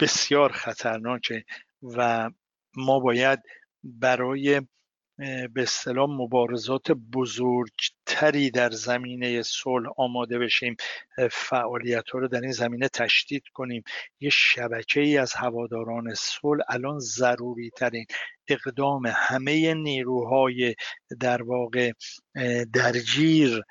بسیار 0.00 0.52
خطرناکه 0.52 1.44
و 1.82 2.30
ما 2.76 3.00
باید 3.00 3.40
برای 3.82 4.62
به 5.54 5.62
اصطلاح 5.62 6.10
مبارزات 6.10 6.92
بزرگتری 6.92 8.50
در 8.50 8.70
زمینه 8.70 9.42
صلح 9.42 9.88
آماده 9.96 10.38
بشیم 10.38 10.76
فعالیت 11.30 12.10
ها 12.10 12.18
رو 12.18 12.28
در 12.28 12.40
این 12.40 12.52
زمینه 12.52 12.88
تشدید 12.88 13.42
کنیم. 13.54 13.82
یه 14.20 14.30
شبکه 14.30 15.00
ای 15.00 15.18
از 15.18 15.34
هواداران 15.34 16.14
صلح 16.14 16.64
الان 16.68 16.98
ضروری 16.98 17.70
ترین 17.70 18.06
اقدام 18.48 19.02
همه 19.06 19.74
نیروهای 19.74 20.74
در 21.20 21.42
واقع 21.42 21.92
درگیر 22.72 23.62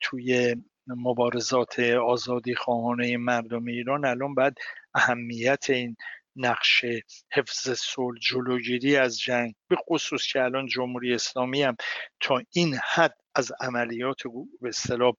توی 0.00 0.56
مبارزات 0.86 1.80
آزادی 1.80 2.54
خواهانه 2.54 3.16
مردم 3.16 3.64
ایران 3.64 4.04
الان 4.04 4.34
بعد 4.34 4.56
اهمیت 4.94 5.70
این 5.70 5.96
نقش 6.36 6.84
حفظ 7.32 7.70
صلح 7.70 8.18
جلوگیری 8.20 8.96
از 8.96 9.20
جنگ 9.20 9.54
به 9.68 9.76
خصوص 9.76 10.26
که 10.26 10.42
الان 10.42 10.66
جمهوری 10.66 11.14
اسلامی 11.14 11.62
هم 11.62 11.76
تا 12.20 12.42
این 12.52 12.78
حد 12.94 13.16
از 13.36 13.52
عملیات 13.60 14.22
به 14.60 14.68
اصطلاح 14.68 15.12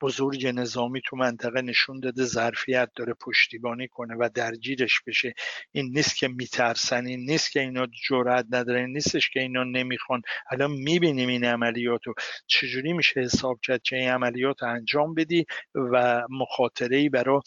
بزرگ 0.00 0.46
نظامی 0.46 1.00
تو 1.04 1.16
منطقه 1.16 1.62
نشون 1.62 2.00
داده 2.00 2.24
ظرفیت 2.24 2.90
داره 2.96 3.14
پشتیبانی 3.14 3.88
کنه 3.88 4.14
و 4.18 4.28
درگیرش 4.34 5.00
بشه. 5.06 5.34
این 5.72 5.90
نیست 5.94 6.16
که 6.16 6.28
میترسن 6.28 7.06
این 7.06 7.30
نیست 7.30 7.50
که 7.52 7.60
اینا 7.60 7.86
جرأت 8.08 8.46
ندارن 8.50 8.80
این 8.80 8.92
نیستش 8.92 9.30
که 9.30 9.40
اینا 9.40 9.64
نمی‌خوان. 9.64 10.22
الان 10.50 10.70
می‌بینیم 10.70 11.28
این 11.28 11.44
عملیات 11.44 12.06
رو 12.06 12.14
چجوری 12.46 12.92
میشه 12.92 13.20
حساب 13.20 13.60
کرد 13.62 13.82
که 13.82 13.96
این 13.96 14.08
عملیات 14.08 14.62
انجام 14.62 15.14
بدی 15.14 15.46
و 15.74 16.22
مخاطره 16.30 16.96
ای 16.96 17.08
برای 17.08 17.40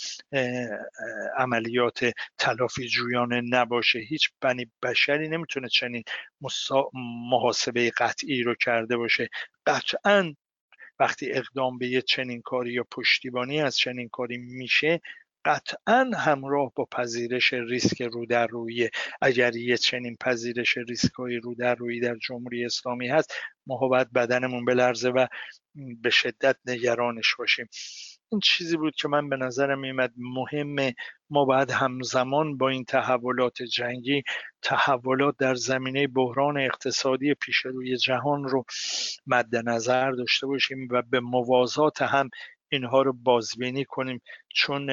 عملیات 1.37 2.11
تلافی 2.37 2.87
جویانه 2.87 3.41
نباشه؟ 3.49 3.99
هیچ 3.99 4.29
بنی 4.41 4.65
بشری 4.83 5.29
نمی‌تونه 5.29 5.69
چنین 5.69 6.03
محاسبه 7.31 7.91
قطعی 7.97 8.43
رو 8.43 8.55
کرده 8.55 8.97
باشه. 8.97 9.29
قطعا 9.67 10.35
وقتی 10.99 11.31
اقدام 11.31 11.77
به 11.77 11.87
یه 11.87 12.01
چنین 12.01 12.41
کاری 12.41 12.73
یا 12.73 12.83
پشتیبانی 12.91 13.61
از 13.61 13.77
چنین 13.77 14.09
کاری 14.09 14.37
میشه 14.37 15.01
قطعا 15.45 16.11
همراه 16.17 16.71
با 16.75 16.85
پذیرش 16.85 17.53
ریسک 17.53 18.01
رو 18.01 18.25
در 18.25 18.47
روی 18.47 18.89
اگر 19.21 19.55
یه 19.55 19.77
چنین 19.77 20.15
پذیرش 20.21 20.77
ریسک 20.77 21.13
های 21.13 21.37
رو 21.37 21.55
در 21.55 21.75
روی 21.75 21.99
در 21.99 22.15
جمهوری 22.15 22.65
اسلامی 22.65 23.07
هست 23.07 23.33
ما 23.67 23.77
باید 23.77 24.13
بدنمون 24.13 24.65
بلرزه 24.65 25.09
و 25.09 25.27
به 26.01 26.09
شدت 26.09 26.57
نگرانش 26.65 27.35
باشیم. 27.39 27.67
این 28.31 28.39
چیزی 28.39 28.77
بود 28.77 28.95
که 28.95 29.07
من 29.07 29.29
به 29.29 29.37
نظرم 29.37 29.79
میمد 29.79 30.13
مهمه 30.17 30.95
ما 31.29 31.45
باید 31.45 31.71
همزمان 31.71 32.57
با 32.57 32.69
این 32.69 32.85
تحولات 32.85 33.63
جنگی 33.63 34.23
تحولات 34.61 35.35
در 35.39 35.55
زمینه 35.55 36.07
بحران 36.07 36.57
اقتصادی 36.57 37.33
پیش 37.33 37.57
روی 37.57 37.97
جهان 37.97 38.43
رو 38.43 38.63
مد 39.27 39.55
نظر 39.55 40.11
داشته 40.11 40.47
باشیم 40.47 40.87
و 40.91 41.01
به 41.01 41.19
موازات 41.19 42.01
هم 42.01 42.29
اینها 42.69 43.01
رو 43.01 43.13
بازبینی 43.13 43.85
کنیم. 43.85 44.21
چون 44.55 44.89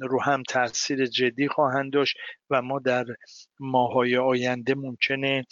رو 0.00 0.22
هم 0.22 0.42
تاثیر 0.42 1.06
جدی 1.06 1.48
خواهند 1.48 1.92
داشت 1.92 2.16
و 2.50 2.62
ما 2.62 2.78
در 2.78 3.04
ماهای 3.60 4.16
آینده 4.16 4.74
ممکنه 4.74 5.44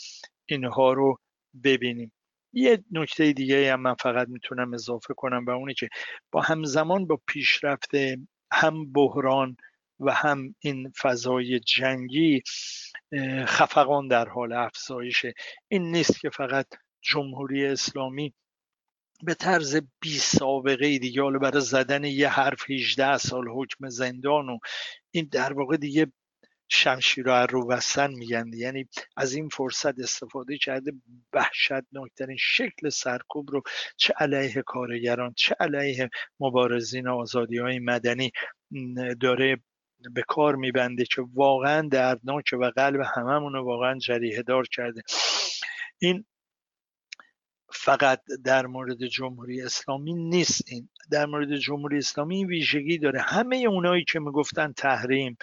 اینها 0.47 0.93
رو 0.93 1.18
ببینیم. 1.64 2.12
یه 2.53 2.84
نکته 2.90 3.32
دیگه 3.32 3.72
هم 3.72 3.80
من 3.80 3.94
فقط 3.94 4.28
می‌تونم 4.28 4.74
اضافه 4.74 5.14
کنم 5.14 5.44
و 5.47 5.51
اونی 5.51 5.74
که 5.74 5.88
با 6.32 6.40
همزمان 6.40 7.07
با 7.07 7.20
پیشرفت 7.26 7.90
هم 8.53 8.92
بحران 8.92 9.57
و 10.01 10.12
هم 10.12 10.55
این 10.59 10.92
فضای 11.03 11.61
جنگی 11.61 12.42
خفقان 13.47 14.09
در 14.09 14.28
حال 14.28 14.53
افزایشه. 14.53 15.34
این 15.68 15.90
نیست 15.90 16.20
که 16.20 16.30
فقط 16.30 16.66
جمهوری 17.03 17.66
اسلامی 17.66 18.34
به 19.22 19.34
طرز 19.34 19.80
بی 20.01 20.18
سابقه 20.18 20.99
دیگه 20.99 21.22
حالا 21.22 21.38
برای 21.38 21.61
زدن 21.61 22.05
یه 22.05 22.28
حرف 22.28 22.70
18 22.70 23.18
سال 23.18 23.49
حکم 23.49 23.88
زندان 23.88 24.49
و 24.49 24.59
این 25.11 25.28
در 25.32 25.53
واقع 25.53 25.76
دیگه 25.76 26.12
شمشیر 26.69 27.25
رو 27.25 27.47
رو 27.51 27.71
وسن 27.71 28.11
میگن 28.11 28.51
یعنی 28.55 28.89
از 29.17 29.35
این 29.35 29.49
فرصت 29.49 29.99
استفاده 29.99 30.59
کرده 30.59 30.93
وحشتناکترین 31.33 32.37
شکل 32.41 32.89
سرکوب 32.89 33.51
رو 33.51 33.62
چه 33.97 34.14
علیه 34.17 34.62
کارگران 34.62 35.33
چه 35.37 35.57
علیه 35.61 36.11
مبارزین 36.41 37.09
آزادی 37.09 37.59
های 37.59 37.79
مدنی 37.79 38.31
داره 39.21 39.57
به 40.12 40.23
کار 40.29 40.57
میبنده 40.57 41.05
که 41.05 41.23
واقعا 41.35 41.89
دردناکه 41.89 42.57
و 42.57 42.71
قلب 42.77 43.01
هممون 43.14 43.53
رو 43.53 43.64
واقعا 43.64 43.99
جریه 43.99 44.43
دار 44.43 44.67
کرده. 44.67 45.03
این 45.99 46.25
فقط 47.73 48.23
در 48.45 48.67
مورد 48.67 49.07
جمهوری 49.07 49.62
اسلامی 49.62 50.14
نیست. 50.14 50.64
این 50.69 50.89
در 51.11 51.27
مورد 51.27 51.57
جمهوری 51.57 51.99
اسلامی 51.99 52.45
ویژگی 52.45 52.99
داره. 52.99 53.21
همه 53.21 53.57
اونایی 53.57 54.05
که 54.05 54.21
می‌گفتن 54.21 54.73
تحریم 54.73 55.37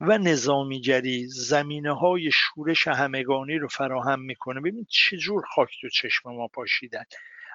و 0.00 0.18
نظامیگری 0.18 1.26
زمینه 1.26 1.92
های 1.92 2.30
شورش 2.32 2.88
همگانی 2.88 3.58
رو 3.58 3.68
فراهم 3.68 4.20
می‌کنه. 4.20 4.60
ببین 4.60 4.86
چجور 4.88 5.42
خاک 5.54 5.68
تو 5.80 5.88
چشم 5.88 6.30
ما 6.30 6.48
پاشیدن. 6.48 7.04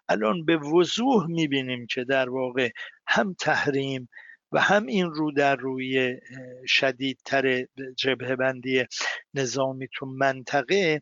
الان 0.09 0.45
به 0.45 0.57
وضوح 0.57 1.27
می‌بینیم 1.27 1.85
که 1.85 2.03
در 2.03 2.29
واقع 2.29 2.69
هم 3.07 3.35
تحریم 3.39 4.09
و 4.51 4.61
هم 4.61 4.85
این 4.85 5.11
رو 5.11 5.31
در 5.31 5.55
روی 5.55 6.19
شدیدتر 6.67 7.65
جبهه 7.97 8.35
بندی 8.35 8.85
نظامی 9.33 9.87
تو 9.93 10.05
منطقه 10.05 11.01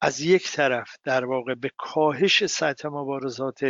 از 0.00 0.20
یک 0.20 0.52
طرف 0.52 0.96
در 1.04 1.24
واقع 1.24 1.54
به 1.54 1.70
کاهش 1.76 2.46
سطح 2.46 2.88
مبارزات 2.88 3.60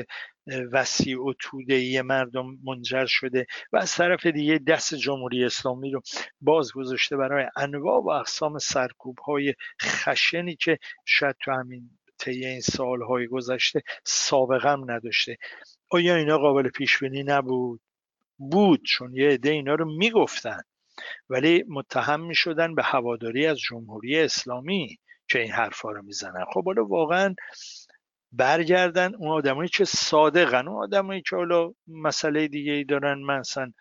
وسیع 0.72 1.18
و 1.20 1.32
ای 1.68 2.02
مردم 2.02 2.46
منجر 2.64 3.06
شده 3.06 3.46
و 3.72 3.76
از 3.76 3.94
طرف 3.94 4.26
دیگه 4.26 4.58
دست 4.58 4.94
جمهوری 4.94 5.44
اسلامی 5.44 5.90
رو 5.90 6.00
باز 6.40 6.72
گذاشته 6.72 7.16
برای 7.16 7.46
انواع 7.56 8.02
و 8.02 8.08
اقسام 8.08 8.58
سرکوب 8.58 9.18
های 9.18 9.54
خشنی 9.82 10.56
که 10.56 10.78
شاید 11.04 11.36
تو 11.40 11.52
همین 11.52 11.90
طی 12.18 12.46
این 12.46 12.60
سالهای 12.60 13.26
گذشته 13.26 13.82
سابقم 14.04 14.90
نداشته. 14.90 15.36
آیا 15.90 16.16
اینا 16.16 16.38
قابل 16.38 16.68
پیش 16.68 16.98
بینی 16.98 17.22
نبود؟ 17.22 17.80
بود 18.38 18.82
چون 18.82 19.14
یه 19.14 19.28
عده 19.28 19.50
اینا 19.50 19.74
رو 19.74 19.96
می‌گفتن. 19.96 20.60
ولی 21.28 21.64
متهم 21.68 22.20
می‌شدن 22.20 22.74
به 22.74 22.82
هواداری 22.82 23.46
از 23.46 23.58
جمهوری 23.58 24.20
اسلامی 24.20 24.98
که 25.28 25.40
این 25.40 25.52
حرفا 25.52 25.90
رو 25.90 26.02
می‌زنن. 26.02 26.44
خب 26.52 26.64
حالا 26.64 26.84
واقعا 26.84 27.34
برگردن 28.32 29.14
اون 29.14 29.28
آدمایی 29.28 29.68
که 29.68 29.84
صادقن. 29.84 30.68
اون 30.68 30.82
آدمایی 30.82 31.22
که 31.22 31.36
حالا 31.36 31.72
مسئله 31.88 32.48
دیگه 32.48 32.72
ای 32.72 32.84
دارن. 32.84 33.18
من 33.18 33.38
اصلا 33.38 33.72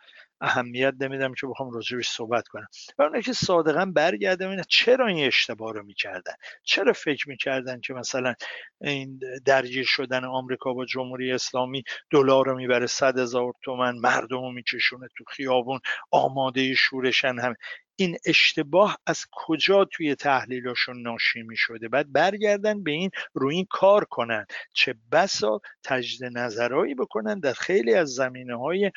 اهمیت 0.41 0.93
نمیدم 0.99 1.33
که 1.33 1.47
بخوام 1.47 1.71
راجبش 1.71 2.09
صحبت 2.09 2.47
کنم. 2.47 2.67
و 2.97 3.03
اونایی 3.03 3.23
که 3.23 3.33
صادقا 3.33 3.85
برگردم 3.85 4.49
اینه 4.49 4.63
چرا 4.69 5.07
این 5.07 5.27
اشتباه 5.27 5.73
رو 5.73 5.83
می‌کردن؟ 5.83 6.33
چرا 6.63 6.93
فکر 6.93 7.29
می‌کردن 7.29 7.81
که 7.81 7.93
مثلا 7.93 8.33
این 8.81 9.19
درگیر 9.45 9.85
شدن 9.85 10.25
آمریکا 10.25 10.73
با 10.73 10.85
جمهوری 10.85 11.31
اسلامی 11.31 11.83
دلار 12.11 12.45
رو 12.45 12.55
می‌بره 12.55 12.87
صد 12.87 13.19
هزار 13.19 13.53
تومن 13.61 13.97
مردم 13.97 14.41
رو 14.41 14.51
میکشونه 14.51 15.07
تو 15.17 15.23
خیابون 15.23 15.79
آماده 16.11 16.73
شورشن 16.73 17.39
هم 17.39 17.55
این 17.95 18.17
اشتباه 18.25 18.97
از 19.05 19.25
کجا 19.31 19.85
توی 19.85 20.15
تحلیلاشون 20.15 21.01
ناشی 21.01 21.43
می 21.43 21.57
شده 21.57 21.87
بعد 21.87 22.11
برگردن 22.11 22.83
به 22.83 22.91
این 22.91 23.09
روی 23.33 23.55
این 23.55 23.67
کار 23.69 24.05
کنن. 24.05 24.45
چه 24.73 24.95
بسا 25.11 25.61
تجدید 25.83 26.37
نظرهایی 26.37 26.95
بکنن 26.95 27.39
در 27.39 27.53
خیلی 27.53 27.93
از 27.93 28.09
زمینه 28.09 28.55
های 28.55 28.91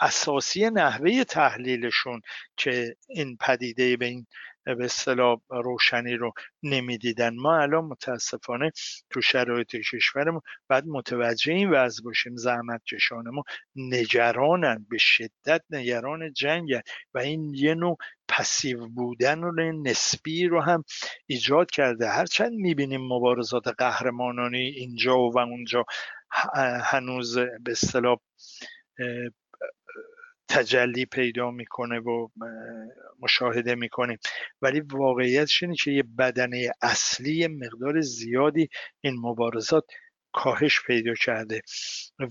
اساسی 0.00 0.70
نحوه 0.70 1.24
تحلیلشون 1.24 2.20
که 2.56 2.96
این 3.08 3.36
پدیده 3.36 3.96
به 3.96 4.06
این 4.06 4.26
به 4.74 4.84
اصطلاح 4.84 5.38
روشنی 5.50 6.14
رو 6.14 6.32
نمی‌دیدن. 6.62 7.34
ما 7.34 7.58
الان 7.58 7.84
متاسفانه 7.84 8.72
تو 9.10 9.20
شرایط 9.20 9.76
کشورمون 9.76 10.40
بعد 10.68 10.86
متوجه 10.86 11.52
این 11.52 11.70
وضع 11.70 12.04
باشیم. 12.04 12.36
زحمت 12.36 12.84
کشان 12.84 13.28
ما 13.30 13.44
نگرانن 13.76 14.86
به 14.90 14.98
شدت 14.98 15.62
نگران 15.70 16.32
جنگ 16.32 16.80
و 17.14 17.18
این 17.18 17.54
یه 17.54 17.74
نوع 17.74 17.96
پسیو 18.28 18.88
بودن 18.88 19.42
رو 19.42 19.72
نسبی 19.82 20.46
رو 20.46 20.60
هم 20.60 20.84
ایجاد 21.26 21.70
کرده. 21.70 22.08
هرچند 22.08 22.52
می‌بینیم 22.52 23.00
مبارزات 23.00 23.68
قهرمانانی 23.68 24.68
اینجا 24.68 25.16
و 25.18 25.38
اونجا 25.38 25.84
هنوز 26.84 27.38
به 27.38 27.70
اصطلاح 27.70 28.16
تجلی 30.50 31.06
پیدا 31.06 31.50
می‌کنه 31.50 32.00
و 32.00 32.28
مشاهده 33.20 33.74
می‌کنیم. 33.74 34.18
ولی 34.62 34.80
واقعیتش 34.80 35.62
اینه 35.62 35.74
که 35.74 35.90
یه 35.90 36.02
بدنه 36.02 36.70
اصلی 36.82 37.46
مقدار 37.46 38.00
زیادی 38.00 38.68
این 39.00 39.14
مبارزات 39.20 39.84
کاهش 40.32 40.80
پیدا 40.86 41.14
کرده 41.14 41.62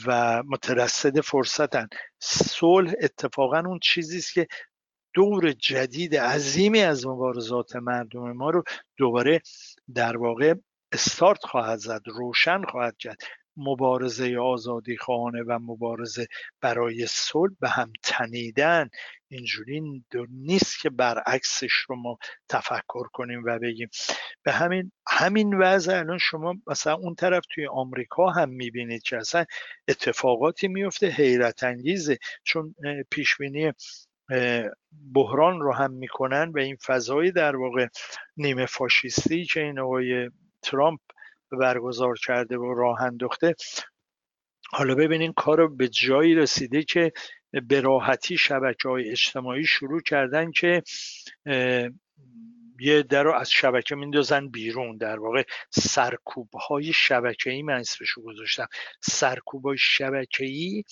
و 0.07 0.43
مترصد 0.43 1.20
فرصتن. 1.22 1.88
صلح 2.20 2.93
اتفاقا 3.01 3.59
اون 3.59 3.80
چیزی 3.80 4.17
است 4.17 4.34
که 4.34 4.47
دور 5.13 5.51
جدید 5.51 6.15
عظیمی 6.15 6.82
از 6.82 7.07
مبارزات 7.07 7.76
مردم 7.76 8.32
ما 8.32 8.49
رو 8.49 8.63
دوباره 8.97 9.41
در 9.95 10.17
واقع 10.17 10.53
استارت 10.91 11.45
خواهد 11.45 11.80
زد 11.80 12.01
روشن 12.05 12.63
خواهد 12.63 12.97
کرد. 12.97 13.17
مبارزه 13.57 14.37
آزادی 14.37 14.97
خواهانه 14.97 15.43
و 15.43 15.59
مبارزه 15.61 16.27
برای 16.61 17.05
صلح 17.07 17.53
به 17.59 17.69
هم 17.69 17.93
تنیدن. 18.03 18.89
اینجوری 19.31 20.03
نیست 20.29 20.81
که 20.81 20.89
برعکسش 20.89 21.73
رو 21.73 21.95
ما 21.95 22.17
تفکر 22.49 23.07
کنیم 23.13 23.43
و 23.45 23.59
بگیم. 23.59 23.89
به 24.43 24.51
همین 24.51 24.91
همین 25.07 25.57
وضع 25.57 25.97
الان 25.97 26.17
شما 26.17 26.55
مثلا 26.67 26.93
اون 26.93 27.15
طرف 27.15 27.43
توی 27.53 27.67
آمریکا 27.67 28.29
هم 28.29 28.49
می‌بینید 28.49 29.03
که 29.03 29.17
اصلا 29.17 29.45
اتفاقاتی 29.87 30.67
میفته 30.67 31.07
حیرت 31.07 31.63
انگیزه. 31.63 32.17
چون 32.43 32.75
پیش 33.11 33.37
بینی 33.37 33.71
بحران 35.13 35.61
رو 35.61 35.73
هم 35.73 35.91
می‌کنن 35.91 36.51
و 36.55 36.59
این 36.59 36.75
فضای 36.75 37.31
در 37.31 37.55
واقع 37.55 37.87
نیمه 38.37 38.65
فاشیستی 38.65 39.45
که 39.45 39.59
این 39.59 39.79
آقای 39.79 40.29
ترامپ 40.61 40.99
برگزار 41.57 42.15
کرده 42.25 42.57
و 42.57 42.73
راه 42.73 43.01
انداخته. 43.01 43.55
حالا 44.71 44.95
ببینین 44.95 45.33
کار 45.33 45.67
به 45.67 45.87
جایی 45.87 46.35
رسیده 46.35 46.83
که 46.83 47.11
به 47.67 47.81
راحتی 47.81 48.37
شبکه 48.37 48.89
های 48.89 49.09
اجتماعی 49.09 49.65
شروع 49.65 50.01
کردن 50.01 50.51
که 50.51 50.83
یه 52.79 53.03
در 53.03 53.23
رو 53.23 53.33
از 53.33 53.51
شبکه 53.51 53.95
میندازن 53.95 54.47
بیرون. 54.47 54.97
در 54.97 55.19
واقع 55.19 55.43
سرکوب 55.69 56.49
های 56.53 56.93
شبکه 56.93 57.49
ای 57.49 57.61
من 57.61 57.73
اسمشو 57.73 58.21
گذاشتم. 58.21 58.67
سرکوب 59.01 59.65
های 59.65 59.77
شبکه 59.77 60.45
ای 60.45 60.83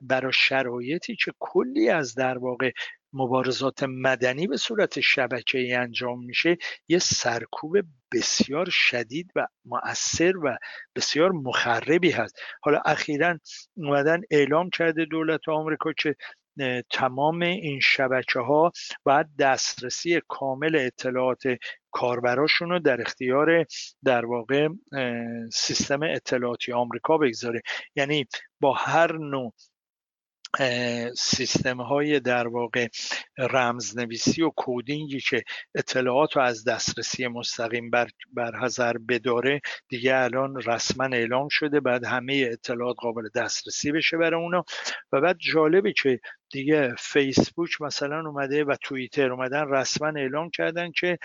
برای 0.00 0.32
شرایطی 0.32 1.16
که 1.16 1.32
کلی 1.38 1.88
از 1.88 2.14
در 2.14 2.38
واقع 2.38 2.70
مبارزات 3.16 3.82
مدنی 3.82 4.46
به 4.46 4.56
صورت 4.56 5.00
شبکه 5.00 5.58
ای 5.58 5.72
انجام 5.72 6.24
میشه 6.24 6.56
یه 6.88 6.98
سرکوب 6.98 7.78
بسیار 8.12 8.68
شدید 8.70 9.30
و 9.36 9.46
مؤثر 9.64 10.36
و 10.36 10.56
بسیار 10.96 11.32
مخربی 11.32 12.10
هست. 12.10 12.38
حالا 12.62 12.80
اخیرا 12.84 13.38
اومدن 13.76 14.20
اعلام 14.30 14.70
کرده 14.70 15.04
دولت 15.04 15.48
آمریکا 15.48 15.92
که 15.92 16.16
تمام 16.90 17.42
این 17.42 17.80
شبکه 17.80 18.40
ها 18.40 18.72
باید 19.04 19.26
دسترسی 19.38 20.20
کامل 20.28 20.76
اطلاعات 20.76 21.42
کاربراشون 21.90 22.70
رو 22.70 22.78
در 22.78 23.00
اختیار 23.00 23.66
در 24.04 24.26
واقع 24.26 24.68
سیستم 25.52 26.02
اطلاعاتی 26.02 26.72
آمریکا 26.72 27.18
بگذاره. 27.18 27.62
یعنی 27.96 28.26
با 28.60 28.72
هر 28.72 29.12
نوع 29.18 29.52
سیستم 31.16 31.80
های 31.80 32.20
در 32.20 32.48
واقع 32.48 32.88
رمزنویسی 33.38 34.42
و 34.42 34.50
کودینگی 34.50 35.20
که 35.20 35.44
اطلاعات 35.74 36.36
رو 36.36 36.42
از 36.42 36.64
دسترسی 36.64 37.26
مستقیم 37.26 37.90
بر, 37.90 38.08
بر 38.32 38.52
بداره 39.08 39.60
دیگه 39.88 40.16
الان 40.16 40.62
رسما 40.62 41.04
اعلام 41.04 41.48
شده 41.48 41.80
بعد 41.80 42.04
همه 42.04 42.48
اطلاعات 42.52 42.96
قابل 42.98 43.28
دسترسی 43.34 43.92
بشه 43.92 44.16
برای 44.16 44.42
اونا. 44.42 44.64
و 45.12 45.20
بعد 45.20 45.36
جالبه 45.38 45.92
که 45.92 46.20
دیگه 46.50 46.94
فیسبوک 46.98 47.80
مثلا 47.80 48.28
اومده 48.28 48.64
و 48.64 48.76
توییتر 48.82 49.32
اومدن 49.32 49.68
رسما 49.68 50.08
اعلام 50.08 50.50
کردن 50.50 50.92
که 50.92 51.18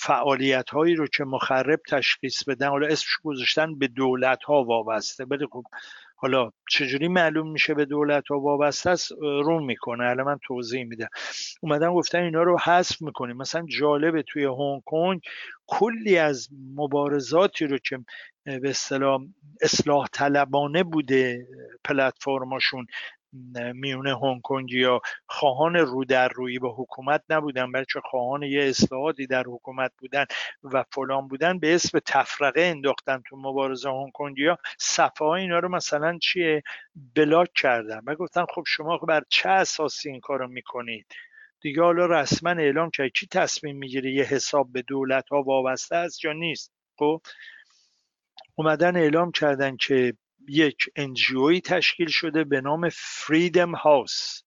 فعالیت 0.00 0.70
هایی 0.70 0.94
رو 0.94 1.06
که 1.06 1.24
مخرب 1.24 1.80
تشخیص 1.88 2.44
بدن 2.44 2.68
حالا 2.68 2.86
اسمش 2.86 3.18
گذاشتن 3.22 3.78
به 3.78 3.88
دولت 3.88 4.42
ها 4.42 4.64
وابسته 4.64 5.24
بله 5.24 5.46
خب 5.46 5.64
حالا 6.20 6.50
چجوری 6.70 7.08
معلوم 7.08 7.50
میشه 7.50 7.74
به 7.74 7.84
دولت 7.84 8.28
ها 8.28 8.40
وابسته 8.40 8.90
است 8.90 9.12
روم 9.20 9.64
می‌کنه. 9.64 10.04
الان 10.04 10.26
من 10.26 10.38
توضیح 10.46 10.84
میدم. 10.84 11.08
اومدن 11.60 11.94
گفتن 11.94 12.22
اینا 12.22 12.42
رو 12.42 12.58
حذف 12.58 13.02
می‌کنیم. 13.02 13.36
مثلا 13.36 13.66
جالبه 13.78 14.22
توی 14.22 14.44
هنگ 14.44 14.82
کنگ 14.86 15.20
کلی 15.66 16.18
از 16.18 16.48
مبارزاتی 16.74 17.66
رو 17.66 17.78
که 17.78 17.98
به 18.44 18.70
اصطلاح 18.70 19.20
اصلاح 19.62 20.06
طلبانه 20.12 20.82
بوده 20.82 21.46
پلتفرماشون 21.84 22.86
میونه 23.74 24.16
هنگ 24.18 24.72
یا 24.72 25.00
خواهان 25.26 25.76
رو 25.76 26.04
در 26.04 26.28
روی 26.28 26.58
به 26.58 26.68
حکومت 26.68 27.22
نبودن 27.28 27.72
بلکه 27.72 28.00
خواهان 28.10 28.42
یه 28.42 28.64
اصلاحاتی 28.64 29.26
در 29.26 29.44
حکومت 29.46 29.92
بودن 29.98 30.24
و 30.62 30.84
فلان 30.92 31.28
بودن 31.28 31.58
به 31.58 31.74
اسم 31.74 31.98
تفرقه 31.98 32.60
انداختن 32.60 33.22
تو 33.28 33.36
مبارزه 33.36 33.90
هنگ 33.90 34.12
کنگیا 34.12 34.58
صفحه 34.78 35.26
های 35.26 35.42
اینا 35.42 35.58
رو 35.58 35.68
مثلا 35.68 36.18
چیه 36.18 36.62
بلاک 37.14 37.48
کردن. 37.54 38.00
و 38.06 38.14
گفتن 38.14 38.44
خب 38.54 38.62
شما 38.66 38.98
بر 38.98 39.22
چه 39.28 39.48
اساسی 39.48 40.10
این 40.10 40.20
کارو 40.20 40.48
می‌کنید؟ 40.48 41.06
دیگه 41.60 41.82
حالا 41.82 42.06
رسما 42.06 42.50
اعلام 42.50 42.90
کرد. 42.90 43.08
کی 43.08 43.26
تصمیم 43.26 43.76
می‌گیره 43.76 44.12
یه 44.12 44.24
حساب 44.24 44.72
به 44.72 44.82
دولت 44.82 45.28
ها 45.28 45.42
وابسته 45.42 45.96
است 45.96 46.24
یا 46.24 46.32
نیست؟ 46.32 46.72
خب 46.98 47.22
اومدن 48.54 48.96
اعلام 48.96 49.32
کردن 49.32 49.76
که 49.76 50.14
یک 50.48 50.76
NGO 50.96 51.44
ی 51.44 51.60
تشکیل 51.60 52.08
شده 52.08 52.44
به 52.44 52.60
نام 52.60 52.88
Freedom 52.92 53.74
House 53.74 54.42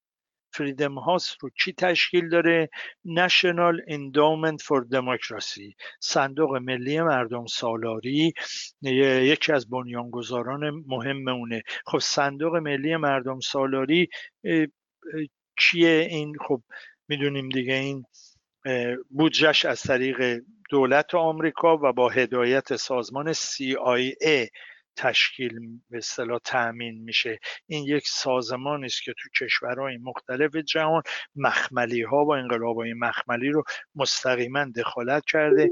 Freedom 0.54 1.00
House 1.00 1.36
رو 1.42 1.50
کی 1.50 1.74
تشکیل 1.74 2.30
داده؟ 2.30 2.70
National 3.06 3.82
Endowment 3.88 4.62
for 4.62 4.84
Democracy 4.84 5.76
صندوق 6.00 6.56
ملی 6.56 7.02
مردم 7.02 7.46
سالاری. 7.46 8.34
یکی 8.82 9.52
از 9.52 9.70
بنیانگذاران 9.70 10.70
مهم 10.88 11.28
اونه. 11.28 11.64
خب 11.86 12.00
صندوق 12.00 12.56
ملی 12.56 12.96
مردم 12.96 13.40
سالاری 13.40 14.10
کیه 15.58 16.08
این؟ 16.10 16.36
خب 16.48 16.62
می‌دونیم 17.08 17.50
دیگه 17.50 17.74
این 17.74 18.06
بودجش 19.10 19.66
از 19.66 19.82
طریق 19.82 20.42
دولت 20.70 21.16
آمریکا 21.16 21.78
و 21.78 21.94
با 21.94 22.10
هدایت 22.10 22.76
سازمان 22.76 23.34
CIA 23.34 24.50
تشکیل 25.02 25.60
به 25.90 25.98
اصطلاح 25.98 26.40
تأمین 26.44 27.04
میشه. 27.04 27.40
این 27.68 27.84
یک 27.84 28.08
سازمانی 28.08 28.86
است 28.86 29.04
که 29.04 29.14
تو 29.14 29.46
کشورهای 29.46 29.98
مختلف 29.98 30.56
جهان 30.56 31.02
مخملی 31.36 32.02
ها 32.02 32.26
و 32.26 32.34
انقلاب 32.34 32.78
های 32.78 32.94
مخملی 32.94 33.50
رو 33.50 33.64
مستقیما 33.96 34.66
دخالت 34.66 35.26
کرده 35.26 35.70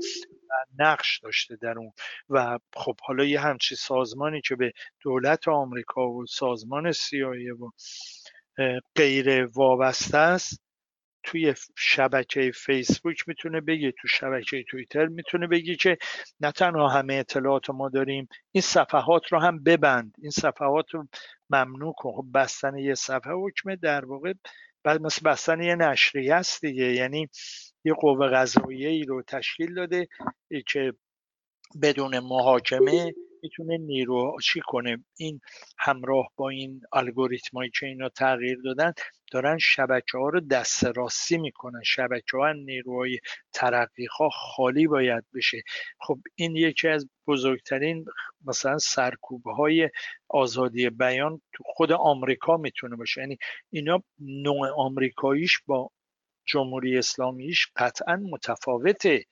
و 0.49 0.53
نقش 0.79 1.19
داشته 1.19 1.55
در 1.55 1.77
اون. 1.77 1.91
و 2.29 2.59
خب 2.73 2.95
حالا 3.01 3.23
یه 3.23 3.39
همچی 3.39 3.75
سازمانی 3.75 4.41
که 4.41 4.55
به 4.55 4.73
دولت 5.01 5.47
آمریکا 5.47 6.09
و 6.09 6.25
سازمان 6.25 6.91
سیایه 6.91 7.53
و 7.53 7.69
غیر 8.95 9.45
وابسته 9.45 10.17
است 10.17 10.68
توی 11.23 11.53
شبکه 11.77 12.51
فیسبوک 12.55 13.27
می‌تونه 13.27 13.61
بگی 13.61 13.91
تو 13.91 14.07
شبکه 14.07 14.63
توییتر 14.69 15.05
می‌تونه 15.05 15.47
بگی 15.47 15.75
که 15.75 15.97
نه 16.39 16.51
تنها 16.51 16.87
همه 16.87 17.13
اطلاعات 17.13 17.69
ما 17.69 17.89
داریم 17.89 18.27
این 18.51 18.61
صفحات 18.61 19.27
رو 19.31 19.39
هم 19.39 19.63
ببند. 19.63 20.13
این 20.21 20.31
صفحات 20.31 20.85
رو 20.93 21.07
ممنوع 21.49 21.93
کن. 21.97 22.11
خب 22.11 22.25
بستن 22.33 22.77
یه 22.77 22.95
صفحه 22.95 23.33
حکمه 23.33 23.75
در 23.75 24.05
واقع 24.05 24.33
مثل 24.85 25.29
بستن 25.29 25.61
یه 25.61 25.75
نشریه 25.75 26.35
است 26.35 26.65
دیگه. 26.65 26.93
یعنی 26.93 27.29
یه 27.83 27.93
قوه 27.93 28.27
قضاییه 28.27 28.89
ای 28.89 29.03
رو 29.03 29.23
تشکیل 29.23 29.73
داده 29.73 30.07
که 30.67 30.93
بدون 31.81 32.19
محاکمه 32.19 33.13
می‌تونه 33.43 33.77
نیرو 33.77 34.37
چی 34.43 34.59
کنه؟ 34.59 35.03
این 35.17 35.41
همراه 35.77 36.31
با 36.35 36.49
این 36.49 36.81
الگوریتمایی 36.93 37.71
که 37.79 37.85
اینا 37.85 38.09
تغییر 38.09 38.59
دادن 38.63 38.93
دارن 39.31 39.57
شبکه 39.57 40.17
ها 40.17 40.29
رو 40.29 40.39
دست 40.39 40.85
راستی 40.85 41.37
می‌کنن. 41.37 41.81
شبکه 41.85 42.37
ها 42.37 42.51
نیروهای 42.51 43.19
ترقی 43.53 44.05
ها 44.05 44.29
خالی 44.29 44.87
باید 44.87 45.23
بشه. 45.33 45.61
خب 45.99 46.19
این 46.35 46.55
یکی 46.55 46.87
از 46.87 47.09
بزرگترین 47.27 48.05
مثلا 48.45 48.77
سرکوبه 48.77 49.53
های 49.53 49.89
آزادی 50.29 50.89
بیان 50.89 51.41
تو 51.53 51.63
خود 51.65 51.91
آمریکا 51.91 52.57
می‌تونه 52.57 52.95
باشه. 52.95 53.21
یعنی 53.21 53.37
اینا 53.69 54.03
نوع 54.19 54.67
آمریکاییش 54.75 55.59
با 55.65 55.91
جمهوری 56.45 56.97
اسلامیش 56.97 57.67
قطعا 57.75 58.15
متفاوته. 58.15 59.25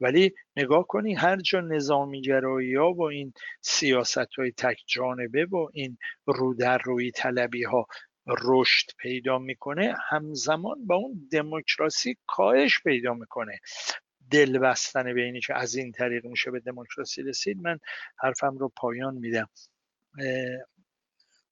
ولی 0.00 0.34
نگاه 0.56 0.86
کنی 0.86 1.14
هر 1.14 1.36
جا 1.36 1.60
نظامی 1.60 2.22
گرایی 2.22 2.74
ها 2.74 2.92
با 2.92 3.08
این 3.08 3.32
سیاست 3.60 4.34
های 4.38 4.52
تک 4.52 4.82
جانبه 4.86 5.46
با 5.46 5.70
این 5.74 5.98
رو 6.26 6.54
در 6.54 6.78
روی 6.78 7.10
طلبی 7.10 7.64
ها 7.64 7.86
رشد 8.26 8.86
پیدا 8.98 9.38
می‌کنه 9.38 9.94
همزمان 10.08 10.86
با 10.86 10.94
اون 10.94 11.28
دموکراسی 11.32 12.16
کاهش 12.26 12.82
پیدا 12.82 13.14
می‌کنه. 13.14 13.58
دل 14.30 14.58
بستن 14.58 15.14
به 15.14 15.22
اینی 15.22 15.40
که 15.40 15.54
از 15.54 15.74
این 15.74 15.92
طریق 15.92 16.26
میشه 16.26 16.50
به 16.50 16.60
دموکراسی 16.60 17.22
رسید 17.22 17.58
من 17.60 17.78
حرفم 18.18 18.58
رو 18.58 18.72
پایان 18.76 19.14
میدم. 19.14 19.48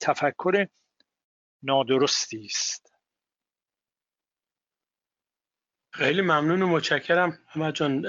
تفکر 0.00 0.66
نادرستی 1.62 2.44
است. 2.44 2.95
خیلی 5.96 6.22
ممنون 6.22 6.62
و 6.62 6.66
متشکرم. 6.66 7.38
احمد 7.48 7.74
جان 7.74 8.06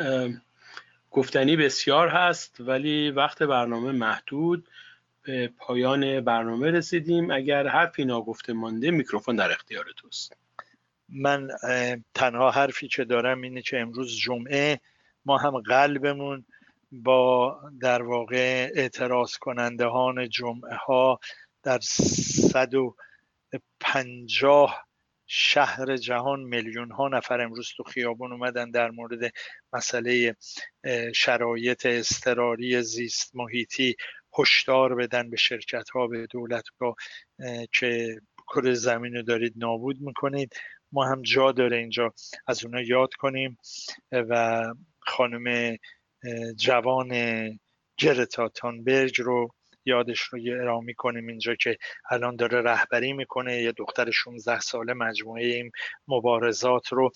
گفتنی 1.11 1.55
بسیار 1.55 2.07
هست 2.07 2.55
ولی 2.59 3.11
وقت 3.11 3.43
برنامه 3.43 3.91
محدود. 3.91 4.69
به 5.23 5.47
پایان 5.57 6.21
برنامه 6.21 6.71
رسیدیم. 6.71 7.31
اگر 7.31 7.67
حرفی 7.67 8.05
ناگفته 8.05 8.53
مانده 8.53 8.91
میکروفون 8.91 9.35
در 9.35 9.51
اختیار 9.51 9.85
توست. 9.97 10.33
من 11.09 11.47
تنها 12.13 12.51
حرفی 12.51 12.87
که 12.87 13.05
دارم 13.05 13.41
اینه 13.41 13.61
که 13.61 13.79
امروز 13.79 14.17
جمعه 14.17 14.79
ما 15.25 15.37
هم 15.37 15.59
قلبمون 15.59 16.45
با 16.91 17.59
در 17.81 18.01
واقع 18.01 18.71
اعتراض 18.75 19.37
کنندهان 19.37 20.29
جمعه 20.29 20.75
ها 20.75 21.19
در 21.63 21.79
صد 21.81 22.73
و 22.75 22.95
پنجاه 23.79 24.86
شهر 25.27 25.97
جهان 25.97 26.39
میلیون 26.39 26.91
ها 26.91 27.07
نفر 27.07 27.41
امروز 27.41 27.69
تو 27.77 27.83
خیابون 27.83 28.31
اومدن 28.31 28.71
در 28.71 28.91
مورد 28.91 29.33
مسئله 29.73 30.35
شرایط 31.15 31.85
اضطراری 31.85 32.81
زیست 32.81 33.35
محیطی 33.35 33.95
هشدار 34.39 34.95
بدن 34.95 35.29
به 35.29 35.37
شرکت 35.37 35.89
ها 35.89 36.07
به 36.07 36.27
دولتگاه 36.27 36.95
که 37.71 38.21
کره 38.47 38.73
زمین 38.73 39.13
رو 39.13 39.21
دارید 39.21 39.53
نابود 39.55 40.01
می‌کنید. 40.01 40.53
ما 40.91 41.05
هم 41.05 41.21
جا 41.21 41.51
داره 41.51 41.77
اینجا. 41.77 42.13
از 42.47 42.65
اونا 42.65 42.81
یاد 42.81 43.13
کنیم. 43.13 43.57
و 44.11 44.63
خانم 44.99 45.77
جوان 46.55 47.09
گرتا 47.97 48.49
تانبرگ 48.49 49.21
رو 49.21 49.49
یادش 49.87 50.19
رو 50.19 50.39
ارامی 50.47 50.93
کنیم 50.93 51.27
اینجا 51.27 51.55
که 51.55 51.77
الان 52.09 52.35
داره 52.35 52.61
رهبری 52.61 53.13
می‌کنه. 53.13 53.61
یه 53.61 53.71
دختر 53.71 54.11
16 54.11 54.59
ساله 54.59 54.93
مجموعه 54.93 55.45
این 55.45 55.71
مبارزات 56.07 56.87
رو 56.87 57.11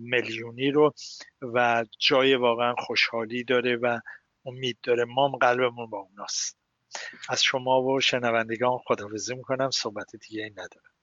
میلیونی 0.00 0.70
رو 0.70 0.94
و 1.42 1.84
جای 1.98 2.34
واقعا 2.34 2.74
خوشحالی 2.78 3.44
داره 3.44 3.76
و 3.76 4.00
امید 4.46 4.78
داره. 4.82 5.04
ما 5.04 5.28
قلبمون 5.28 5.90
با 5.90 5.98
اوناست. 5.98 6.58
از 7.28 7.42
شما 7.42 7.82
و 7.82 8.00
شنوندگان 8.00 8.78
خداحافظی 8.84 9.34
می‌کنم. 9.34 9.70
صحبت 9.70 10.16
دیگه 10.16 10.50
ندارم. 10.52 10.94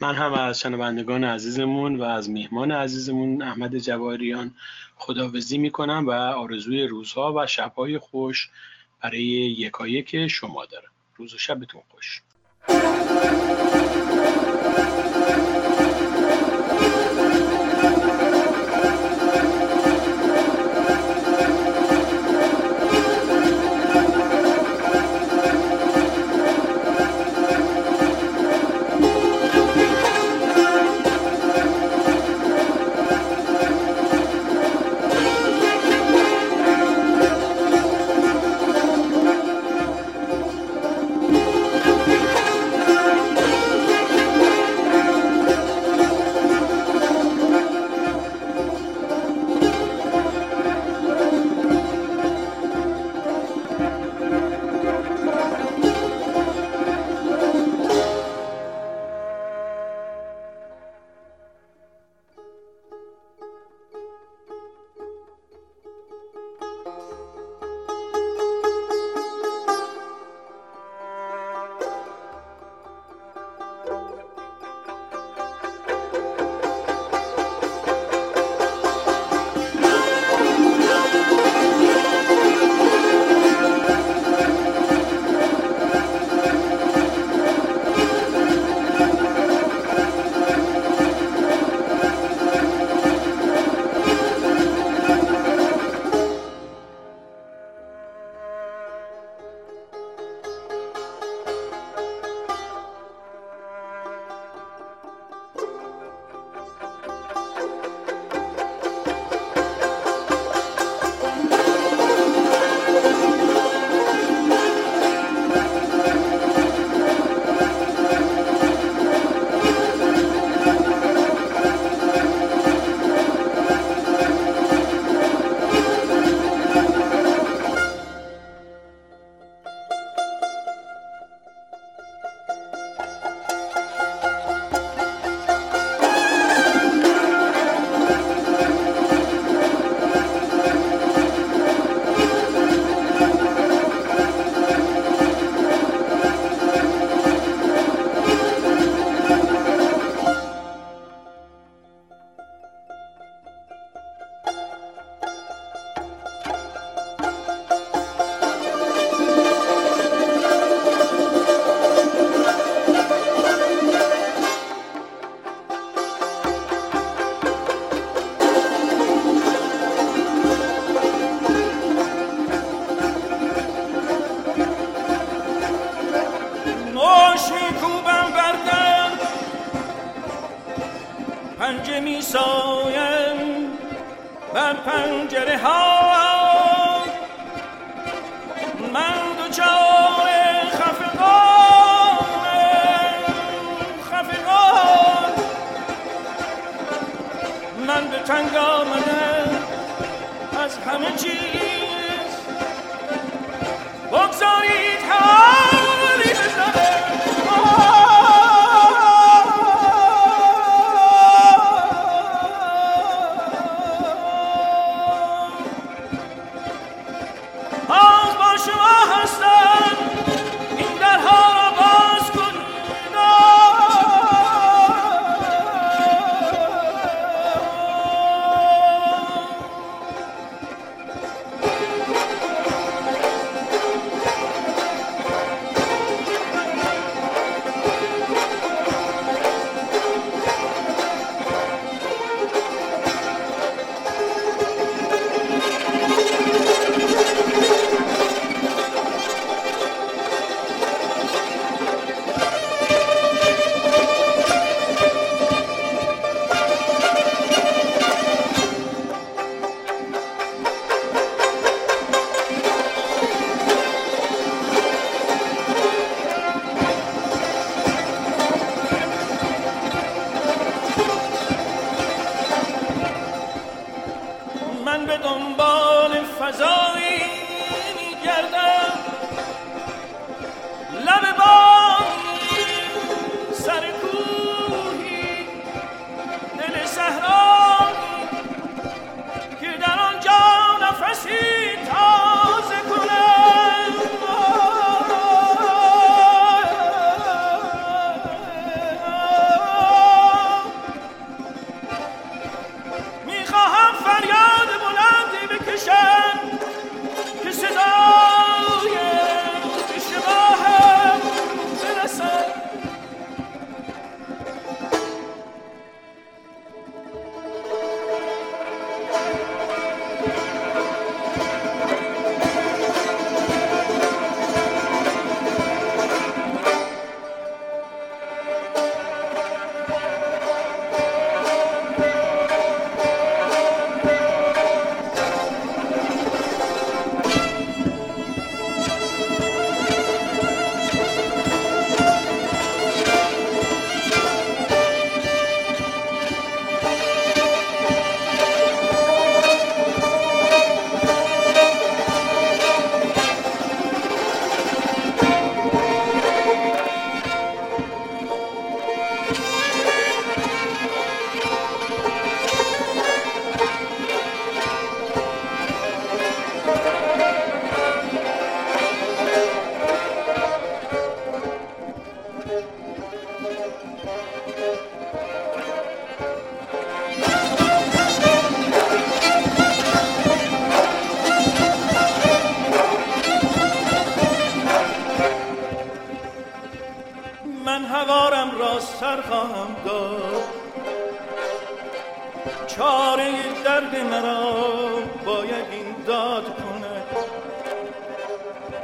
من 0.00 0.14
هم 0.14 0.32
از 0.32 0.60
شنوندگان 0.60 1.24
عزیزمون 1.24 1.96
و 1.96 2.02
از 2.02 2.30
میهمان 2.30 2.72
عزیزمون 2.72 3.42
احمد 3.42 3.78
جواریان 3.78 4.54
خداحافظی 4.96 5.58
می‌کنم 5.58 6.04
و 6.06 6.10
آرزوی 6.10 6.86
روزها 6.86 7.34
و 7.36 7.46
شبهای 7.46 7.98
خوش 7.98 8.50
برای 9.02 9.22
یکایک 9.58 10.26
شما 10.28 10.66
دارم. 10.66 10.90
روز 11.16 11.34
و 11.34 11.38
شبتون 11.38 11.82
خوش. 11.88 12.22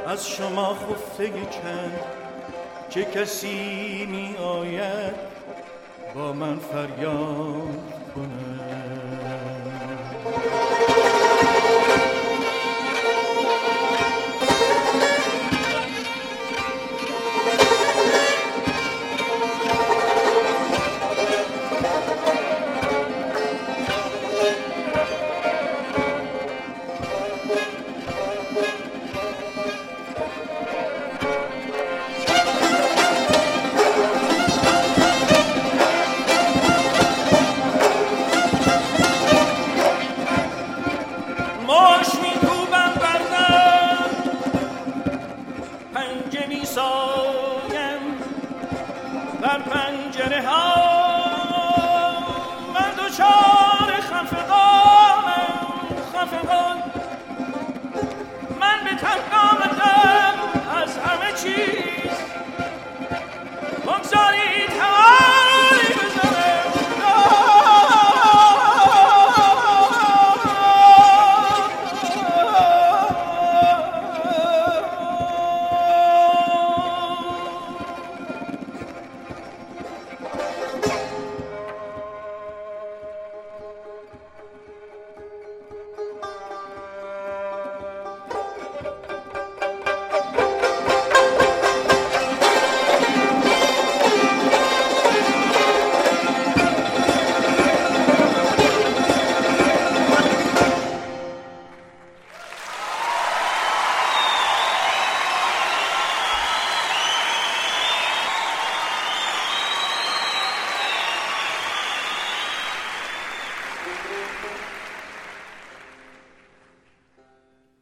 از 0.09 0.27
شما 0.29 0.73
خفته 0.73 1.27
چند 1.29 1.99
چه 2.89 3.05
کسی 3.05 4.05
می 4.05 4.37
آید 4.37 5.13
با 6.15 6.33
من 6.33 6.59
فریاد 6.59 7.93
کنه 8.15 9.28